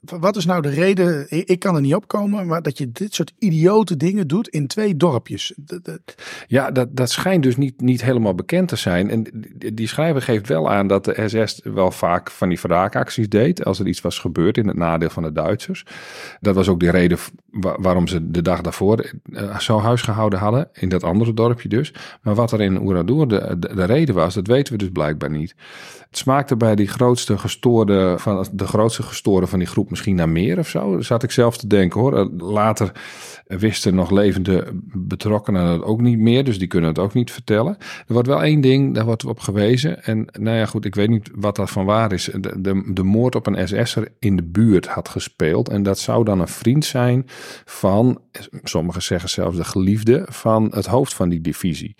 Wat 0.00 0.36
is 0.36 0.46
nou 0.46 0.62
de 0.62 0.68
reden, 0.68 1.26
ik 1.28 1.58
kan 1.58 1.74
er 1.74 1.80
niet 1.80 1.94
opkomen, 1.94 2.46
maar 2.46 2.62
dat 2.62 2.78
je 2.78 2.92
dit 2.92 3.14
soort 3.14 3.32
idiote 3.38 3.96
dingen 3.96 4.28
doet 4.28 4.48
in 4.48 4.66
twee 4.66 4.96
dorpjes? 4.96 5.54
Ja, 6.46 6.70
dat, 6.70 6.96
dat 6.96 7.10
schijnt 7.10 7.42
dus 7.42 7.56
niet, 7.56 7.80
niet 7.80 8.02
helemaal 8.02 8.34
bekend 8.34 8.68
te 8.68 8.76
zijn. 8.76 9.10
En 9.10 9.26
die 9.74 9.88
schrijver 9.88 10.22
geeft 10.22 10.48
wel 10.48 10.70
aan 10.70 10.86
dat 10.86 11.04
de 11.04 11.22
SS 11.26 11.60
wel 11.64 11.90
vaak 11.90 12.30
van 12.30 12.48
die 12.48 12.58
wraakacties 12.62 13.28
deed 13.28 13.64
als 13.64 13.78
er 13.78 13.86
iets 13.86 14.00
was 14.00 14.18
gebeurd 14.18 14.56
in 14.56 14.66
het 14.68 14.76
nadeel 14.76 15.10
van 15.10 15.22
de 15.22 15.32
Duitsers. 15.32 15.84
Dat 16.40 16.54
was 16.54 16.68
ook 16.68 16.80
de 16.80 16.90
reden 16.90 17.18
waarom 17.60 18.06
ze 18.08 18.30
de 18.30 18.42
dag 18.42 18.60
daarvoor 18.60 19.12
uh, 19.30 19.58
zo 19.58 19.80
huisgehouden 19.80 20.38
hadden, 20.38 20.68
in 20.72 20.88
dat 20.88 21.04
andere 21.04 21.34
dorpje 21.34 21.68
dus. 21.68 21.94
Maar 22.22 22.34
wat 22.34 22.52
er 22.52 22.60
in 22.60 22.80
Oeradour 22.80 23.28
de, 23.28 23.56
de, 23.58 23.74
de 23.74 23.84
reden 23.84 24.14
was, 24.14 24.34
dat 24.34 24.46
weten 24.46 24.72
we 24.72 24.78
dus 24.78 24.90
blijkbaar 24.92 25.30
niet. 25.30 25.54
Het 26.10 26.18
smaakte 26.18 26.56
bij 26.56 26.74
die 26.74 26.88
grootste 26.88 27.38
gestoorde, 27.38 28.14
van 28.18 28.46
de 28.52 28.66
grootste 28.66 29.02
gestoorde 29.02 29.46
van 29.46 29.58
die 29.58 29.68
groep 29.68 29.90
misschien 29.90 30.16
naar 30.16 30.28
meer 30.28 30.58
of 30.58 30.68
zo. 30.68 30.92
Daar 30.92 31.04
zat 31.04 31.22
ik 31.22 31.30
zelf 31.30 31.56
te 31.56 31.66
denken 31.66 32.00
hoor. 32.00 32.30
Later 32.36 32.92
wisten 33.46 33.94
nog 33.94 34.10
levende 34.10 34.66
betrokkenen 34.92 35.66
het 35.66 35.82
ook 35.82 36.00
niet 36.00 36.18
meer, 36.18 36.44
dus 36.44 36.58
die 36.58 36.68
kunnen 36.68 36.90
het 36.90 36.98
ook 36.98 37.14
niet 37.14 37.30
vertellen. 37.30 37.76
Er 37.78 38.12
wordt 38.12 38.28
wel 38.28 38.42
één 38.42 38.60
ding, 38.60 38.94
daar 38.94 39.04
wordt 39.04 39.24
op 39.24 39.40
gewezen. 39.40 40.04
En 40.04 40.26
nou 40.38 40.56
ja, 40.56 40.66
goed, 40.66 40.84
ik 40.84 40.94
weet 40.94 41.08
niet 41.08 41.30
wat 41.34 41.56
dat 41.56 41.70
van 41.70 41.84
waar 41.84 42.12
is. 42.12 42.30
De, 42.40 42.60
de, 42.60 42.92
de 42.92 43.02
moord 43.02 43.34
op 43.34 43.46
een 43.46 43.68
SS'er 43.68 44.08
in 44.18 44.36
de 44.36 44.42
buurt 44.42 44.86
had 44.86 45.08
gespeeld. 45.08 45.68
En 45.68 45.82
dat 45.82 45.98
zou 45.98 46.19
dan 46.24 46.40
een 46.40 46.48
vriend 46.48 46.84
zijn 46.84 47.24
van, 47.64 48.20
sommigen 48.62 49.02
zeggen 49.02 49.28
zelfs 49.28 49.56
de 49.56 49.64
geliefde 49.64 50.26
van 50.28 50.70
het 50.74 50.86
hoofd 50.86 51.14
van 51.14 51.28
die 51.28 51.40
divisie. 51.40 51.96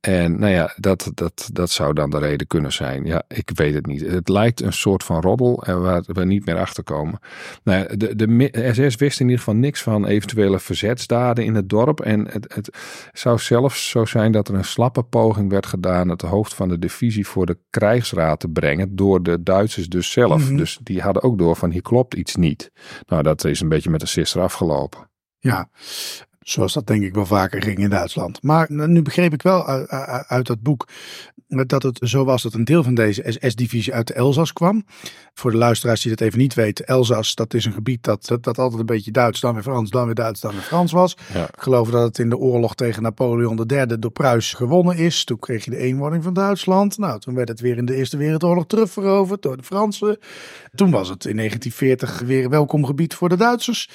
En 0.00 0.38
nou 0.38 0.52
ja, 0.52 0.72
dat, 0.76 1.10
dat, 1.14 1.48
dat 1.52 1.70
zou 1.70 1.94
dan 1.94 2.10
de 2.10 2.18
reden 2.18 2.46
kunnen 2.46 2.72
zijn. 2.72 3.04
Ja, 3.04 3.22
ik 3.28 3.50
weet 3.54 3.74
het 3.74 3.86
niet. 3.86 4.00
Het 4.00 4.28
lijkt 4.28 4.60
een 4.60 4.72
soort 4.72 5.04
van 5.04 5.20
roddel 5.20 5.64
waar 5.66 6.02
we 6.06 6.24
niet 6.24 6.46
meer 6.46 6.58
achter 6.58 6.84
komen. 6.84 7.18
Nou 7.62 7.78
ja, 7.78 7.96
de, 7.96 8.16
de 8.16 8.70
SS 8.72 8.96
wist 8.96 9.20
in 9.20 9.26
ieder 9.26 9.38
geval 9.38 9.54
niks 9.54 9.82
van 9.82 10.06
eventuele 10.06 10.60
verzetsdaden 10.60 11.44
in 11.44 11.54
het 11.54 11.68
dorp. 11.68 12.00
En 12.00 12.28
het, 12.28 12.54
het 12.54 12.70
zou 13.12 13.38
zelfs 13.38 13.88
zo 13.88 14.04
zijn 14.04 14.32
dat 14.32 14.48
er 14.48 14.54
een 14.54 14.64
slappe 14.64 15.02
poging 15.02 15.50
werd 15.50 15.66
gedaan 15.66 16.08
het 16.08 16.22
hoofd 16.22 16.54
van 16.54 16.68
de 16.68 16.78
divisie 16.78 17.26
voor 17.26 17.46
de 17.46 17.58
krijgsraad 17.70 18.40
te 18.40 18.48
brengen 18.48 18.96
door 18.96 19.22
de 19.22 19.42
Duitsers 19.42 19.88
dus 19.88 20.10
zelf. 20.10 20.44
Mhm. 20.48 20.56
Dus 20.56 20.78
die 20.82 21.00
hadden 21.00 21.22
ook 21.22 21.38
door 21.38 21.56
van 21.56 21.70
hier 21.70 21.82
klopt 21.82 22.14
iets 22.14 22.36
niet. 22.36 22.70
Nou, 23.06 23.22
dat 23.22 23.44
is 23.44 23.60
een 23.60 23.68
beetje 23.68 23.90
met 23.90 24.00
de 24.00 24.06
sister 24.06 24.40
afgelopen. 24.40 25.10
Ja, 25.38 25.68
Zoals 26.40 26.72
dat 26.72 26.86
denk 26.86 27.02
ik 27.02 27.14
wel 27.14 27.26
vaker 27.26 27.62
ging 27.62 27.78
in 27.78 27.90
Duitsland. 27.90 28.42
Maar 28.42 28.66
nu 28.70 29.02
begreep 29.02 29.32
ik 29.32 29.42
wel 29.42 29.66
uit, 30.26 30.46
dat 30.46 30.62
boek 30.62 30.86
dat 31.50 31.82
het 31.82 31.98
zo 32.02 32.24
was 32.24 32.42
dat 32.42 32.54
een 32.54 32.64
deel 32.64 32.82
van 32.82 32.94
deze 32.94 33.24
SS-divisie 33.26 33.94
uit 33.94 34.06
de 34.06 34.14
Elzas 34.14 34.52
kwam. 34.52 34.84
Voor 35.34 35.50
de 35.50 35.56
luisteraars 35.56 36.00
die 36.00 36.10
dat 36.10 36.20
even 36.20 36.38
niet 36.38 36.54
weten, 36.54 36.86
Elzas 36.86 37.34
dat 37.34 37.54
is 37.54 37.64
een 37.64 37.72
gebied 37.72 38.02
dat, 38.02 38.26
dat, 38.40 38.58
altijd 38.58 38.80
een 38.80 38.86
beetje 38.86 39.10
Duits, 39.10 39.40
dan 39.40 39.54
weer 39.54 39.62
Frans, 39.62 39.90
dan 39.90 40.04
weer 40.04 40.14
Duits, 40.14 40.40
dan 40.40 40.52
weer 40.52 40.60
Frans 40.60 40.92
was. 40.92 41.16
Ik 41.32 41.60
geloof 41.60 41.90
dat 41.90 42.02
het 42.02 42.18
in 42.18 42.28
de 42.28 42.36
oorlog 42.36 42.74
tegen 42.74 43.02
Napoleon 43.02 43.64
III 43.66 43.98
door 43.98 44.10
Pruis 44.10 44.52
gewonnen 44.52 44.96
is. 44.96 45.24
Toen 45.24 45.38
kreeg 45.38 45.64
je 45.64 45.70
de 45.70 45.76
eenwording 45.76 46.22
van 46.22 46.34
Duitsland. 46.34 46.98
Nou, 46.98 47.20
toen 47.20 47.34
werd 47.34 47.48
het 47.48 47.60
weer 47.60 47.76
in 47.76 47.84
de 47.84 47.94
Eerste 47.94 48.16
Wereldoorlog 48.16 48.66
terugveroverd 48.66 49.42
door 49.42 49.56
de 49.56 49.62
Fransen. 49.62 50.18
Toen 50.74 50.90
was 50.90 51.08
het 51.08 51.24
in 51.24 51.36
1940 51.36 52.26
weer 52.26 52.48
welkom 52.48 52.84
gebied 52.84 53.14
voor 53.14 53.28
de 53.28 53.36
Duitsers. 53.36 53.90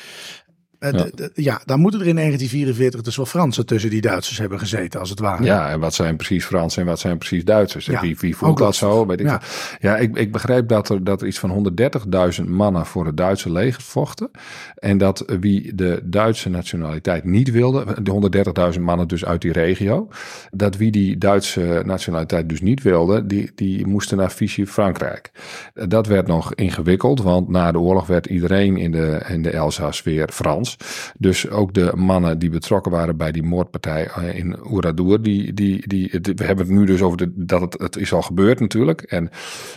Eh, 0.94 1.02
Ja. 1.16 1.30
ja, 1.34 1.62
dan 1.66 1.80
moeten 1.80 2.00
er 2.00 2.08
in 2.08 2.16
1944 2.16 3.02
dus 3.02 3.16
wel 3.16 3.26
Fransen 3.26 3.66
tussen 3.66 3.90
die 3.90 4.02
Duitsers 4.02 4.38
hebben 4.38 4.60
gezeten, 4.60 5.00
als 5.00 5.10
het 5.10 5.20
ware. 5.20 5.44
Ja, 5.44 5.70
en 5.70 5.80
wat 5.80 5.94
zijn 5.94 6.16
precies 6.16 6.46
Fransen 6.46 6.82
en 6.82 6.88
wat 6.88 7.00
zijn 7.00 7.18
precies 7.18 7.46
Duitsers? 7.46 7.86
Ja, 7.86 8.02
wie, 8.02 8.18
wie 8.20 8.36
voelt 8.36 8.58
dat 8.58 8.76
zo? 8.76 9.06
Weet 9.06 9.20
ik 9.20 9.26
Ja. 9.26 9.42
ja 9.80 9.98
ik, 9.98 10.18
ik 10.18 10.32
begrijp 10.32 10.68
dat 10.68 10.90
er, 10.90 11.04
dat 11.04 11.22
er 11.22 11.28
iets 11.28 11.40
van 11.40 11.50
130.000 11.50 12.46
mannen 12.50 12.86
voor 12.86 13.06
het 13.06 13.18
Duitse 13.18 13.52
leger 13.52 13.82
vochten. 13.82 14.32
En 14.76 14.98
dat 14.98 15.24
wie 15.40 15.76
de 15.76 16.00
Duitse 16.04 16.50
nationaliteit 16.50 17.24
niet 17.24 17.52
wilde, 17.52 17.86
de 18.02 18.74
130.000 18.74 18.82
mannen 18.82 19.08
dus 19.08 19.26
uit 19.26 19.42
die 19.42 19.52
regio, 19.52 20.08
dat 20.52 20.78
wie 20.78 20.92
die 20.92 21.18
Duitse 21.18 21.82
nationaliteit 21.86 22.50
dus 22.50 22.62
niet 22.62 22.82
wilde, 22.82 23.26
die, 23.26 23.52
die 23.56 23.88
moesten 23.88 24.18
naar 24.18 24.32
Vichy 24.32 24.66
Frankrijk. 24.66 25.32
Dat 25.74 26.08
werd 26.08 26.28
nog 26.28 26.54
ingewikkeld, 26.54 27.22
want 27.22 27.50
na 27.50 27.72
de 27.72 27.80
oorlog 27.80 28.08
werd 28.08 28.26
iedereen 28.26 28.78
in 28.78 28.92
de, 28.92 29.22
in 29.28 29.42
de 29.42 29.50
Elzas 29.50 30.04
weer 30.04 30.30
Frans. 30.32 30.75
Dus 31.18 31.50
ook 31.50 31.74
de 31.74 31.92
mannen 31.96 32.40
die 32.40 32.50
betrokken 32.50 32.92
waren 32.92 33.18
bij 33.18 33.32
die 33.32 33.44
moordpartij 33.44 34.08
eh, 34.08 34.38
in 34.38 34.56
Oeradour, 34.72 35.22
die, 35.22 35.54
die, 35.54 35.88
die, 35.88 36.10
we 36.22 36.44
hebben 36.44 36.66
het 36.66 36.76
nu 36.76 36.86
dus 36.86 37.02
over 37.02 37.18
de, 37.18 37.32
dat 37.36 37.74
het, 37.80 37.96
is 37.96 38.14
al 38.14 38.22
gebeurd 38.22 38.60
natuurlijk. 38.60 39.02
En 39.02 39.30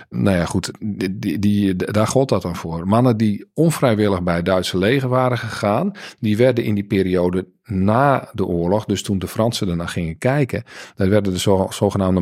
nou 0.09 0.37
ja, 0.37 0.45
goed, 0.45 0.71
die, 1.13 1.39
die- 1.39 1.75
daar 1.77 2.07
gold 2.07 2.29
dat 2.29 2.43
dan 2.43 2.57
voor. 2.57 2.87
Mannen 2.89 3.17
die 3.17 3.51
onvrijwillig 3.55 4.23
bij 4.23 4.37
het 4.37 4.45
Duitse 4.45 4.79
leger 4.79 5.09
waren 5.09 5.39
gegaan, 5.39 5.93
die 6.21 6.37
werden 6.37 6.65
in 6.65 6.75
die 6.75 6.87
periode 6.87 7.47
na 7.69 8.29
de 8.33 8.47
oorlog, 8.47 8.85
dus 8.85 9.03
toen 9.03 9.19
de 9.19 9.29
Fransen 9.29 9.69
ernaar 9.69 9.89
gingen 9.89 10.19
kijken, 10.19 10.65
dat 10.95 11.09
werden 11.09 11.33
de 11.33 11.39
zo, 11.39 11.67
zogenaamde 11.71 12.21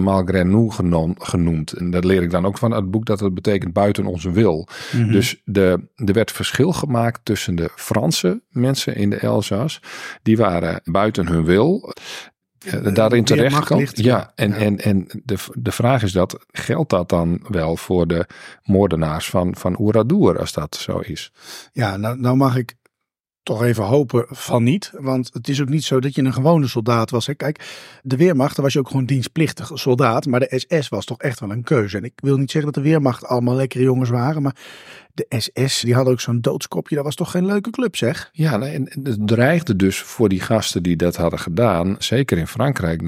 genom- 0.70 1.14
genoemd. 1.18 1.72
En 1.72 1.90
dat 1.90 2.04
leer 2.04 2.22
ik 2.22 2.30
dan 2.30 2.46
ook 2.46 2.58
van 2.58 2.70
het 2.70 2.90
boek, 2.90 3.06
dat 3.06 3.20
het 3.20 3.34
betekent 3.34 3.72
buiten 3.72 4.06
onze 4.06 4.30
wil. 4.30 4.68
Mhm. 4.92 5.12
Dus 5.12 5.40
de, 5.44 5.80
er 5.94 6.12
werd 6.12 6.32
verschil 6.32 6.72
gemaakt 6.72 7.20
tussen 7.24 7.54
de 7.54 7.70
Franse 7.76 8.42
mensen 8.50 8.96
in 8.96 9.10
de 9.10 9.16
Elzas. 9.16 9.80
Die 10.22 10.36
waren 10.36 10.80
buiten 10.84 11.26
hun 11.26 11.44
wil. 11.44 11.92
eh, 12.72 12.94
daarin 12.94 13.24
terechtgekomen. 13.24 13.84
ligt, 13.84 13.98
Ja, 13.98 14.32
en, 14.34 14.48
Ja. 14.48 14.54
en, 14.56 14.78
en 14.80 15.06
de, 15.24 15.36
de 15.52 15.72
vraag 15.72 16.02
is 16.02 16.12
dat, 16.12 16.38
geldt 16.50 16.90
dat 16.90 17.08
dan 17.08 17.40
wel 17.48 17.76
voor 17.76 18.06
de 18.06 18.26
moordenaars 18.64 19.30
van, 19.30 19.56
van 19.56 19.80
Oeradour, 19.80 20.38
als 20.38 20.52
dat 20.52 20.76
zo 20.76 20.98
is? 20.98 21.32
Ja, 21.72 21.96
nou, 21.96 22.18
nou 22.20 22.36
mag 22.36 22.56
ik 22.56 22.74
toch 23.46 23.62
even 23.62 23.84
hopen 23.84 24.26
van 24.28 24.62
niet. 24.62 24.92
Want 24.98 25.30
het 25.32 25.48
is 25.48 25.60
ook 25.60 25.68
niet 25.68 25.84
zo 25.84 26.00
dat 26.00 26.14
je 26.14 26.22
een 26.22 26.32
gewone 26.32 26.66
soldaat 26.66 27.10
was. 27.10 27.26
Hè. 27.26 27.34
Kijk, 27.34 27.64
de 28.02 28.16
Weermacht, 28.16 28.56
was 28.56 28.72
je 28.72 28.78
ook 28.78 28.88
gewoon 28.88 29.06
dienstplichtig 29.06 29.70
soldaat. 29.74 30.26
Maar 30.26 30.40
de 30.40 30.64
SS 30.66 30.88
was 30.88 31.04
toch 31.04 31.18
echt 31.18 31.40
wel 31.40 31.50
een 31.50 31.62
keuze. 31.62 31.96
En 31.96 32.04
ik 32.04 32.12
wil 32.16 32.36
niet 32.36 32.50
zeggen 32.50 32.72
dat 32.72 32.82
de 32.82 32.88
Weermacht 32.88 33.24
allemaal 33.24 33.54
lekkere 33.54 33.84
jongens 33.84 34.10
waren. 34.10 34.42
Maar 34.42 34.56
de 35.16 35.26
SS, 35.28 35.80
die 35.80 35.94
hadden 35.94 36.12
ook 36.12 36.20
zo'n 36.20 36.40
doodskopje. 36.40 36.94
Dat 36.94 37.04
was 37.04 37.14
toch 37.14 37.30
geen 37.30 37.46
leuke 37.46 37.70
club, 37.70 37.96
zeg? 37.96 38.28
Ja, 38.32 38.60
en 38.60 38.88
het 39.02 39.26
dreigde 39.26 39.76
dus 39.76 39.98
voor 39.98 40.28
die 40.28 40.40
gasten 40.40 40.82
die 40.82 40.96
dat 40.96 41.16
hadden 41.16 41.38
gedaan, 41.38 41.96
zeker 41.98 42.38
in 42.38 42.46
Frankrijk, 42.46 43.02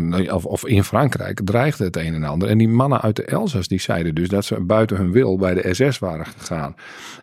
of, 0.45 0.67
in 0.67 0.85
Frankrijk, 0.85 1.41
dreigde 1.45 1.85
het 1.85 1.97
een 1.97 2.15
en 2.15 2.25
ander. 2.25 2.49
En 2.49 2.59
die 2.59 2.69
mannen 2.69 3.01
uit 3.01 3.17
de 3.17 3.25
Elzas, 3.25 3.69
die 3.69 3.81
zeiden 3.81 4.15
dus 4.15 4.29
dat 4.29 4.45
ze 4.45 4.61
buiten 4.61 4.97
hun 4.97 5.13
wil 5.13 5.37
bij 5.37 5.55
de 5.55 5.75
SS 5.75 5.99
waren 5.99 6.27
gegaan. 6.27 6.75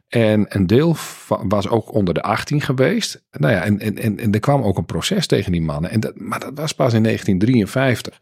En 0.07 0.45
een 0.49 0.67
deel 0.67 0.95
was 1.27 1.67
ook 1.67 1.93
onder 1.93 2.13
de 2.13 2.21
18 2.21 2.61
geweest. 2.61 3.23
Nou 3.31 3.53
ja, 3.53 3.63
en, 3.63 3.79
en, 3.79 3.97
en, 3.97 4.19
en 4.19 4.33
er 4.33 4.39
kwam 4.39 4.61
ook 4.61 4.77
een 4.77 4.85
proces 4.85 5.27
tegen 5.27 5.51
die 5.51 5.61
mannen. 5.61 5.91
En 5.91 5.99
dat, 5.99 6.19
maar 6.19 6.39
dat 6.39 6.51
was 6.55 6.73
pas 6.73 6.93
in 6.93 7.03
1953. 7.03 8.17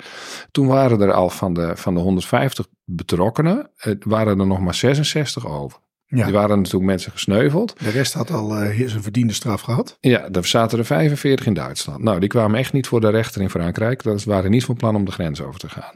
Toen 0.52 0.67
waren 0.67 1.02
er 1.02 1.13
al 1.13 1.30
van 1.30 1.54
de, 1.54 1.71
van 1.76 1.93
de 1.93 1.99
150 1.99 2.67
betrokkenen, 2.86 3.69
eh, 3.78 3.93
waren 3.99 4.39
er 4.39 4.47
nog 4.47 4.60
maar 4.60 4.76
66 4.76 5.47
over. 5.47 5.80
Ja. 6.13 6.23
Die 6.23 6.34
waren 6.34 6.58
natuurlijk 6.58 6.86
mensen 6.86 7.12
gesneuveld. 7.12 7.76
De 7.80 7.89
rest 7.89 8.13
had 8.13 8.32
al 8.32 8.56
eh, 8.56 8.88
zijn 8.88 9.04
verdiende 9.04 9.34
straf 9.34 9.62
gehad. 9.62 9.97
Ja, 9.99 10.30
er 10.32 10.45
zaten 10.45 10.80
er 10.80 10.86
45 10.86 11.45
in 11.45 11.54
Duitsland. 11.54 12.04
Nou, 12.04 12.19
die 12.19 12.30
kwamen 12.30 12.60
echt 12.60 12.73
niet 12.73 12.88
voor 12.88 13.02
de 13.02 13.10
rechter 13.10 13.41
in 13.41 13.49
Frankrijk. 13.49 14.04
Dat 14.04 14.23
waren 14.23 14.52
niet 14.52 14.65
van 14.65 14.76
plan 14.76 14.95
om 14.95 15.06
de 15.06 15.12
grens 15.12 15.41
over 15.41 15.60
te 15.60 15.69
gaan. 15.69 15.93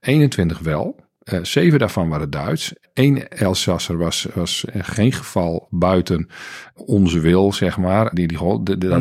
21 0.00 0.58
wel. 0.58 0.96
Eh, 1.24 1.38
zeven 1.42 1.78
daarvan 1.78 2.08
waren 2.08 2.30
Duits. 2.30 2.72
Eén 2.94 3.28
Elsasser 3.28 3.96
was, 3.96 4.26
was 4.34 4.64
in 4.72 4.84
geen 4.84 5.12
geval 5.12 5.66
buiten 5.70 6.28
onze 6.74 7.20
wil, 7.20 7.52
zeg 7.52 7.78
maar. 7.78 8.14
Die, 8.14 8.26
die, 8.26 8.38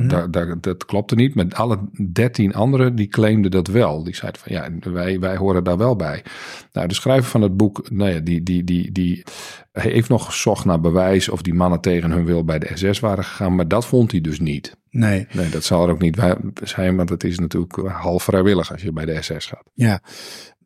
dat- 0.08 0.32
dat, 0.34 0.64
dat, 0.64 0.86
klopte 0.86 1.16
niet. 1.16 1.36
Met 1.36 1.56
alle 1.56 1.80
dertien 2.12 2.54
anderen, 2.54 2.96
die 2.96 3.08
claimden 3.08 3.52
dat 3.52 3.68
wel. 3.68 4.04
Die 4.04 4.16
zeiden 4.16 4.42
van, 4.42 4.52
ja, 4.54 4.92
wij, 4.92 5.20
wij 5.20 5.36
horen 5.36 5.64
daar 5.64 5.78
wel 5.78 5.96
bij. 5.96 6.24
Nou, 6.72 6.88
de 6.88 6.94
schrijver 6.94 7.30
van 7.30 7.42
het 7.42 7.58
boek, 7.58 7.90
nou 7.92 8.12
ja, 8.12 8.20
die, 8.20 8.44
die, 8.44 8.64
die, 8.64 8.92
die 8.92 9.24
heeft 9.72 10.10
nog 10.10 10.26
gezocht 10.26 10.66
naar 10.66 10.80
bewijs... 10.82 11.30
of 11.30 11.42
die 11.42 11.54
mannen 11.54 11.82
tegen 11.82 12.12
hun 12.12 12.26
wil 12.26 12.44
bij 12.46 12.60
de 12.60 12.70
SS 12.74 13.00
waren 13.00 13.24
gegaan. 13.24 13.56
Maar 13.56 13.68
dat 13.68 13.86
vond 13.86 14.12
hij 14.12 14.22
dus 14.22 14.40
niet. 14.40 14.76
Nee, 14.90 15.28
Nee, 15.32 15.50
dat 15.50 15.64
zal 15.64 15.84
er 15.86 15.92
ook 15.92 16.02
niet 16.02 16.22
zijn, 16.64 16.96
want 16.96 17.10
het 17.10 17.24
is 17.24 17.40
natuurlijk 17.40 17.76
half 17.88 18.24
vrijwillig 18.24 18.72
als 18.72 18.82
je 18.82 18.92
bij 18.92 19.06
de 19.06 19.22
SS 19.22 19.46
gaat. 19.46 19.70
ja. 19.74 20.02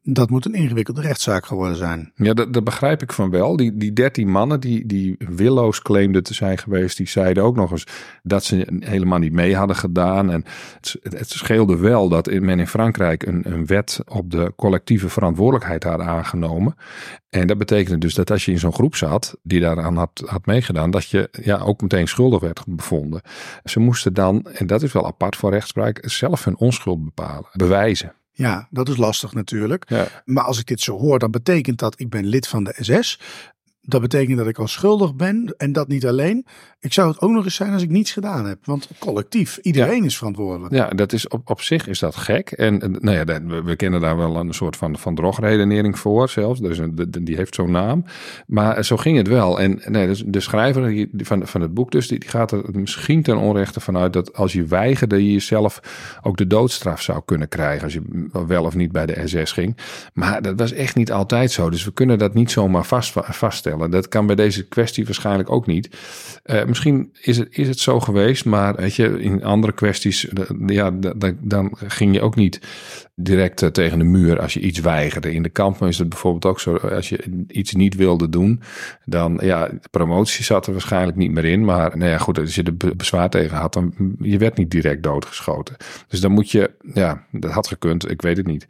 Dat 0.10 0.30
moet 0.30 0.46
een 0.46 0.54
ingewikkelde 0.54 1.02
rechtszaak 1.02 1.46
geworden 1.46 1.78
zijn. 1.78 2.12
Ja, 2.16 2.34
dat, 2.34 2.54
dat 2.54 2.64
begrijp 2.64 3.02
ik 3.02 3.14
van 3.14 3.30
wel. 3.30 3.56
Die, 3.56 3.94
dertien 3.94 4.30
mannen 4.30 4.60
die, 4.60 4.86
die 4.86 5.16
willoos 5.18 5.82
claimden 5.82 6.24
te 6.24 6.34
zijn 6.34 6.58
geweest, 6.58 6.98
die 6.98 7.08
zeiden 7.08 7.44
ook 7.44 7.56
nog 7.56 7.72
eens 7.72 7.84
dat 8.24 8.44
ze 8.44 8.68
helemaal 8.80 9.20
niet 9.20 9.32
mee 9.32 9.56
hadden 9.56 9.76
gedaan. 9.76 10.32
En 10.32 10.44
het, 10.76 10.98
het 11.02 11.30
scheelde 11.30 11.78
wel 11.78 12.10
dat 12.10 12.26
men 12.26 12.60
in 12.60 12.68
Frankrijk 12.68 13.26
een, 13.26 13.54
een 13.54 13.66
wet 13.66 14.00
op 14.06 14.32
de 14.32 14.54
collectieve 14.56 15.10
verantwoordelijkheid 15.10 15.84
had 15.84 16.00
aangenomen. 16.00 16.76
En 17.30 17.48
dat 17.48 17.58
betekende 17.58 17.98
dus 17.98 18.14
dat 18.14 18.32
als 18.32 18.46
je 18.46 18.52
in 18.52 18.60
zo'n 18.60 18.74
groep 18.74 18.96
zat 18.96 19.38
die 19.44 19.60
daaraan 19.60 19.98
had, 19.98 20.24
had 20.26 20.46
meegedaan, 20.46 20.92
dat 20.92 21.10
je 21.10 21.30
ja, 21.42 21.58
ook 21.58 21.82
meteen 21.82 22.08
schuldig 22.08 22.40
werd 22.40 22.64
bevonden. 22.68 23.22
Ze 23.64 23.80
moesten 23.80 24.14
dan, 24.14 24.44
en 24.44 24.68
dat 24.68 24.84
is 24.84 24.92
wel 24.92 25.06
apart 25.06 25.36
voor 25.36 25.52
rechtspraak, 25.52 26.00
zelf 26.02 26.44
hun 26.44 26.58
onschuld 26.58 27.04
bepalen, 27.04 27.50
bewijzen. 27.54 28.14
Ja, 28.38 28.68
dat 28.70 28.90
is 28.90 28.98
lastig 28.98 29.34
natuurlijk. 29.34 29.90
Ja. 29.90 30.08
Maar 30.26 30.44
als 30.44 30.60
ik 30.60 30.68
dit 30.68 30.82
zo 30.82 30.98
hoor, 30.98 31.20
dan 31.20 31.32
betekent 31.32 31.80
dat 31.80 32.00
ik 32.00 32.10
ben 32.10 32.26
lid 32.26 32.48
van 32.48 32.64
de 32.64 32.76
SS. 32.80 33.20
Dat 33.90 34.02
betekent 34.02 34.38
dat 34.38 34.48
ik 34.48 34.58
al 34.58 34.68
schuldig 34.68 35.16
ben. 35.16 35.54
En 35.58 35.72
dat 35.72 35.88
niet 35.88 36.06
alleen. 36.06 36.46
Ik 36.80 36.94
zou 36.94 37.10
het 37.10 37.22
ook 37.22 37.32
nog 37.32 37.44
eens 37.44 37.56
zijn 37.56 37.74
als 37.74 37.82
ik 37.82 37.90
niets 37.90 38.12
gedaan 38.12 38.46
heb. 38.46 38.66
Want 38.66 38.90
collectief, 39.00 39.58
iedereen 39.58 40.04
is 40.04 40.18
verantwoordelijk. 40.18 40.74
Ja, 40.74 40.88
dat 40.90 41.14
is 41.14 41.28
op, 41.28 41.50
op 41.50 41.62
zich 41.62 41.88
is 41.88 42.00
dat 42.00 42.16
gek. 42.16 42.52
En 42.52 42.82
eh, 42.82 42.90
nou 42.90 43.18
ja, 43.18 43.42
we, 43.42 43.62
we 43.64 43.76
kennen 43.76 44.02
daar 44.02 44.18
wel 44.18 44.36
een 44.36 44.54
soort 44.54 44.76
van, 44.76 44.98
van 44.98 45.16
drogredenering 45.16 46.00
voor 46.00 46.30
zelfs. 46.30 46.60
Dus 46.60 46.78
een, 46.78 46.96
de- 46.96 47.24
die 47.24 47.36
heeft 47.36 47.56
zo'n 47.56 47.72
naam. 47.72 48.04
Maar 48.48 48.84
zo 48.84 48.98
ging 48.98 49.18
het 49.18 49.28
wel. 49.28 49.60
En 49.60 49.82
nee, 49.86 50.08
dus 50.08 50.24
de 50.26 50.40
schrijver 50.40 51.08
van, 51.18 51.48
van 51.48 51.62
het 51.62 51.74
boek 51.74 51.92
dus, 51.92 52.08
die, 52.08 52.20
die 52.20 52.30
gaat 52.30 52.52
er 52.52 52.64
misschien 52.72 53.24
ten 53.24 53.38
onrechte 53.38 53.80
vanuit 53.80 54.14
dat 54.14 54.34
als 54.36 54.54
je 54.54 54.66
weigerde, 54.66 55.26
je 55.26 55.32
jezelf 55.32 55.80
ook 56.22 56.38
de 56.38 56.48
doodstraf 56.48 57.02
zou 57.02 57.22
kunnen 57.26 57.50
krijgen. 57.50 57.84
Als 57.84 57.94
je 57.94 58.28
wel 58.48 58.64
of 58.64 58.76
niet 58.76 58.92
bij 58.92 59.06
de 59.06 59.22
SS 59.26 59.52
ging. 59.52 59.78
Maar 60.14 60.42
dat 60.42 60.60
was 60.60 60.72
echt 60.72 60.96
niet 60.96 61.12
altijd 61.12 61.52
zo. 61.52 61.70
Dus 61.70 61.86
we 61.86 61.92
kunnen 61.94 62.18
dat 62.18 62.34
niet 62.34 62.52
zomaar 62.52 62.86
vast, 62.86 63.14
vaststellen. 63.16 63.77
Dat 63.86 64.08
kan 64.08 64.26
bij 64.26 64.36
deze 64.36 64.68
kwestie 64.68 65.06
waarschijnlijk 65.06 65.52
ook 65.52 65.66
niet. 65.68 65.90
Eh, 66.44 66.66
misschien 66.66 67.10
is 67.22 67.38
het, 67.38 67.48
is 67.52 67.68
het 67.68 67.80
zo 67.80 68.00
geweest, 68.00 68.46
maar 68.46 68.76
weet 68.76 68.96
je, 68.96 69.20
in 69.20 69.44
andere 69.44 69.74
kwesties, 69.74 70.28
ja, 70.66 70.92
da- 70.92 71.14
da- 71.18 71.36
dan 71.42 71.78
ging 71.88 72.14
je 72.14 72.22
ook 72.22 72.36
niet 72.36 72.60
direct 73.16 73.62
eh, 73.62 73.70
tegen 73.70 73.98
de 74.00 74.04
muur 74.06 74.40
als 74.42 74.54
je 74.54 74.60
iets 74.60 74.80
weigerde. 74.80 75.34
In 75.34 75.44
de 75.44 75.50
kampen 75.50 75.88
is 75.88 75.98
het 75.98 76.10
bijvoorbeeld 76.10 76.46
ook 76.46 76.60
zo, 76.60 76.76
als 76.76 77.10
je 77.10 77.46
iets 77.48 77.74
niet 77.74 77.96
wilde 77.96 78.30
doen, 78.30 78.62
dan 79.06 79.40
ja, 79.42 79.70
promotie 79.92 80.44
zat 80.44 80.66
er 80.68 80.72
waarschijnlijk 80.72 81.18
niet 81.18 81.32
meer 81.32 81.46
in. 81.46 81.66
Maar 81.66 81.98
nou 81.98 82.12
ja, 82.12 82.18
goed, 82.18 82.40
als 82.40 82.56
je 82.56 82.64
er 82.64 82.78
be- 82.78 82.96
bezwaar 82.96 83.30
tegen 83.30 83.58
had, 83.58 83.74
dan 83.74 83.94
je 84.20 84.38
werd 84.38 84.58
niet 84.58 84.72
direct 84.72 85.04
doodgeschoten. 85.04 85.76
Dus 86.08 86.20
dan 86.20 86.32
moet 86.32 86.52
je, 86.52 86.72
ja, 86.94 87.26
dat 87.32 87.52
had 87.52 87.68
gekund, 87.68 88.10
ik 88.12 88.22
weet 88.22 88.38
het 88.38 88.48
niet. 88.48 88.66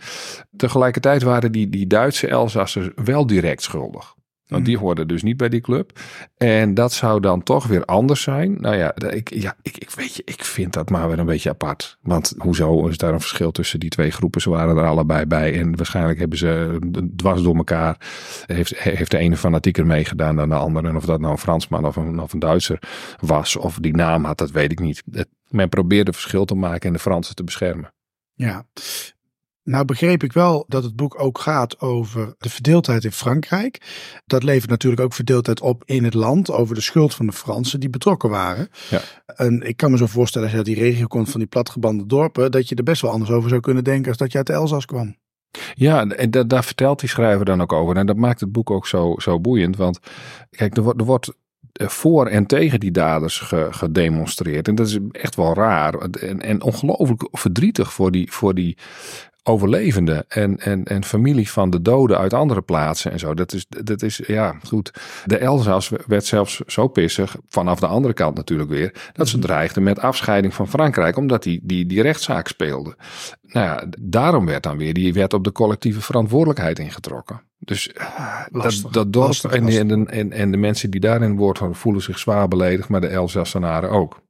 Tegelijkertijd 0.58 1.24
waren 1.24 1.52
die, 1.52 1.70
die 1.70 1.88
Duitse 1.88 2.28
Elsassers 2.28 2.90
wel 2.96 3.28
direct 3.28 3.62
schuldig. 3.62 4.16
Want 4.48 4.66
die 4.66 4.78
hoorden 4.78 5.08
dus 5.08 5.24
niet 5.24 5.38
bij 5.38 5.50
die 5.50 5.62
club. 5.62 6.00
En 6.38 6.74
dat 6.74 6.94
zou 6.94 7.20
dan 7.20 7.44
toch 7.44 7.68
weer 7.68 7.86
anders 7.86 8.22
zijn. 8.22 8.56
Nou 8.60 8.76
ja, 8.76 8.96
ik, 8.96 9.34
ja 9.34 9.56
ik, 9.62 9.78
ik 9.78 9.90
weet 9.90 10.16
je, 10.16 10.22
ik 10.26 10.44
vind 10.44 10.74
dat 10.74 10.90
maar 10.90 11.08
weer 11.08 11.20
een 11.20 11.26
beetje 11.26 11.50
apart. 11.50 11.98
Want 12.02 12.34
hoezo 12.38 12.88
is 12.88 12.98
daar 12.98 13.14
een 13.14 13.20
verschil 13.20 13.52
tussen 13.52 13.80
die 13.80 13.90
twee 13.90 14.12
groepen? 14.12 14.42
Ze 14.42 14.50
waren 14.50 14.78
er 14.78 14.86
allebei 14.86 15.26
bij. 15.26 15.60
En 15.60 15.76
waarschijnlijk 15.76 16.20
hebben 16.20 16.38
ze 16.38 16.80
dwars 17.16 17.42
door 17.42 17.56
elkaar. 17.56 17.98
Heeft, 18.46 18.80
heeft 18.80 19.12
de 19.12 19.18
ene 19.18 19.38
fanatieker 19.38 19.86
meegedaan 19.86 20.36
dan 20.36 20.50
de 20.50 20.56
andere. 20.56 20.88
En 20.88 20.96
of 20.96 21.06
dat 21.06 21.20
nou 21.20 21.32
een 21.32 21.40
Fransman 21.40 21.86
of 21.86 21.96
een, 21.96 22.20
of 22.20 22.34
een 22.34 22.40
Duitser 22.40 22.80
was. 23.20 23.56
Of 23.56 23.78
die 23.80 23.96
naam 23.96 24.26
had, 24.26 24.38
dat 24.38 24.52
weet 24.52 24.72
ik 24.72 24.80
niet. 24.80 25.04
Men 25.48 25.70
probeerde 25.70 26.14
verschil 26.14 26.46
te 26.46 26.56
maken 26.56 26.88
en 26.88 26.94
de 26.94 27.00
Fransen 27.00 27.36
te 27.36 27.44
beschermen. 27.44 27.94
Ja. 28.34 28.66
Nou 29.68 29.86
begreep 29.86 30.24
ik 30.24 30.34
wel 30.34 30.66
dat 30.68 30.84
het 30.84 30.96
boek 30.96 31.22
ook 31.22 31.40
gaat 31.40 31.80
over 31.80 32.36
de 32.38 32.50
verdeeldheid 32.50 33.04
in 33.04 33.12
Frankrijk. 33.12 33.82
Dat 34.26 34.44
levert 34.44 34.70
natuurlijk 34.70 35.02
ook 35.02 35.14
verdeeldheid 35.14 35.62
op 35.62 35.84
in 35.86 36.04
het 36.04 36.14
land 36.14 36.52
over 36.52 36.76
de 36.76 36.82
schuld 36.82 37.16
van 37.16 37.26
de 37.26 37.32
Fransen 37.32 37.80
die 37.80 37.90
betrokken 37.90 38.30
waren. 38.30 38.70
Ja. 38.90 39.02
En 39.26 39.62
ik 39.68 39.78
kan 39.78 39.92
me 39.92 39.98
zo 39.98 40.06
voorstellen 40.06 40.48
als 40.48 40.58
je 40.58 40.64
uit 40.66 40.76
die 40.76 40.84
regio 40.86 41.08
komt 41.08 41.30
van 41.30 41.40
die 41.40 41.50
platgebande 41.50 42.06
dorpen, 42.06 42.52
dat 42.52 42.70
je 42.70 42.76
er 42.76 42.84
best 42.84 43.02
wel 43.02 43.12
anders 43.12 43.32
over 43.32 43.50
zou 43.50 43.62
kunnen 43.62 43.84
denken 43.84 44.08
als 44.08 44.18
dat 44.18 44.32
je 44.32 44.38
uit 44.38 44.48
de 44.48 44.54
Elzas 44.54 44.86
kwam. 44.86 45.16
Ja, 45.74 46.06
en 46.08 46.32
da- 46.32 46.44
daar 46.44 46.64
vertelt 46.64 47.00
die 47.00 47.10
schrijver 47.10 47.46
dan 47.46 47.62
ook 47.62 47.74
over. 47.74 47.96
En 47.98 48.06
dat 48.06 48.18
maakt 48.18 48.40
het 48.40 48.52
boek 48.52 48.72
ook 48.72 48.88
zo, 48.88 49.16
zo 49.18 49.40
boeiend. 49.40 49.76
Want 49.76 50.00
kijk, 50.50 50.78
er 50.78 50.84
wordt, 50.84 51.00
er 51.00 51.06
wordt 51.06 51.34
voor 51.74 52.28
en 52.28 52.46
tegen 52.46 52.80
die 52.80 52.92
daders 52.92 53.40
ge- 53.40 53.68
gedemonstreerd. 53.72 54.68
En 54.68 54.76
dat 54.76 54.88
is 54.88 55.00
echt 55.12 55.36
wel 55.36 55.54
raar. 55.54 55.94
En, 55.94 56.42
en 56.42 56.62
ongelooflijk 56.62 57.28
verdrietig 57.32 57.94
voor 57.94 58.12
die, 58.12 58.32
voor 58.32 58.54
die 58.54 58.78
overlevenden 59.48 60.26
en, 60.28 60.58
en, 60.60 60.84
en 60.84 61.04
familie 61.04 61.52
van 61.52 61.70
de 61.70 61.82
doden 61.82 62.18
uit 62.18 62.34
andere 62.34 62.62
plaatsen 62.62 63.12
en 63.12 63.20
zo. 63.20 63.34
Dat 63.34 63.54
is, 63.54 63.66
dat 63.70 64.02
is 64.02 64.22
ja, 64.28 64.56
goed. 64.68 64.94
De 65.26 65.38
Elzas 65.38 65.92
werd 66.08 66.26
zelfs 66.26 66.62
zo 66.68 66.88
pissig, 66.88 67.36
vanaf 67.48 67.80
de 67.80 67.88
andere 67.88 68.14
kant 68.14 68.36
natuurlijk 68.36 68.70
weer, 68.70 68.94
dat 69.14 69.28
ze 69.28 69.40
dreigden 69.40 69.84
met 69.84 70.00
afscheiding 70.00 70.54
van 70.54 70.68
Frankrijk, 70.68 71.18
omdat 71.18 71.44
die, 71.44 71.60
die, 71.64 71.86
die 71.86 72.02
rechtszaak 72.02 72.48
speelde. 72.48 72.96
Nou 73.42 73.66
ja, 73.66 73.84
daarom 74.00 74.46
werd 74.46 74.64
dan 74.64 74.78
weer 74.78 74.94
die 74.94 75.14
wet 75.14 75.34
op 75.34 75.44
de 75.44 75.52
collectieve 75.52 76.02
verantwoordelijkheid 76.02 76.80
ingetrokken. 76.80 77.42
Dus 77.60 77.92
Lastig, 78.52 78.84
dat, 78.84 78.94
dat 78.94 79.14
dorp 79.14 79.28
lastig, 79.28 79.52
en, 79.52 79.64
lastig. 79.64 79.82
en, 79.82 80.08
en, 80.08 80.32
en 80.32 80.52
de 80.52 80.58
mensen 80.58 80.92
die 80.92 81.00
daarin 81.00 81.36
woord 81.36 81.60
voelen 81.72 82.02
zich 82.02 82.20
zwaar 82.20 82.48
beledigd, 82.48 82.90
maar 82.90 83.02
de 83.02 83.08
Elzassenaren 83.08 83.90
ook. 83.90 84.26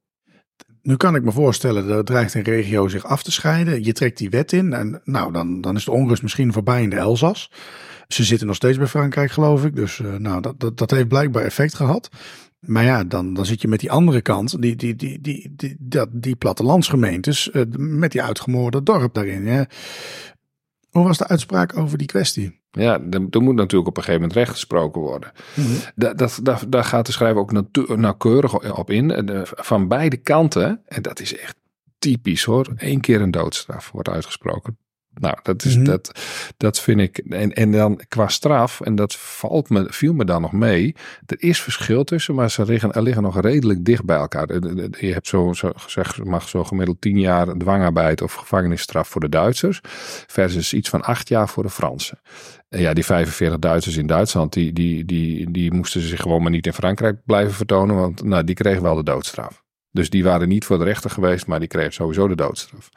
Nu 0.88 0.96
kan 0.96 1.14
ik 1.14 1.22
me 1.22 1.32
voorstellen 1.32 1.88
dat 1.88 2.06
dreigt 2.06 2.34
een 2.34 2.42
regio 2.42 2.88
zich 2.88 3.04
af 3.04 3.22
te 3.22 3.32
scheiden. 3.32 3.84
Je 3.84 3.92
trekt 3.92 4.18
die 4.18 4.30
wet 4.30 4.52
in 4.52 4.72
en 4.72 5.00
nou, 5.04 5.32
dan, 5.32 5.60
dan 5.60 5.76
is 5.76 5.84
de 5.84 5.90
onrust 5.90 6.22
misschien 6.22 6.52
voorbij 6.52 6.82
in 6.82 6.90
de 6.90 6.96
Elzas. 6.96 7.50
Ze 8.06 8.24
zitten 8.24 8.46
nog 8.46 8.56
steeds 8.56 8.78
bij 8.78 8.86
Frankrijk, 8.86 9.30
geloof 9.30 9.64
ik. 9.64 9.76
Dus 9.76 10.00
eh, 10.00 10.14
nou, 10.14 10.40
dat, 10.40 10.60
dat, 10.60 10.78
dat 10.78 10.90
heeft 10.90 11.08
blijkbaar 11.08 11.44
effect 11.44 11.74
gehad. 11.74 12.08
Maar 12.60 12.84
ja, 12.84 13.04
dan, 13.04 13.34
dan 13.34 13.46
zit 13.46 13.60
je 13.60 13.68
met 13.68 13.80
die 13.80 13.90
andere 13.90 14.20
kant, 14.20 14.62
die, 14.62 14.76
die, 14.76 14.96
die, 14.96 15.20
die, 15.20 15.52
die, 15.56 15.76
dat, 15.78 16.08
die 16.12 16.36
plattelandsgemeentes, 16.36 17.50
eh, 17.50 17.62
met 17.76 18.12
die 18.12 18.22
uitgemoorde 18.22 18.82
dorp 18.82 19.14
daarin. 19.14 19.44
Ja. 19.44 19.66
Hoe 20.90 21.04
was 21.04 21.18
de 21.18 21.28
uitspraak 21.28 21.76
over 21.76 21.98
die 21.98 22.06
kwestie? 22.06 22.57
Ja, 22.70 23.00
er, 23.10 23.20
moet 23.42 23.54
natuurlijk 23.54 23.88
op 23.88 23.96
een 23.96 24.02
gegeven 24.02 24.20
moment 24.20 24.32
recht 24.32 24.50
gesproken 24.50 25.00
worden. 25.00 25.32
Da- 25.94 26.14
dat, 26.14 26.38
dat, 26.42 26.64
daar 26.68 26.84
gaat 26.84 27.06
de 27.06 27.12
schrijver 27.12 27.40
ook 27.40 27.52
nauwkeurig 27.96 28.76
op 28.76 28.90
in. 28.90 29.30
Van 29.44 29.88
beide 29.88 30.16
kanten, 30.16 30.80
en 30.86 31.02
dat 31.02 31.20
is 31.20 31.36
echt 31.38 31.56
typisch 31.98 32.44
hoor, 32.44 32.72
één 32.76 33.00
keer 33.00 33.20
een 33.20 33.30
doodstraf 33.30 33.90
wordt 33.90 34.08
uitgesproken. 34.08 34.78
Nou, 35.14 35.36
dat, 35.42 35.64
is, 35.64 35.76
Mhm. 35.76 35.84
dat, 35.84 36.20
dat 36.56 36.80
vind 36.80 37.00
ik. 37.00 37.18
En, 37.18 37.52
en 37.52 37.72
dan 37.72 38.00
qua 38.08 38.28
straf, 38.28 38.80
en 38.80 38.94
dat 38.94 39.16
valt 39.16 39.68
me, 39.68 39.86
viel 39.88 40.12
me 40.12 40.24
dan 40.24 40.40
nog 40.42 40.52
mee. 40.52 40.94
Er 41.26 41.42
is 41.42 41.60
verschil 41.62 42.04
tussen, 42.04 42.34
maar 42.34 42.50
ze 42.50 42.64
liggen, 42.64 42.92
er 42.92 43.02
liggen 43.02 43.22
nog 43.22 43.40
redelijk 43.40 43.84
dicht 43.84 44.04
bij 44.04 44.16
elkaar. 44.16 44.52
Je 45.00 45.12
hebt 45.12 45.26
zo, 45.26 45.52
zo 45.52 45.70
gezegd, 45.74 46.24
mag 46.24 46.48
zo 46.48 46.64
gemiddeld 46.64 47.00
tien 47.00 47.18
jaar 47.18 47.46
dwangarbeid 47.56 48.22
of 48.22 48.34
gevangenisstraf 48.34 49.08
voor 49.08 49.20
de 49.20 49.28
Duitsers. 49.28 49.80
Versus 50.26 50.72
iets 50.74 50.88
van 50.88 51.02
acht 51.02 51.28
jaar 51.28 51.48
voor 51.48 51.62
de 51.62 51.70
Fransen. 51.70 52.20
En 52.68 52.80
ja, 52.80 52.92
die 52.92 53.04
45 53.04 53.58
Duitsers 53.58 53.96
in 53.96 54.06
Duitsland, 54.06 54.52
die, 54.52 54.72
die, 54.72 55.04
die, 55.04 55.50
die 55.50 55.72
moesten 55.72 56.00
zich 56.00 56.20
gewoon 56.20 56.42
maar 56.42 56.50
niet 56.50 56.66
in 56.66 56.72
Frankrijk 56.72 57.20
blijven 57.24 57.54
vertonen. 57.54 57.96
Want 57.96 58.22
nou, 58.22 58.44
die 58.44 58.54
kregen 58.54 58.82
wel 58.82 58.94
de 58.94 59.02
doodstraf. 59.02 59.66
Dus 59.90 60.10
die 60.10 60.24
waren 60.24 60.48
niet 60.48 60.64
voor 60.64 60.78
de 60.78 60.84
rechter 60.84 61.10
geweest, 61.10 61.46
maar 61.46 61.58
die 61.58 61.68
kregen 61.68 61.92
sowieso 61.92 62.28
de 62.28 62.34
doodstraf. 62.34 62.90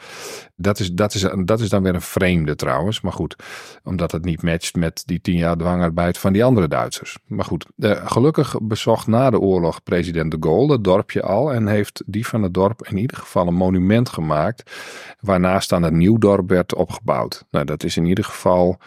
Dat 0.55 0.79
is, 0.79 0.91
dat 0.91 1.13
is, 1.13 1.25
dat 1.45 1.59
is 1.59 1.69
dan 1.69 1.83
weer 1.83 1.95
een 1.95 2.01
vreemde 2.01 2.55
trouwens. 2.55 3.01
Maar 3.01 3.11
goed, 3.11 3.35
omdat 3.83 4.11
het 4.11 4.25
niet 4.25 4.41
matcht 4.41 4.75
met 4.75 5.03
die 5.05 5.21
tien 5.21 5.37
jaar 5.37 5.57
dwangarbeid 5.57 6.17
van 6.17 6.33
die 6.33 6.43
andere 6.43 6.67
Duitsers. 6.67 7.17
Maar 7.25 7.45
goed, 7.45 7.65
eh, 7.77 8.07
gelukkig 8.07 8.55
bezocht 8.61 9.07
na 9.07 9.29
de 9.29 9.39
oorlog 9.39 9.83
president 9.83 10.31
de 10.31 10.37
Gaulle 10.39 10.71
het 10.71 10.83
dorpje 10.83 11.21
al. 11.21 11.53
En 11.53 11.67
heeft 11.67 12.03
die 12.05 12.27
van 12.27 12.43
het 12.43 12.53
dorp 12.53 12.87
in 12.87 12.97
ieder 12.97 13.17
geval 13.17 13.47
een 13.47 13.53
monument 13.53 14.09
gemaakt. 14.09 14.71
Waarnaast 15.19 15.69
dan 15.69 15.83
het 15.83 15.93
nieuw 15.93 16.17
dorp 16.17 16.49
werd 16.49 16.75
opgebouwd. 16.75 17.45
Nou, 17.51 17.65
dat 17.65 17.83
is 17.83 17.97
in 17.97 18.05
ieder 18.05 18.23
geval 18.23 18.79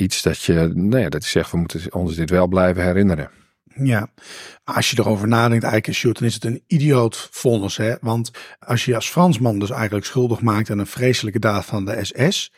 iets 0.00 0.22
dat 0.22 0.42
je, 0.42 0.70
nou 0.74 0.98
ja, 1.02 1.08
dat 1.08 1.24
je 1.24 1.30
zegt, 1.30 1.50
we 1.50 1.56
moeten 1.56 1.94
ons 1.94 2.14
dit 2.14 2.30
wel 2.30 2.46
blijven 2.46 2.82
herinneren. 2.82 3.30
Ja, 3.82 4.08
als 4.64 4.90
je 4.90 4.98
erover 4.98 5.28
nadenkt, 5.28 5.64
eigenlijk 5.64 5.98
shoot, 5.98 6.18
dan 6.18 6.28
is 6.28 6.34
het 6.34 6.44
een 6.44 6.62
idioot 6.66 7.28
vonnis. 7.30 7.76
Hè? 7.76 7.94
Want 8.00 8.30
als 8.58 8.84
je 8.84 8.94
als 8.94 9.10
Fransman 9.10 9.58
dus 9.58 9.70
eigenlijk 9.70 10.06
schuldig 10.06 10.40
maakt 10.40 10.70
aan 10.70 10.78
een 10.78 10.86
vreselijke 10.86 11.38
daad 11.38 11.64
van 11.64 11.84
de 11.84 11.98
SS, 12.04 12.52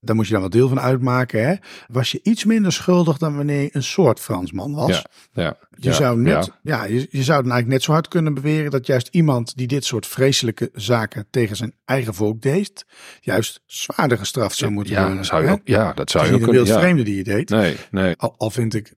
dan 0.00 0.16
moet 0.16 0.26
je 0.26 0.32
daar 0.32 0.42
wat 0.42 0.52
deel 0.52 0.68
van 0.68 0.80
uitmaken. 0.80 1.48
Hè? 1.48 1.54
Was 1.86 2.10
je 2.12 2.20
iets 2.22 2.44
minder 2.44 2.72
schuldig 2.72 3.18
dan 3.18 3.36
wanneer 3.36 3.62
je 3.62 3.68
een 3.72 3.82
soort 3.82 4.20
Fransman 4.20 4.74
was. 4.74 4.88
Ja, 4.88 5.04
ja, 5.32 5.56
Je 5.70 5.88
ja, 5.88 5.94
zou 5.94 6.20
net, 6.20 6.50
ja. 6.62 6.84
je, 6.84 6.94
je 7.10 7.22
zou 7.22 7.42
dan 7.42 7.50
eigenlijk 7.52 7.66
net 7.66 7.82
zo 7.82 7.92
hard 7.92 8.08
kunnen 8.08 8.34
beweren 8.34 8.70
dat 8.70 8.86
juist 8.86 9.08
iemand 9.10 9.56
die 9.56 9.66
dit 9.66 9.84
soort 9.84 10.06
vreselijke 10.06 10.70
zaken 10.72 11.26
tegen 11.30 11.56
zijn 11.56 11.74
eigen 11.84 12.14
volk 12.14 12.40
deed, 12.42 12.84
juist 13.20 13.62
zwaarder 13.66 14.18
gestraft 14.18 14.56
zou 14.56 14.70
moeten 14.70 14.94
Ja, 14.94 15.06
worden. 15.06 15.24
zou 15.24 15.42
je 15.42 15.48
hè? 15.48 15.56
ja, 15.64 15.92
dat 15.92 16.10
zou 16.10 16.24
je 16.24 16.30
is 16.30 16.36
ook 16.36 16.50
kunnen. 16.50 16.66
vreemde 16.66 17.02
die 17.02 17.16
je 17.16 17.24
deed. 17.24 17.48
Nee, 17.48 17.76
nee. 17.90 18.14
Al, 18.16 18.34
al 18.36 18.50
vind 18.50 18.74
ik, 18.74 18.94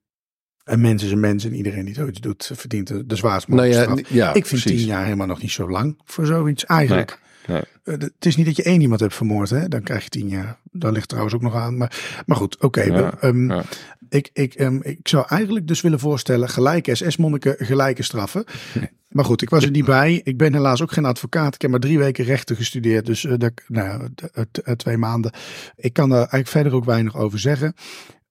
een 0.64 0.82
mens 0.82 1.04
is 1.04 1.12
een 1.12 1.20
mens 1.20 1.46
en 1.46 1.56
iedereen 1.56 1.86
die 1.86 1.94
zoiets 1.94 2.20
doet, 2.20 2.52
verdient 2.54 2.88
de, 2.88 3.06
de 3.06 3.16
zwaarst 3.16 3.48
Nou 3.48 3.66
ja, 3.68 3.82
straf. 3.82 4.00
n- 4.00 4.06
ja, 4.10 4.28
ik 4.34 4.46
vind 4.46 4.62
precies. 4.62 4.80
tien 4.82 4.90
jaar 4.90 5.04
helemaal 5.04 5.28
nog 5.28 5.42
niet 5.42 5.52
zo 5.52 5.70
lang 5.70 6.00
voor 6.06 6.26
zoiets 6.26 6.66
eigenlijk. 6.66 7.20
Nee, 7.48 7.62
Eh, 7.84 7.98
de- 8.00 8.12
Het 8.16 8.26
is 8.26 8.36
niet 8.36 8.46
dat 8.46 8.56
je 8.56 8.64
één 8.64 8.82
iemand 8.82 9.00
hebt 9.00 9.16
vermoord, 9.16 9.50
hè? 9.50 9.68
dan 9.68 9.84
krijg 9.84 10.04
je 10.04 10.10
tien 10.10 10.28
jaar. 10.30 10.58
Dat 10.72 10.94
ligt 10.94 11.08
trouwens 11.08 11.36
ook 11.36 11.42
nog 11.42 11.56
aan. 11.56 11.78
Maar, 11.78 12.24
maar 12.26 12.38
goed, 12.38 12.58
oké. 12.62 12.82
Ja, 12.82 13.14
ehm, 13.20 13.62
ik, 14.10 14.30
ik, 14.34 14.54
ehm, 14.54 14.80
ik 14.82 15.08
zou 15.08 15.26
eigenlijk 15.30 15.68
dus 15.68 15.82
willen 15.82 16.00
voorstellen: 16.00 16.50
gelijke 16.50 16.96
SS-monniken, 16.96 17.56
gelijke 17.60 18.04
straffen. 18.04 18.44
Maar 19.14 19.26
goed, 19.26 19.42
ik 19.42 19.50
was 19.50 19.64
er 19.64 19.72
niet 19.72 19.86
bij. 19.86 20.22
Ik 20.24 20.38
ben 20.38 20.54
helaas 20.54 20.82
ook 20.82 20.92
geen 20.92 21.06
advocaat. 21.06 21.56
Ik 21.56 21.62
heb 21.62 21.72
maar 21.72 21.80
drie 21.80 21.98
weken 21.98 22.26
rechten 22.26 22.56
gestudeerd. 22.56 23.06
Dus 23.06 23.26
eh, 23.26 23.34
dat, 23.38 23.52
nou, 23.68 24.10
eh, 24.34 24.74
twee 24.76 24.98
maanden. 24.98 25.32
Ik 25.76 25.94
kan 25.94 26.10
daar 26.10 26.18
eigenlijk 26.18 26.48
verder 26.48 26.74
ook 26.74 26.86
weinig 26.86 27.18
over 27.18 27.40
zeggen. 27.40 27.74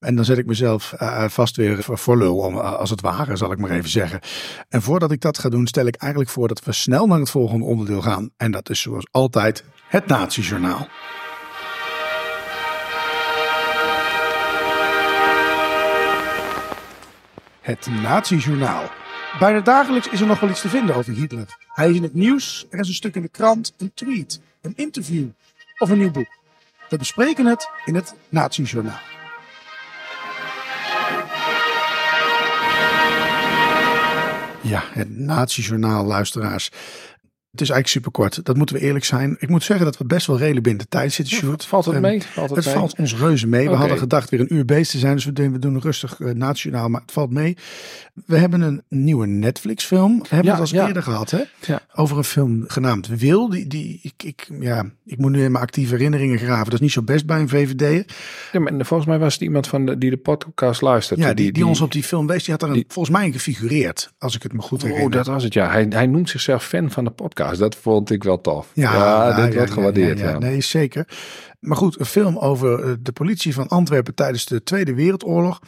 En 0.02 0.16
dan 0.16 0.24
zet 0.24 0.38
ik 0.38 0.46
mezelf 0.46 0.92
eh, 0.92 1.24
vast 1.28 1.56
weer 1.56 1.78
voor, 1.80 2.18
lul, 2.18 2.36
om, 2.36 2.58
eh, 2.58 2.72
als 2.72 2.90
het 2.90 3.00
ware, 3.00 3.36
zal 3.36 3.52
ik 3.52 3.58
maar 3.58 3.70
even 3.70 3.90
zeggen. 3.90 4.20
En 4.68 4.82
voordat 4.82 5.12
ik 5.12 5.20
dat 5.20 5.38
ga 5.38 5.48
doen, 5.48 5.66
stel 5.66 5.86
ik 5.86 5.96
eigenlijk 5.96 6.30
voor 6.32 6.48
dat 6.48 6.64
we 6.64 6.72
snel 6.72 7.06
naar 7.06 7.18
het 7.18 7.30
volgende 7.30 7.64
onderdeel 7.64 8.02
gaan. 8.02 8.30
En 8.36 8.50
dat 8.50 8.70
is 8.70 8.80
zoals 8.80 9.06
altijd 9.10 9.64
het 9.88 10.06
Nazi-journaal. 10.06 10.88
Het 17.60 17.86
Nazi-journaal. 18.02 18.90
Bijna 19.38 19.60
dagelijks 19.60 20.08
is 20.08 20.20
er 20.20 20.26
nog 20.26 20.40
wel 20.40 20.50
iets 20.50 20.60
te 20.60 20.68
vinden 20.68 20.94
over 20.94 21.12
Hitler. 21.12 21.56
Hij 21.66 21.90
is 21.90 21.96
in 21.96 22.02
het 22.02 22.14
nieuws, 22.14 22.66
er 22.70 22.78
is 22.78 22.88
een 22.88 22.94
stuk 22.94 23.14
in 23.14 23.22
de 23.22 23.28
krant, 23.28 23.74
een 23.78 23.90
tweet, 23.94 24.40
een 24.60 24.72
interview 24.76 25.28
of 25.78 25.90
een 25.90 25.98
nieuw 25.98 26.10
boek. 26.10 26.28
We 26.88 26.96
bespreken 26.96 27.46
het 27.46 27.70
in 27.84 27.94
het 27.94 28.14
Nazi-journaal. 28.28 29.11
Ja, 34.62 34.82
het 34.90 35.18
Nazi-journaal, 35.18 36.04
luisteraars. 36.04 36.70
Het 37.52 37.60
is 37.60 37.70
eigenlijk 37.70 38.04
super 38.04 38.22
kort. 38.22 38.44
Dat 38.44 38.56
moeten 38.56 38.76
we 38.76 38.82
eerlijk 38.82 39.04
zijn. 39.04 39.36
Ik 39.38 39.48
moet 39.48 39.62
zeggen 39.64 39.84
dat 39.86 39.98
we 39.98 40.04
best 40.04 40.26
wel 40.26 40.38
redelijk 40.38 40.62
binnen 40.64 40.82
de 40.82 40.88
tijd 40.88 41.12
zitten, 41.12 41.36
Sjoerd. 41.36 41.64
Valt 41.64 41.84
het 41.84 42.00
mee? 42.00 42.22
Valt 42.22 42.48
het 42.48 42.56
Het 42.56 42.66
mee? 42.66 42.74
valt 42.74 42.98
ons 42.98 43.16
reuze 43.16 43.46
mee. 43.46 43.68
We 43.68 43.74
hadden 43.74 43.98
gedacht 43.98 44.30
weer 44.30 44.40
een 44.40 44.54
uur 44.54 44.64
bezig 44.64 44.90
te 44.90 44.98
zijn. 44.98 45.14
Dus 45.14 45.24
we 45.24 45.32
doen, 45.32 45.52
we 45.52 45.58
doen 45.58 45.80
rustig 45.80 46.18
uh, 46.18 46.32
nationaal, 46.34 46.88
maar 46.88 47.00
het 47.00 47.12
valt 47.12 47.30
mee. 47.30 47.56
We 48.26 48.36
hebben 48.38 48.60
een 48.60 48.82
nieuwe 48.88 49.26
Netflix 49.26 49.84
film. 49.84 50.18
We 50.18 50.26
hebben 50.28 50.44
Ja, 50.46 50.50
het 50.52 50.60
als 50.60 50.70
ja. 50.70 50.86
eerder 50.86 51.02
gehad, 51.02 51.30
hè? 51.30 51.40
Over 51.94 52.16
een 52.18 52.24
film 52.24 52.64
genaamd 52.66 53.06
Wil. 53.06 53.48
Die, 53.50 53.66
die, 53.66 53.98
ik, 54.02 54.22
ik, 54.22 54.48
ja, 54.60 54.84
ik 55.04 55.18
moet 55.18 55.30
nu 55.30 55.44
in 55.44 55.52
mijn 55.52 55.64
actieve 55.64 55.94
herinneringen 55.94 56.38
graven. 56.38 56.64
Dat 56.64 56.72
is 56.74 56.80
niet 56.80 56.92
zo 56.92 57.02
best 57.02 57.26
bij 57.26 57.40
een 57.40 57.48
VVD'er. 57.48 58.04
Ja, 58.52 58.60
maar 58.60 58.72
volgens 58.86 59.08
mij 59.08 59.18
was 59.18 59.32
het 59.32 59.42
iemand 59.42 59.66
van 59.68 59.86
de, 59.86 59.98
die 59.98 60.10
de 60.10 60.16
podcast 60.16 60.80
luistert. 60.80 61.20
Ja, 61.20 61.34
die, 61.34 61.52
die, 61.52 61.66
ons 61.66 61.80
op 61.80 61.92
die 61.92 62.02
film 62.02 62.26
wees. 62.26 62.44
Die 62.44 62.54
had 62.54 62.62
een, 62.62 62.72
die- 62.72 62.84
volgens 62.88 63.16
mij 63.16 63.32
gefigureerd. 63.32 64.12
Als 64.18 64.34
ik 64.34 64.42
het 64.42 64.52
me 64.52 64.60
goed 64.60 64.82
Oh, 64.82 64.88
herinner. 64.88 65.10
dat 65.10 65.26
was 65.26 65.44
het, 65.44 65.52
ja. 65.52 65.70
Hij, 65.70 65.86
hij 65.90 66.06
noemt 66.06 66.30
zichzelf 66.30 66.64
fan 66.66 66.90
van 66.90 67.04
de 67.04 67.10
podcast. 67.10 67.40
Dat 67.50 67.74
vond 67.74 68.10
ik 68.10 68.24
wel 68.24 68.40
tof. 68.40 68.70
Ja, 68.74 68.92
Ja, 68.92 69.28
ja, 69.28 69.34
dit 69.36 69.52
ja, 69.52 69.58
wordt 69.58 69.68
ja, 69.68 69.74
gewaardeerd, 69.74 70.18
ja, 70.18 70.24
ja. 70.24 70.30
ja. 70.30 70.38
Nee, 70.38 70.60
zeker. 70.60 71.06
Maar 71.60 71.76
goed, 71.76 72.00
een 72.00 72.06
film 72.06 72.38
over 72.38 72.84
eh, 72.84 72.92
de 73.00 73.12
politie 73.12 73.54
van 73.54 73.68
Antwerpen 73.68 74.14
tijdens 74.14 74.46
de 74.46 74.62
Tweede 74.62 74.94
Wereldoorlog. 74.94 75.60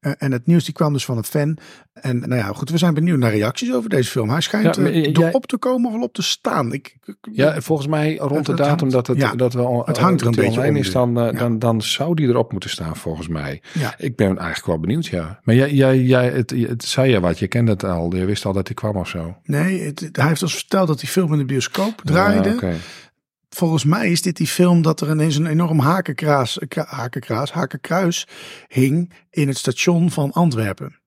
Eh, 0.00 0.12
en 0.18 0.32
het 0.32 0.46
nieuws 0.46 0.64
die 0.64 0.74
kwam 0.74 0.92
dus 0.92 1.04
van 1.04 1.16
een 1.16 1.24
fan. 1.24 1.56
En 1.92 2.18
nou 2.18 2.34
ja, 2.34 2.42
goed, 2.46 2.70
we 2.70 2.78
zijn 2.78 2.94
benieuwd 2.94 3.18
naar 3.18 3.30
reacties 3.30 3.72
over 3.72 3.90
deze 3.90 4.10
film. 4.10 4.30
Hij 4.30 4.40
schijnt 4.40 4.76
Ja, 4.76 4.82
eh, 4.84 4.94
jij- 5.04 5.12
erop 5.28 5.46
te 5.46 5.56
komen 5.58 5.86
of 5.86 5.92
wel 5.92 6.02
op 6.04 6.12
te 6.12 6.22
staan. 6.22 6.72
Ik, 6.72 6.96
ik- 7.04 7.16
Ja, 7.32 7.60
volgens 7.60 7.88
mij 7.88 8.16
rond 8.16 8.30
de 8.30 8.36
Het- 8.36 8.46
het 8.46 8.56
datum 8.56 8.78
hangt- 8.78 8.92
dat, 8.92 9.06
het, 9.06 9.16
ja, 9.18 9.34
dat 9.34 9.52
we 9.52 9.60
al, 9.62 9.82
het 9.86 9.98
hangt 9.98 10.20
er 10.20 10.26
een 10.26 10.32
beetje 10.34 10.50
online 10.50 10.70
om 10.70 10.76
is, 10.76 10.92
dan, 10.92 11.18
eh, 11.20 11.32
Ja. 11.32 11.38
dan, 11.38 11.58
dan 11.58 11.82
zou 11.82 12.14
die 12.14 12.28
erop 12.28 12.52
moeten 12.52 12.70
staan, 12.70 12.96
volgens 12.96 13.28
mij. 13.28 13.62
Ja. 13.72 13.94
Ik 13.98 14.16
ben 14.16 14.26
eigenlijk 14.38 14.66
wel 14.66 14.78
benieuwd, 14.80 15.06
ja. 15.06 15.40
Maar 15.44 15.54
jij, 15.54 15.72
jij, 15.72 15.98
jij 16.02 16.28
het, 16.30 16.50
het 16.50 16.84
zei 16.84 17.10
je 17.10 17.20
wat, 17.20 17.38
je 17.38 17.46
kende 17.48 17.70
het 17.70 17.84
al. 17.84 18.14
Je 18.16 18.24
wist 18.24 18.44
al 18.46 18.52
dat 18.52 18.66
hij 18.66 18.74
kwam 18.76 18.96
of 18.96 19.08
zo. 19.08 19.36
nee, 19.44 19.82
het- 19.82 20.08
hij 20.12 20.26
heeft 20.28 20.42
ons 20.42 20.54
verteld 20.54 20.88
dat 20.88 21.00
die 21.00 21.08
film 21.08 21.32
in 21.32 21.38
de 21.38 21.44
bioscoop 21.44 22.00
draaide. 22.04 22.56
Volgens 23.50 23.84
mij 23.84 24.10
is 24.10 24.22
dit 24.22 24.36
die 24.36 24.46
film 24.46 24.82
dat 24.82 25.00
er 25.00 25.10
ineens 25.10 25.36
een 25.36 25.46
enorm 25.46 25.78
hakenkraas, 25.78 26.58
kra- 26.68 26.86
hakenkraas, 26.88 27.52
hakenkruis 27.52 28.26
hing 28.68 29.12
in 29.30 29.48
het 29.48 29.58
station 29.58 30.10
van 30.10 30.32
Antwerpen. 30.32 30.99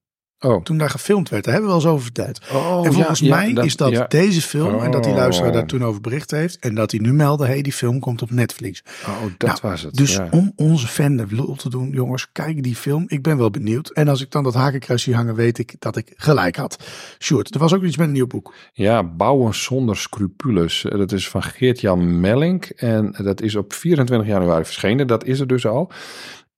Oh. 0.44 0.62
Toen 0.64 0.78
daar 0.78 0.90
gefilmd 0.90 1.30
werd. 1.30 1.44
Daar 1.44 1.54
hebben 1.54 1.72
we 1.72 1.78
wel 1.78 1.86
eens 1.86 1.94
over 1.96 2.04
verteld. 2.14 2.40
Oh, 2.54 2.86
en 2.86 2.94
volgens 2.94 3.20
ja, 3.20 3.28
ja, 3.28 3.36
mij 3.36 3.54
dat- 3.54 3.66
is 3.66 3.76
dat 3.76 3.92
ja. 3.92 4.06
deze 4.08 4.42
film. 4.42 4.80
En 4.80 4.92
dat 4.92 5.04
die 5.04 5.12
Oh. 5.12 5.18
luisteraar 5.18 5.52
daar 5.52 5.66
toen 5.66 5.84
over 5.84 6.02
bericht 6.02 6.32
heeft. 6.32 6.60
En 6.60 6.76
dat 6.76 6.92
hij 6.92 7.00
nu 7.00 7.14
meldde, 7.14 7.46
hey, 7.46 7.62
die 7.62 7.74
film 7.74 8.00
komt 8.00 8.22
op 8.22 8.32
Netflix. 8.32 8.84
Oh, 9.08 9.22
dat 9.38 9.50
Nou, 9.50 9.72
was 9.72 9.82
het. 9.82 9.94
Dus 9.96 10.20
om 10.32 10.52
onze 10.56 10.88
fan 10.88 11.16
de 11.18 11.26
lol 11.30 11.56
te 11.56 11.70
doen, 11.70 11.90
jongens, 11.90 12.32
kijk 12.32 12.64
die 12.64 12.76
film. 12.76 13.04
Ik 13.08 13.22
ben 13.22 13.38
wel 13.38 13.50
benieuwd. 13.50 13.90
En 13.90 14.08
als 14.08 14.22
ik 14.22 14.32
dan 14.32 14.44
dat 14.44 14.54
hakenkruis 14.54 15.04
zie 15.04 15.16
hangen, 15.16 15.36
weet 15.36 15.58
ik 15.58 15.76
dat 15.80 15.96
ik 15.98 16.14
gelijk 16.16 16.56
had. 16.56 16.84
Sjoerd, 17.20 17.54
er 17.54 17.60
was 17.60 17.74
ook 17.74 17.84
iets 17.84 17.98
met 17.98 18.08
een 18.08 18.14
nieuw 18.14 18.28
boek. 18.28 18.54
Ja, 18.74 19.04
Bouwen 19.04 19.56
zonder 19.56 19.98
scrupules. 19.98 20.86
Dat 20.90 21.12
is 21.12 21.30
van 21.30 21.44
Geert-Jan 21.44 22.20
Mellink. 22.20 22.66
En 22.66 23.16
dat 23.24 23.42
is 23.42 23.56
op 23.56 23.74
24 23.74 24.28
januari 24.28 24.64
verschenen. 24.66 25.08
Dat 25.08 25.26
is 25.26 25.40
er 25.40 25.48
dus 25.48 25.66
al. 25.66 25.92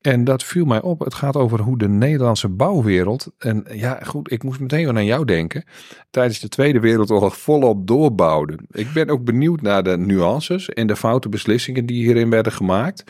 En 0.05 0.23
dat 0.23 0.43
viel 0.43 0.65
mij 0.65 0.81
op. 0.81 0.99
Het 0.99 1.13
gaat 1.13 1.35
over 1.35 1.59
hoe 1.59 1.77
de 1.77 1.87
Nederlandse 1.87 2.49
bouwwereld. 2.49 3.31
En 3.37 3.65
ja, 3.71 3.99
goed, 4.03 4.31
ik 4.31 4.43
moest 4.43 4.59
meteen 4.59 4.85
wel 4.85 4.95
aan 4.95 5.05
jou 5.05 5.25
denken. 5.25 5.63
Tijdens 6.09 6.39
de 6.39 6.47
Tweede 6.49 6.79
Wereldoorlog 6.79 7.37
volop 7.37 7.87
doorbouwde. 7.87 8.59
Ik 8.71 8.91
ben 8.93 9.09
ook 9.09 9.23
benieuwd 9.23 9.61
naar 9.61 9.83
de 9.83 9.97
nuances 9.97 10.69
en 10.69 10.87
de 10.87 10.95
foute 10.95 11.29
beslissingen 11.29 11.85
die 11.85 12.03
hierin 12.03 12.29
werden 12.29 12.51
gemaakt. 12.51 13.03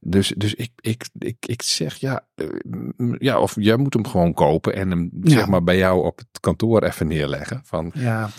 Dus, 0.00 0.32
dus 0.36 0.54
ik, 0.54 0.70
ik, 0.80 1.08
ik, 1.18 1.36
ik 1.46 1.62
zeg 1.62 1.96
ja, 1.96 2.26
eh, 2.34 2.46
ja, 3.18 3.40
of 3.40 3.54
jij 3.58 3.76
moet 3.76 3.94
hem 3.94 4.06
gewoon 4.06 4.34
kopen 4.34 4.74
en 4.74 4.90
hem 4.90 5.10
Ja. 5.20 5.30
zeg 5.30 5.46
maar 5.46 5.64
bij 5.64 5.76
jou 5.76 6.04
op 6.04 6.18
het 6.18 6.40
kantoor 6.40 6.82
even 6.82 7.06
neerleggen. 7.06 7.60
Van, 7.64 7.90
Ja, 7.94 8.30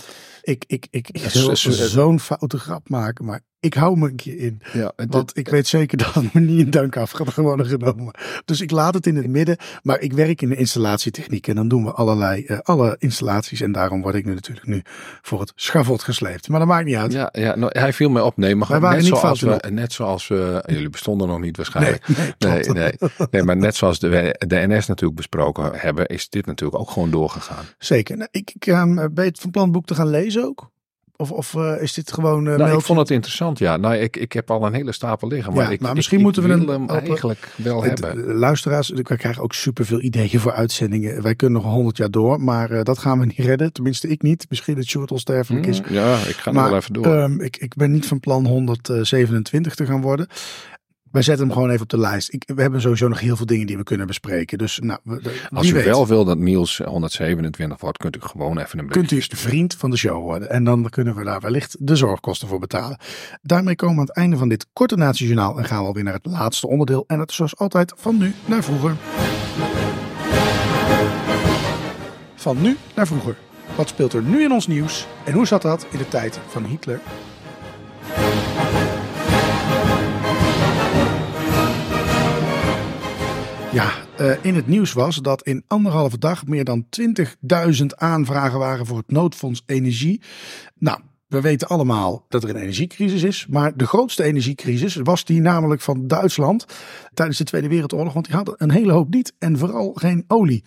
ik, 0.42 0.64
ik, 0.68 0.88
ik, 0.90 1.10
ik 1.10 1.22
zo'n 1.70 2.20
foute 2.20 2.58
grap 2.58 2.90
maken, 2.90 3.26
maar 3.26 3.42
ik 3.64 3.74
hou 3.74 3.98
me 3.98 4.08
een 4.08 4.16
keer 4.16 4.38
in. 4.38 4.62
ja, 4.74 4.92
Want 4.96 5.38
ik 5.38 5.50
weet 5.50 5.68
zeker 5.68 5.98
dat 5.98 6.14
het 6.14 6.34
me 6.34 6.42
niet 6.42 6.60
in 6.60 6.70
dank 6.70 6.98
af 6.98 7.12
gaat 7.12 7.36
worden 7.36 7.66
genomen. 7.66 8.14
Dus 8.46 8.62
ik 8.62 8.72
laat 8.72 8.94
het 8.94 9.08
in 9.08 9.16
het 9.16 9.28
midden. 9.28 9.58
Maar 9.84 10.00
ik 10.00 10.14
werk 10.14 10.42
in 10.42 10.50
de 10.50 10.56
installatietechniek. 10.56 11.48
En 11.48 11.56
dan 11.56 11.68
doen 11.68 11.84
we 11.84 11.92
allerlei 11.92 12.46
eh, 12.46 12.60
alle 12.60 12.96
installaties. 13.00 13.62
En 13.62 13.72
daarom 13.72 14.02
word 14.02 14.16
ik 14.16 14.26
nu 14.26 14.34
natuurlijk 14.34 14.68
nu 14.68 14.82
voor 15.22 15.40
het 15.40 15.52
schavot 15.56 16.04
gesleept. 16.04 16.50
Maar 16.50 16.60
dat 16.60 16.68
maakt 16.68 16.86
niet 16.86 16.96
uit. 16.96 17.12
Ja, 17.12 17.30
ja 17.32 17.56
nou, 17.56 17.80
hij 17.80 17.94
viel 17.94 18.10
mij 18.10 18.22
op. 18.22 18.38
Nee, 18.38 18.56
maar 18.56 18.68
gewoon 18.68 18.82
net, 18.82 19.02
niet 19.02 19.08
zoals 19.08 19.42
we, 19.42 19.64
net 19.70 19.94
zoals 19.94 20.28
we, 20.28 20.64
jullie 20.66 20.90
bestonden 20.90 21.28
nog 21.28 21.40
niet 21.40 21.58
waarschijnlijk. 21.58 22.08
nee, 22.08 22.34
nee, 22.38 22.64
Nee, 22.64 22.94
nee, 23.00 23.28
nee, 23.32 23.44
maar 23.44 23.58
net 23.58 23.76
zoals 23.76 24.00
de, 24.00 24.36
de 24.48 24.68
NS 24.68 24.88
natuurlijk 24.88 25.16
besproken 25.16 25.72
hebben, 25.74 26.06
is 26.08 26.30
dit 26.30 26.46
natuurlijk 26.46 26.80
ook 26.80 26.90
gewoon 26.90 27.12
doorgegaan. 27.12 27.66
Zeker. 27.78 28.18
Nou, 28.18 28.30
ik, 28.32 28.52
ik 28.54 28.66
ehm, 28.66 28.96
ben 28.96 29.24
je 29.24 29.30
het 29.30 29.40
van 29.40 29.52
plan 29.52 29.72
boek 29.72 29.86
te 29.86 29.96
gaan 29.96 30.10
lezen 30.10 30.44
ook? 30.44 30.72
Of, 31.24 31.32
of 31.32 31.56
eh, 31.56 31.82
is 31.82 31.94
dit 31.94 32.14
gewoon... 32.14 32.48
eh, 32.48 32.56
Nou, 32.58 32.74
ik 32.78 32.82
vond 32.82 33.00
het 33.00 33.10
interessant, 33.10 33.60
ja. 33.60 33.78
Nou, 33.78 33.96
ik, 33.96 34.18
ik 34.18 34.34
heb 34.34 34.52
al 34.52 34.66
een 34.66 34.74
hele 34.74 34.92
stapel 34.92 35.28
liggen, 35.28 35.54
maar, 35.54 35.64
Ja, 35.66 35.70
ik, 35.70 35.80
maar 35.80 35.90
ik- 35.90 35.96
misschien 35.96 36.18
ik 36.18 36.24
moeten 36.24 36.44
we 36.44 36.72
hem 36.72 36.90
eigenlijk 36.90 37.54
wel 37.56 37.84
Het, 37.84 38.00
hebben. 38.04 38.30
eh, 38.30 38.36
luisteraars, 38.36 38.90
we 38.90 39.02
krijgen 39.04 39.44
ook 39.44 39.54
superveel 39.54 40.02
ideeën 40.02 40.40
voor 40.40 40.52
uitzendingen. 40.54 41.22
Wij 41.22 41.36
kunnen 41.36 41.62
nog 41.62 41.72
honderd 41.72 41.98
jaar 41.98 42.12
door, 42.12 42.42
maar 42.42 42.84
dat 42.84 42.98
gaan 42.98 43.20
we 43.20 43.26
niet 43.26 43.38
redden. 43.38 43.74
Tenminste, 43.74 44.08
ik 44.08 44.22
niet. 44.22 44.46
Misschien 44.50 44.76
dat 44.76 44.86
Short 44.86 45.12
onsterfelijk 45.12 45.66
is. 45.66 45.82
Mm, 45.82 45.86
Ja, 45.94 46.16
ik 46.18 46.36
ga 46.36 46.52
nog 46.52 46.64
wel 46.68 46.76
even 46.76 46.94
door. 46.94 47.06
ehm, 47.18 47.40
ik, 47.42 47.58
ik 47.58 47.76
ben 47.76 47.92
niet 47.92 48.06
van 48.08 48.20
plan 48.20 48.46
127 48.48 49.76
te 49.76 49.86
gaan 49.86 50.02
worden. 50.02 50.28
Wij 51.14 51.22
zetten 51.22 51.46
hem 51.46 51.54
gewoon 51.54 51.70
even 51.70 51.82
op 51.82 51.90
de 51.90 51.98
lijst. 51.98 52.34
Ik, 52.34 52.44
we 52.56 52.62
hebben 52.62 52.82
sowieso 52.82 53.08
nog 53.08 53.20
heel 53.20 53.36
veel 53.36 53.46
dingen 53.46 53.68
die 53.68 53.78
we 53.78 53.84
kunnen 53.84 54.08
bespreken. 54.08 54.58
Dus 54.58 54.80
nou, 54.82 55.00
we- 55.04 55.22
de- 55.22 55.42
Als 55.54 55.70
u 55.70 55.74
weet, 55.74 55.86
wel 55.86 56.08
wil 56.08 56.26
dat 56.26 56.38
Niels 56.38 56.78
127 56.86 57.80
wordt, 57.80 57.98
kunt 57.98 58.16
u 58.16 58.20
gewoon 58.22 58.58
even 58.58 58.80
een 58.80 58.88
kunt 58.90 59.12
u 59.12 59.22
vriend 59.30 59.76
van 59.76 59.90
de 59.90 59.98
show 59.98 60.22
worden. 60.22 60.50
En 60.50 60.64
dan 60.64 60.90
kunnen 60.90 61.16
we 61.16 61.24
daar 61.24 61.40
wellicht 61.40 61.76
de 61.80 61.96
zorgkosten 61.96 62.48
voor 62.48 62.60
betalen. 62.60 62.98
Daarmee 63.42 63.76
komen 63.76 63.96
we 63.96 64.02
aan 64.02 64.08
het 64.08 64.16
einde 64.18 64.38
van 64.38 64.50
dit 64.50 64.66
korte 64.74 64.96
natiejournaal. 64.96 65.58
En 65.58 65.66
gaan 65.66 65.80
we 65.82 65.88
alweer 65.88 66.04
naar 66.04 66.14
het 66.14 66.26
laatste 66.26 66.68
onderdeel. 66.68 67.04
En 67.08 67.18
dat 67.18 67.30
is 67.30 67.36
zoals 67.36 67.58
altijd 67.58 67.94
van 67.98 68.18
nu 68.18 68.34
naar 68.46 68.64
vroeger. 68.64 68.96
Van 72.36 72.62
nu 72.62 72.78
naar 72.96 73.08
vroeger. 73.08 73.36
Wat 73.76 73.90
speelt 73.90 74.14
er 74.14 74.22
nu 74.24 74.44
in 74.44 74.52
ons 74.52 74.68
nieuws? 74.68 75.08
En 75.26 75.34
hoe 75.34 75.48
zat 75.48 75.62
dat 75.62 75.86
in 75.92 75.98
de 75.98 76.08
tijd 76.08 76.40
van 76.48 76.64
Hitler? 76.66 77.00
Ja, 83.74 83.92
eh, 84.18 84.32
in 84.42 84.56
het 84.56 84.68
nieuws 84.68 84.94
was 84.94 85.16
dat 85.16 85.44
in 85.44 85.64
anderhalve 85.68 86.18
dag 86.18 86.46
meer 86.46 86.64
dan 86.64 86.86
20.000 86.90 87.86
aanvragen 87.96 88.60
waren 88.60 88.86
voor 88.86 88.98
het 88.98 89.12
noodfonds 89.12 89.64
energie. 89.66 90.22
Nou, 90.80 91.00
we 91.28 91.42
weten 91.42 91.68
allemaal 91.68 92.26
dat 92.30 92.44
er 92.44 92.50
een 92.50 92.56
energiecrisis 92.56 93.24
is. 93.24 93.48
Maar 93.50 93.78
de 93.78 93.88
grootste 93.88 94.24
energiecrisis 94.24 94.96
was 94.96 95.26
die 95.26 95.42
namelijk 95.42 95.82
van 95.82 96.08
Duitsland 96.08 96.66
tijdens 97.14 97.38
de 97.38 97.44
Tweede 97.44 97.68
Wereldoorlog. 97.68 98.14
Want 98.14 98.26
die 98.26 98.36
hadden 98.36 98.56
een 98.58 98.72
hele 98.72 98.92
hoop 98.92 99.10
niet 99.10 99.34
en 99.40 99.58
vooral 99.58 99.94
geen 99.94 100.24
olie. 100.28 100.64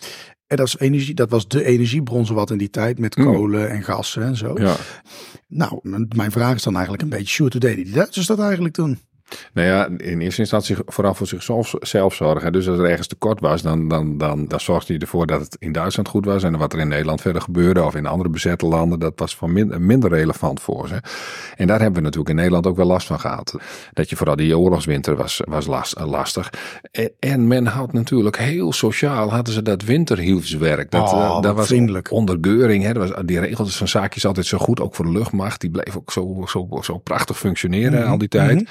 En 0.47 0.57
dat, 0.57 0.67
is 0.67 0.77
energie, 0.77 1.13
dat 1.13 1.29
was 1.29 1.47
de 1.47 1.63
energiebron 1.65 2.25
zowat 2.25 2.51
in 2.51 2.57
die 2.57 2.69
tijd 2.69 2.99
met 2.99 3.17
Mm. 3.17 3.25
kolen 3.25 3.69
en 3.69 3.83
gas 3.83 4.15
en 4.17 4.35
zo. 4.35 4.53
Ja. 4.59 4.75
Nou, 5.47 5.79
mijn 6.15 6.31
vraag 6.31 6.55
is 6.55 6.63
dan 6.63 6.73
eigenlijk 6.73 7.03
een 7.03 7.09
beetje, 7.09 7.27
sure, 7.27 7.51
hoe 7.51 7.59
deden 7.59 7.83
die 7.83 7.93
Duitsers 7.93 8.25
dat 8.25 8.39
eigenlijk 8.39 8.73
toen? 8.73 8.99
Nou 9.53 9.67
ja, 9.67 9.87
in 9.97 10.21
eerste 10.21 10.41
instantie 10.41 10.75
vooral 10.85 11.13
voor 11.13 11.27
zichzelf 11.27 11.73
zelf 11.79 12.13
zorgen. 12.13 12.51
Dus 12.51 12.67
als 12.69 12.77
er 12.79 12.85
ergens 12.85 13.07
tekort 13.07 13.39
was, 13.39 13.61
dan, 13.61 13.87
dan, 13.87 14.17
dan, 14.17 14.47
dan 14.47 14.59
zorgde 14.59 14.93
hij 14.93 15.01
ervoor 15.01 15.27
dat 15.27 15.41
het 15.41 15.55
in 15.59 15.71
Duitsland 15.71 16.07
goed 16.07 16.25
was. 16.25 16.43
En 16.43 16.57
wat 16.57 16.73
er 16.73 16.79
in 16.79 16.87
Nederland 16.87 17.21
verder 17.21 17.41
gebeurde, 17.41 17.83
of 17.83 17.95
in 17.95 18.05
andere 18.05 18.29
bezette 18.29 18.65
landen, 18.65 18.99
dat 18.99 19.13
was 19.15 19.35
van 19.35 19.53
min- 19.53 19.85
minder 19.85 20.09
relevant 20.09 20.61
voor 20.61 20.87
ze. 20.87 21.01
En 21.55 21.67
daar 21.67 21.79
hebben 21.79 21.95
we 21.97 22.01
natuurlijk 22.01 22.29
in 22.29 22.35
Nederland 22.35 22.67
ook 22.67 22.75
wel 22.77 22.85
last 22.85 23.07
van 23.07 23.19
gehad. 23.19 23.55
Dat 23.93 24.09
je 24.09 24.15
vooral 24.15 24.35
die 24.35 24.57
oorlogswinter 24.57 25.15
was, 25.15 25.41
was 25.45 25.65
last, 25.67 25.93
eh, 25.93 26.05
lastig. 26.09 26.49
En, 26.91 27.11
en 27.19 27.47
men 27.47 27.65
had 27.65 27.93
natuurlijk 27.93 28.37
heel 28.37 28.73
sociaal, 28.73 29.31
hadden 29.31 29.53
ze 29.53 29.61
dat 29.61 29.81
winterhielfswerk. 29.81 30.91
Dat, 30.91 31.13
Oh, 31.13 31.23
eh, 31.23 31.41
dat 31.41 31.55
was 31.55 31.67
vriendelijk. 31.67 32.11
onder 32.11 32.37
Geuring. 32.41 32.83
Hè, 32.83 32.93
dat 32.93 33.09
was, 33.09 33.21
die 33.25 33.39
regels 33.39 33.77
van 33.77 33.87
zaakjes 33.87 34.25
altijd 34.25 34.45
zo 34.45 34.57
goed, 34.57 34.79
ook 34.81 34.95
voor 34.95 35.05
de 35.05 35.11
luchtmacht. 35.11 35.61
Die 35.61 35.69
bleef 35.69 35.95
ook 35.97 36.11
zo, 36.11 36.45
zo, 36.47 36.67
zo 36.81 36.97
prachtig 36.97 37.37
functioneren 37.37 37.99
Mhm. 38.01 38.09
al 38.11 38.17
die 38.17 38.27
tijd. 38.27 38.69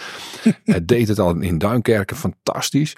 Het 0.64 0.88
deed 0.88 1.08
het 1.08 1.18
al 1.18 1.36
in 1.36 1.58
Duinkerken 1.58 2.16
fantastisch. 2.16 2.96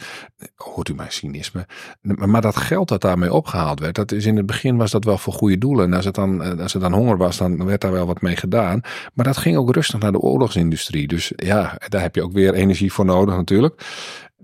Hoort 0.56 0.88
u 0.88 0.94
mijn 0.94 1.12
cynisme? 1.12 1.66
Maar 2.00 2.40
dat 2.40 2.56
geld 2.56 2.88
dat 2.88 3.00
daarmee 3.00 3.32
opgehaald 3.32 3.80
werd, 3.80 3.94
dat 3.94 4.12
is 4.12 4.26
in 4.26 4.36
het 4.36 4.46
begin 4.46 4.76
was 4.76 4.90
dat 4.90 5.04
wel 5.04 5.18
voor 5.18 5.32
goede 5.32 5.58
doelen. 5.58 5.84
En 5.84 5.94
als 5.94 6.04
het 6.04 6.14
dan, 6.14 6.42
eh, 6.42 6.58
als 6.58 6.72
het 6.72 6.82
dan 6.82 6.92
honger 6.92 7.16
was, 7.16 7.36
dan 7.36 7.64
werd 7.64 7.80
daar 7.80 7.92
wel 7.92 8.06
wat 8.06 8.20
mee 8.20 8.36
gedaan. 8.36 8.80
Maar 9.14 9.24
dat 9.24 9.36
ging 9.36 9.56
ook 9.56 9.74
rustig 9.74 10.00
naar 10.00 10.12
de 10.12 10.20
oorlogsindustrie. 10.20 11.06
Dus 11.06 11.32
ja, 11.36 11.80
daar 11.88 12.02
heb 12.02 12.14
je 12.14 12.22
ook 12.22 12.32
weer 12.32 12.54
energie 12.54 12.92
voor 12.92 13.04
nodig 13.04 13.36
natuurlijk. 13.36 13.82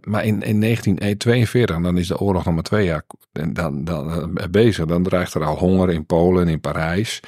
Maar 0.04 0.24
in, 0.24 0.42
in 0.42 0.60
1942, 0.60 1.80
dan 1.80 1.98
is 1.98 2.08
de 2.08 2.18
oorlog 2.18 2.44
nog 2.44 2.54
maar 2.54 2.62
twee 2.62 2.84
jaar 2.84 3.02
dan, 3.32 3.84
dan, 3.84 4.38
eh, 4.38 4.46
bezig. 4.50 4.86
Dan 4.86 5.02
dreigt 5.02 5.34
er 5.34 5.44
al 5.44 5.58
honger 5.58 5.90
in 5.90 6.06
Polen 6.06 6.42
en 6.42 6.48
in 6.48 6.60
Parijs. 6.60 7.20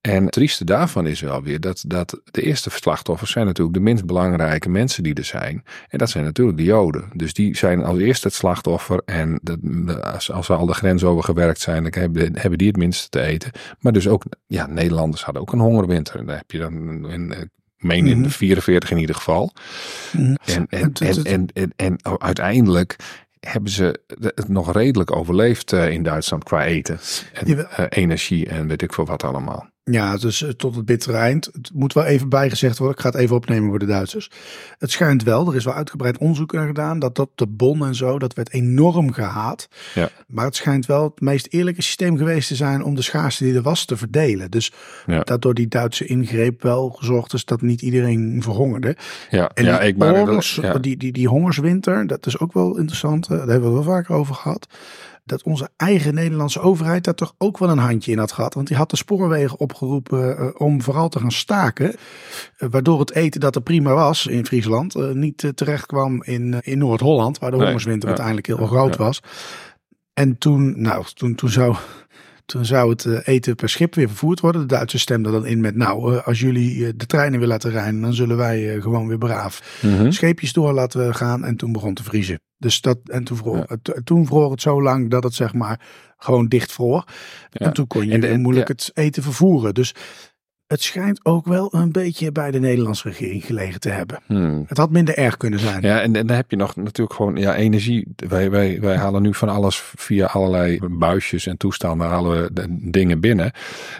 En 0.00 0.22
het 0.22 0.32
trieste 0.32 0.64
daarvan 0.64 1.06
is 1.06 1.20
wel 1.20 1.42
weer 1.42 1.60
dat, 1.60 1.84
dat 1.86 2.20
de 2.24 2.42
eerste 2.42 2.70
slachtoffers 2.70 3.30
zijn 3.30 3.46
natuurlijk 3.46 3.76
de 3.76 3.82
minst 3.82 4.06
belangrijke 4.06 4.68
mensen 4.68 5.02
die 5.02 5.14
er 5.14 5.24
zijn. 5.24 5.64
En 5.88 5.98
dat 5.98 6.10
zijn 6.10 6.24
natuurlijk 6.24 6.58
de 6.58 6.64
Joden. 6.64 7.10
Dus 7.14 7.32
die 7.32 7.56
zijn 7.56 7.84
als 7.84 7.98
eerste 7.98 8.26
het 8.26 8.36
slachtoffer. 8.36 9.02
En 9.04 9.40
dat, 9.42 9.58
als, 10.02 10.30
als 10.32 10.46
ze 10.46 10.52
al 10.54 10.66
de 10.66 10.74
grens 10.74 11.04
over 11.04 11.24
gewerkt 11.24 11.60
zijn, 11.60 11.82
dan 11.82 11.92
hebben, 12.02 12.38
hebben 12.38 12.58
die 12.58 12.68
het 12.68 12.76
minste 12.76 13.08
te 13.08 13.20
eten. 13.20 13.50
Maar 13.80 13.92
dus 13.92 14.08
ook, 14.08 14.24
ja, 14.46 14.66
Nederlanders 14.66 15.24
hadden 15.24 15.42
ook 15.42 15.52
een 15.52 15.58
hongerwinter. 15.58 16.16
En 16.18 16.26
daar 16.26 16.36
heb 16.36 16.50
je 16.50 16.58
dan, 16.58 16.74
in, 17.10 17.30
ik 17.30 17.48
meen 17.76 18.06
in 18.06 18.16
Mhm. 18.18 18.22
de 18.22 18.30
44 18.30 18.90
in 18.90 18.98
ieder 18.98 19.14
geval. 19.14 19.52
Mhm. 20.12 20.34
En, 20.44 20.66
en, 20.68 20.92
en, 21.24 21.48
en, 21.52 21.72
en, 21.76 21.96
uiteindelijk 22.20 22.96
hebben 23.40 23.70
ze 23.70 24.00
het 24.18 24.48
nog 24.48 24.72
redelijk 24.72 25.16
overleefd 25.16 25.72
eh, 25.72 25.90
in 25.90 26.02
Duitsland 26.02 26.44
qua 26.44 26.64
eten. 26.64 26.98
En 27.32 27.70
eh, 27.70 27.86
energie 27.88 28.48
en 28.48 28.66
weet 28.66 28.82
ik 28.82 28.92
veel 28.92 29.04
wat 29.06 29.24
allemaal. 29.24 29.68
Ja, 29.90 30.16
dus 30.16 30.42
eh, 30.42 30.48
tot 30.50 30.76
het 30.76 30.84
bittere 30.84 31.16
eind. 31.16 31.44
Het 31.52 31.70
moet 31.74 31.92
wel 31.92 32.04
even 32.04 32.28
bijgezegd 32.28 32.78
worden. 32.78 32.96
Ik 32.96 33.02
ga 33.02 33.08
het 33.10 33.18
even 33.18 33.36
opnemen 33.36 33.68
voor 33.68 33.78
de 33.78 33.86
Duitsers. 33.86 34.30
Het 34.78 34.90
schijnt 34.90 35.22
wel, 35.22 35.48
er 35.48 35.56
is 35.56 35.64
wel 35.64 35.74
uitgebreid 35.74 36.18
onderzoek 36.18 36.52
naar 36.52 36.66
gedaan, 36.66 36.98
dat 36.98 37.14
dat 37.14 37.28
de 37.34 37.46
bon 37.46 37.84
en 37.86 37.94
zo, 37.94 38.18
dat 38.18 38.34
werd 38.34 38.52
enorm 38.52 39.12
gehaat. 39.12 39.68
Ja. 39.94 40.08
Maar 40.26 40.44
het 40.44 40.56
schijnt 40.56 40.86
wel 40.86 41.04
het 41.04 41.20
meest 41.20 41.46
eerlijke 41.50 41.82
systeem 41.82 42.16
geweest 42.16 42.48
te 42.48 42.54
zijn 42.54 42.82
om 42.84 42.94
de 42.94 43.02
schaarste 43.02 43.44
die 43.44 43.54
er 43.54 43.62
was 43.62 43.84
te 43.84 43.96
verdelen. 43.96 44.50
Dus 44.50 44.72
Ja. 45.06 45.20
dat 45.20 45.42
door 45.42 45.54
die 45.54 45.68
Duitse 45.68 46.04
ingreep 46.06 46.62
wel 46.62 46.88
gezorgd 46.90 47.32
is 47.32 47.44
dat 47.44 47.60
niet 47.62 47.82
iedereen 47.82 48.38
verhongerde. 48.42 48.96
Ja, 49.30 49.50
En 49.54 49.64
ja 49.64 49.78
die, 49.78 49.88
ik 49.88 50.02
oorlogs, 50.02 50.54
ja. 50.62 50.78
die, 50.78 50.96
die, 50.96 51.12
die 51.12 51.28
hongerswinter, 51.28 52.06
dat 52.06 52.26
is 52.26 52.38
ook 52.38 52.52
wel 52.52 52.76
interessant. 52.76 53.24
eh, 53.28 53.30
Daar 53.38 53.46
hebben 53.48 53.70
we 53.70 53.76
het 53.76 53.84
wel 53.86 53.94
vaker 53.94 54.14
over 54.14 54.34
gehad. 54.34 54.66
Dat 55.30 55.42
onze 55.42 55.68
eigen 55.76 56.14
Nederlandse 56.14 56.60
overheid 56.60 57.04
daar 57.04 57.14
toch 57.14 57.34
ook 57.38 57.58
wel 57.58 57.68
een 57.68 57.78
handje 57.78 58.12
in 58.12 58.18
had 58.18 58.32
gehad. 58.32 58.54
Want 58.54 58.66
die 58.66 58.76
had 58.76 58.90
de 58.90 58.96
spoorwegen 58.96 59.58
opgeroepen 59.58 60.38
eh, 60.38 60.48
om 60.56 60.82
vooral 60.82 61.08
te 61.08 61.18
gaan 61.18 61.30
staken. 61.30 61.94
Eh, 62.56 62.68
waardoor 62.70 63.00
het 63.00 63.14
eten 63.14 63.40
dat 63.40 63.54
er 63.54 63.62
prima 63.62 63.94
was 63.94 64.26
in 64.26 64.46
Friesland 64.46 64.94
eh, 64.94 65.10
niet 65.10 65.52
terecht 65.54 65.86
kwam 65.86 66.22
in, 66.22 66.60
in 66.60 66.78
Noord-Holland. 66.78 67.38
Waar 67.38 67.50
de 67.50 67.56
Nee, 67.56 67.66
hongerswinter 67.66 68.02
ja, 68.02 68.08
uiteindelijk 68.08 68.46
heel 68.46 68.60
ja, 68.60 68.66
groot 68.66 68.96
ja. 68.96 69.04
was. 69.04 69.22
En 70.14 70.38
toen, 70.38 70.80
nou, 70.80 71.04
toen, 71.14 71.34
toen 71.34 71.50
zou... 71.50 71.76
Toen 72.50 72.64
zou 72.64 72.90
het 72.90 73.04
eh, 73.04 73.18
eten 73.24 73.54
per 73.54 73.68
schip 73.68 73.94
weer 73.94 74.08
vervoerd 74.08 74.40
worden. 74.40 74.60
De 74.60 74.66
Duitsers 74.66 75.02
stemden 75.02 75.32
dan 75.32 75.46
in 75.46 75.60
met, 75.60 75.76
nou, 75.76 76.16
eh, 76.16 76.26
als 76.26 76.40
jullie 76.40 76.86
eh, 76.86 76.92
de 76.96 77.06
treinen 77.06 77.38
weer 77.38 77.48
laten 77.48 77.70
rijden, 77.70 78.00
dan 78.00 78.14
zullen 78.14 78.36
wij 78.36 78.80
gewoon 78.80 79.08
weer 79.08 79.18
braaf 79.18 79.78
Mhm. 79.82 80.10
scheepjes 80.10 80.52
door 80.52 80.72
laten 80.72 81.14
gaan. 81.14 81.44
En 81.44 81.56
toen 81.56 81.72
begon 81.72 81.94
te 81.94 82.02
vriezen. 82.04 82.40
Dus 82.58 82.80
dat, 82.80 82.98
en 83.04 83.24
toen 83.24 83.36
vroor, 83.36 83.64
het, 83.66 84.00
toen 84.04 84.26
vroor 84.26 84.50
het 84.50 84.60
zo 84.60 84.82
lang 84.82 85.10
dat 85.10 85.22
het 85.22 85.34
zeg 85.34 85.54
maar 85.54 85.80
gewoon 86.18 86.48
dicht 86.48 86.72
vroor. 86.72 87.04
Ja. 87.50 87.66
En 87.66 87.72
toen 87.72 87.86
kon 87.86 88.06
je 88.06 88.12
En 88.12 88.20
de- 88.20 88.26
en- 88.26 88.40
moeilijk 88.40 88.68
ja. 88.68 88.74
het 88.74 88.90
eten 88.94 89.22
vervoeren. 89.22 89.74
Dus 89.74 89.94
het 90.70 90.82
schijnt 90.82 91.24
ook 91.24 91.46
wel 91.46 91.68
een 91.74 91.92
beetje 91.92 92.32
bij 92.32 92.50
de 92.50 92.58
Nederlandse 92.58 93.08
regering 93.08 93.44
gelegen 93.44 93.80
te 93.80 93.88
hebben. 93.88 94.20
Hmm. 94.26 94.64
Het 94.66 94.76
had 94.76 94.90
minder 94.90 95.16
erg 95.16 95.36
kunnen 95.36 95.58
zijn. 95.58 95.82
Ja, 95.82 96.00
en, 96.00 96.16
en 96.16 96.26
dan 96.26 96.36
heb 96.36 96.50
je 96.50 96.56
nog 96.56 96.76
natuurlijk 96.76 97.16
gewoon 97.16 97.36
ja, 97.36 97.54
energie. 97.54 98.06
Wij, 98.16 98.50
wij, 98.50 98.80
wij 98.80 98.96
halen 98.96 99.22
nu 99.22 99.34
van 99.34 99.48
alles 99.48 99.82
via 99.96 100.26
allerlei 100.26 100.78
buisjes 100.90 101.46
en 101.46 101.56
toestanden 101.56 102.06
halen 102.06 102.42
we 102.42 102.52
de 102.52 102.66
dingen 102.90 103.20
binnen. 103.20 103.52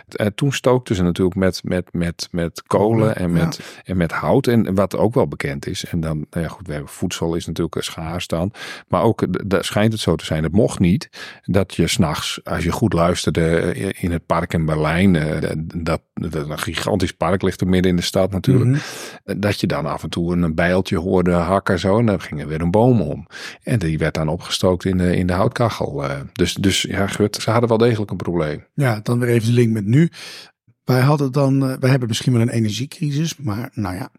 En 0.09 0.35
toen 0.35 0.53
stookten 0.53 0.95
ze 0.95 1.03
natuurlijk 1.03 1.37
met, 1.37 1.61
met, 1.65 1.89
met, 1.93 2.29
met 2.31 2.63
kolen 2.67 3.17
en 3.17 3.33
met, 3.33 3.81
en 3.85 3.97
met 3.97 4.13
hout. 4.13 4.47
En 4.47 4.75
wat 4.75 4.97
ook 4.97 5.15
wel 5.15 5.29
bekend 5.29 5.67
is. 5.67 5.85
En 5.85 6.01
dan, 6.01 6.27
nou 6.31 6.45
ja 6.45 6.51
goed, 6.51 6.67
we 6.67 6.73
hebben 6.73 6.91
voedsel 6.91 7.35
is 7.35 7.47
natuurlijk 7.47 7.83
schaars 7.83 8.27
dan. 8.27 8.53
Maar 8.89 9.03
ook, 9.03 9.23
eh, 9.23 9.29
daar 9.47 9.65
schijnt 9.65 9.93
het 9.93 10.01
zo 10.03 10.17
te 10.17 10.25
zijn. 10.25 10.43
Het 10.43 10.53
mocht 10.53 10.79
niet 10.79 11.09
dat 11.45 11.75
je 11.75 11.87
s'nachts, 11.87 12.41
als 12.45 12.65
je 12.65 12.73
goed 12.73 12.93
luisterde 12.93 13.57
eh, 13.59 14.03
in 14.03 14.13
het 14.13 14.27
park 14.27 14.53
in 14.53 14.65
Berlijn. 14.65 15.17
eh, 15.17 15.51
Dat, 15.77 16.03
dat 16.15 16.60
gigantisch 16.63 17.13
park 17.13 17.43
ligt 17.43 17.61
er 17.61 17.67
midden 17.69 17.91
in 17.91 17.97
de 17.97 18.03
stad 18.03 18.31
natuurlijk. 18.31 18.71
Mhm. 19.25 19.41
Dat 19.41 19.61
je 19.61 19.67
dan 19.67 19.87
af 19.87 20.03
en 20.03 20.11
toe 20.11 20.33
een 20.37 20.55
bijltje 20.55 20.99
hoorde 20.99 21.33
hakken 21.33 21.79
zo. 21.79 21.99
En 21.99 22.07
dan 22.07 22.21
ging 22.21 22.41
er 22.41 22.49
weer 22.49 22.61
een 22.61 22.71
boom 22.71 23.01
om. 23.01 23.27
En 23.63 23.79
die 23.79 23.99
werd 23.99 24.15
dan 24.15 24.29
opgestookt 24.29 24.85
in 24.85 24.99
de, 24.99 25.17
in 25.17 25.27
de 25.27 25.33
houtkachel. 25.33 26.05
eh. 26.05 26.21
Dus, 26.33 26.55
dus 26.55 26.83
ja, 26.83 27.07
gut, 27.07 27.37
ze 27.37 27.51
hadden 27.51 27.69
wel 27.69 27.79
degelijk 27.79 28.11
een 28.11 28.17
probleem. 28.17 28.65
Ja, 28.75 29.01
dan 29.03 29.19
weer 29.19 29.29
even 29.29 29.49
de 29.49 29.55
link 29.55 29.73
met 29.73 29.85
nu. 29.87 30.11
Wij 30.85 31.01
hadden 31.01 31.33
dan, 31.33 31.69
eh, 31.69 31.77
wij 31.81 31.91
hebben 31.91 32.09
misschien 32.09 32.33
wel 32.33 32.41
een 32.43 32.49
energiecrisis, 32.49 33.37
maar 33.37 33.71
nou 33.75 33.95
ja. 33.95 34.11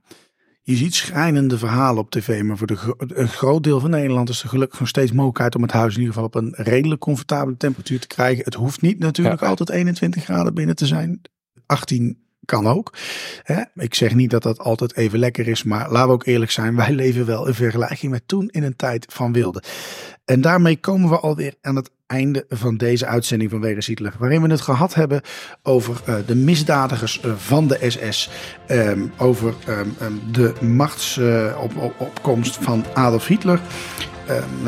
Je 0.64 0.76
ziet 0.76 0.96
schrijnende 0.96 1.58
verhalen 1.58 2.02
op 2.02 2.12
tv, 2.12 2.42
maar 2.44 2.58
voor 2.58 2.68
de, 2.68 2.76
gro- 2.76 2.96
een 2.98 3.28
groot 3.28 3.64
deel 3.64 3.80
van 3.80 3.90
Nederland 3.90 4.30
is 4.30 4.44
er 4.44 4.50
gelukkig 4.50 4.80
nog 4.80 4.88
steeds 4.88 5.12
mogelijkheid 5.12 5.56
om 5.56 5.62
het 5.62 5.72
huis 5.72 5.94
in 5.94 6.00
ieder 6.00 6.14
geval 6.14 6.28
op 6.28 6.36
een 6.36 6.54
redelijk 6.58 7.02
comfortabele 7.02 7.58
temperatuur 7.58 8.00
te 8.00 8.08
krijgen. 8.08 8.44
Het 8.44 8.54
hoeft 8.54 8.82
niet 8.82 9.00
natuurlijk 9.00 9.42
Ja. 9.42 9.48
altijd 9.48 9.70
21 9.70 10.24
graden 10.24 10.54
binnen 10.54 10.76
te 10.76 10.86
zijn. 10.86 11.22
18 11.66 12.24
kan 12.46 12.68
ook. 12.68 12.94
Hè? 13.44 13.62
Ik 13.76 13.94
zeg 13.94 14.16
niet 14.16 14.30
dat 14.30 14.44
dat 14.44 14.60
altijd 14.60 14.96
even 14.96 15.20
lekker 15.20 15.48
is, 15.48 15.64
maar 15.64 15.92
laten 15.92 16.08
we 16.08 16.14
ook 16.14 16.26
eerlijk 16.26 16.52
zijn. 16.52 16.76
Wij 16.76 16.92
leven 16.92 17.26
wel 17.26 17.48
in 17.48 17.54
vergelijking 17.54 18.12
met 18.12 18.28
toen 18.28 18.50
in 18.50 18.64
een 18.64 18.76
tijd 18.76 19.06
van 19.10 19.34
wilde. 19.34 19.64
En 20.26 20.42
daarmee 20.42 20.78
komen 20.78 21.10
we 21.10 21.20
alweer 21.20 21.54
aan 21.62 21.76
het 21.76 21.90
einde 22.12 22.46
van 22.50 22.78
deze 22.78 23.06
uitzending 23.06 23.50
van 23.50 23.66
Hitler. 23.66 24.14
Waarin 24.18 24.42
we 24.42 24.50
het 24.50 24.62
gehad 24.62 24.94
hebben 24.94 25.22
over 25.64 26.02
eh, 26.06 26.16
de 26.26 26.36
misdadigers 26.36 27.22
eh, 27.22 27.32
van 27.36 27.68
de 27.68 27.78
SS. 27.88 28.30
ehm, 28.68 29.02
over 29.18 29.54
ehm, 29.66 29.88
ehm, 30.00 30.14
de 30.32 30.54
machtsopkomst 30.62 32.58
van 32.62 32.86
Adolf 32.94 33.28
Hitler. 33.28 33.60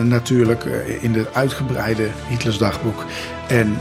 Natuurlijk 0.03 0.65
eh, 0.65 1.03
in 1.03 1.13
de 1.13 1.25
uitgebreide 1.33 2.07
Hitlers 2.29 2.57
dagboek. 2.57 3.05
En 3.47 3.77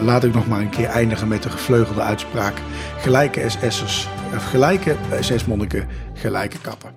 laat 0.00 0.24
ik 0.24 0.34
nog 0.34 0.48
maar 0.48 0.60
een 0.60 0.68
keer 0.68 0.88
eindigen 0.88 1.28
met 1.28 1.42
de 1.42 1.50
gevleugelde 1.50 2.00
uitspraak. 2.00 2.54
Gelijke 3.00 3.48
SS'ers, 3.48 4.08
of 4.36 4.44
gelijke 4.44 4.96
SS-monniken, 5.20 5.88
gelijke 6.14 6.58
kappen. 6.58 6.90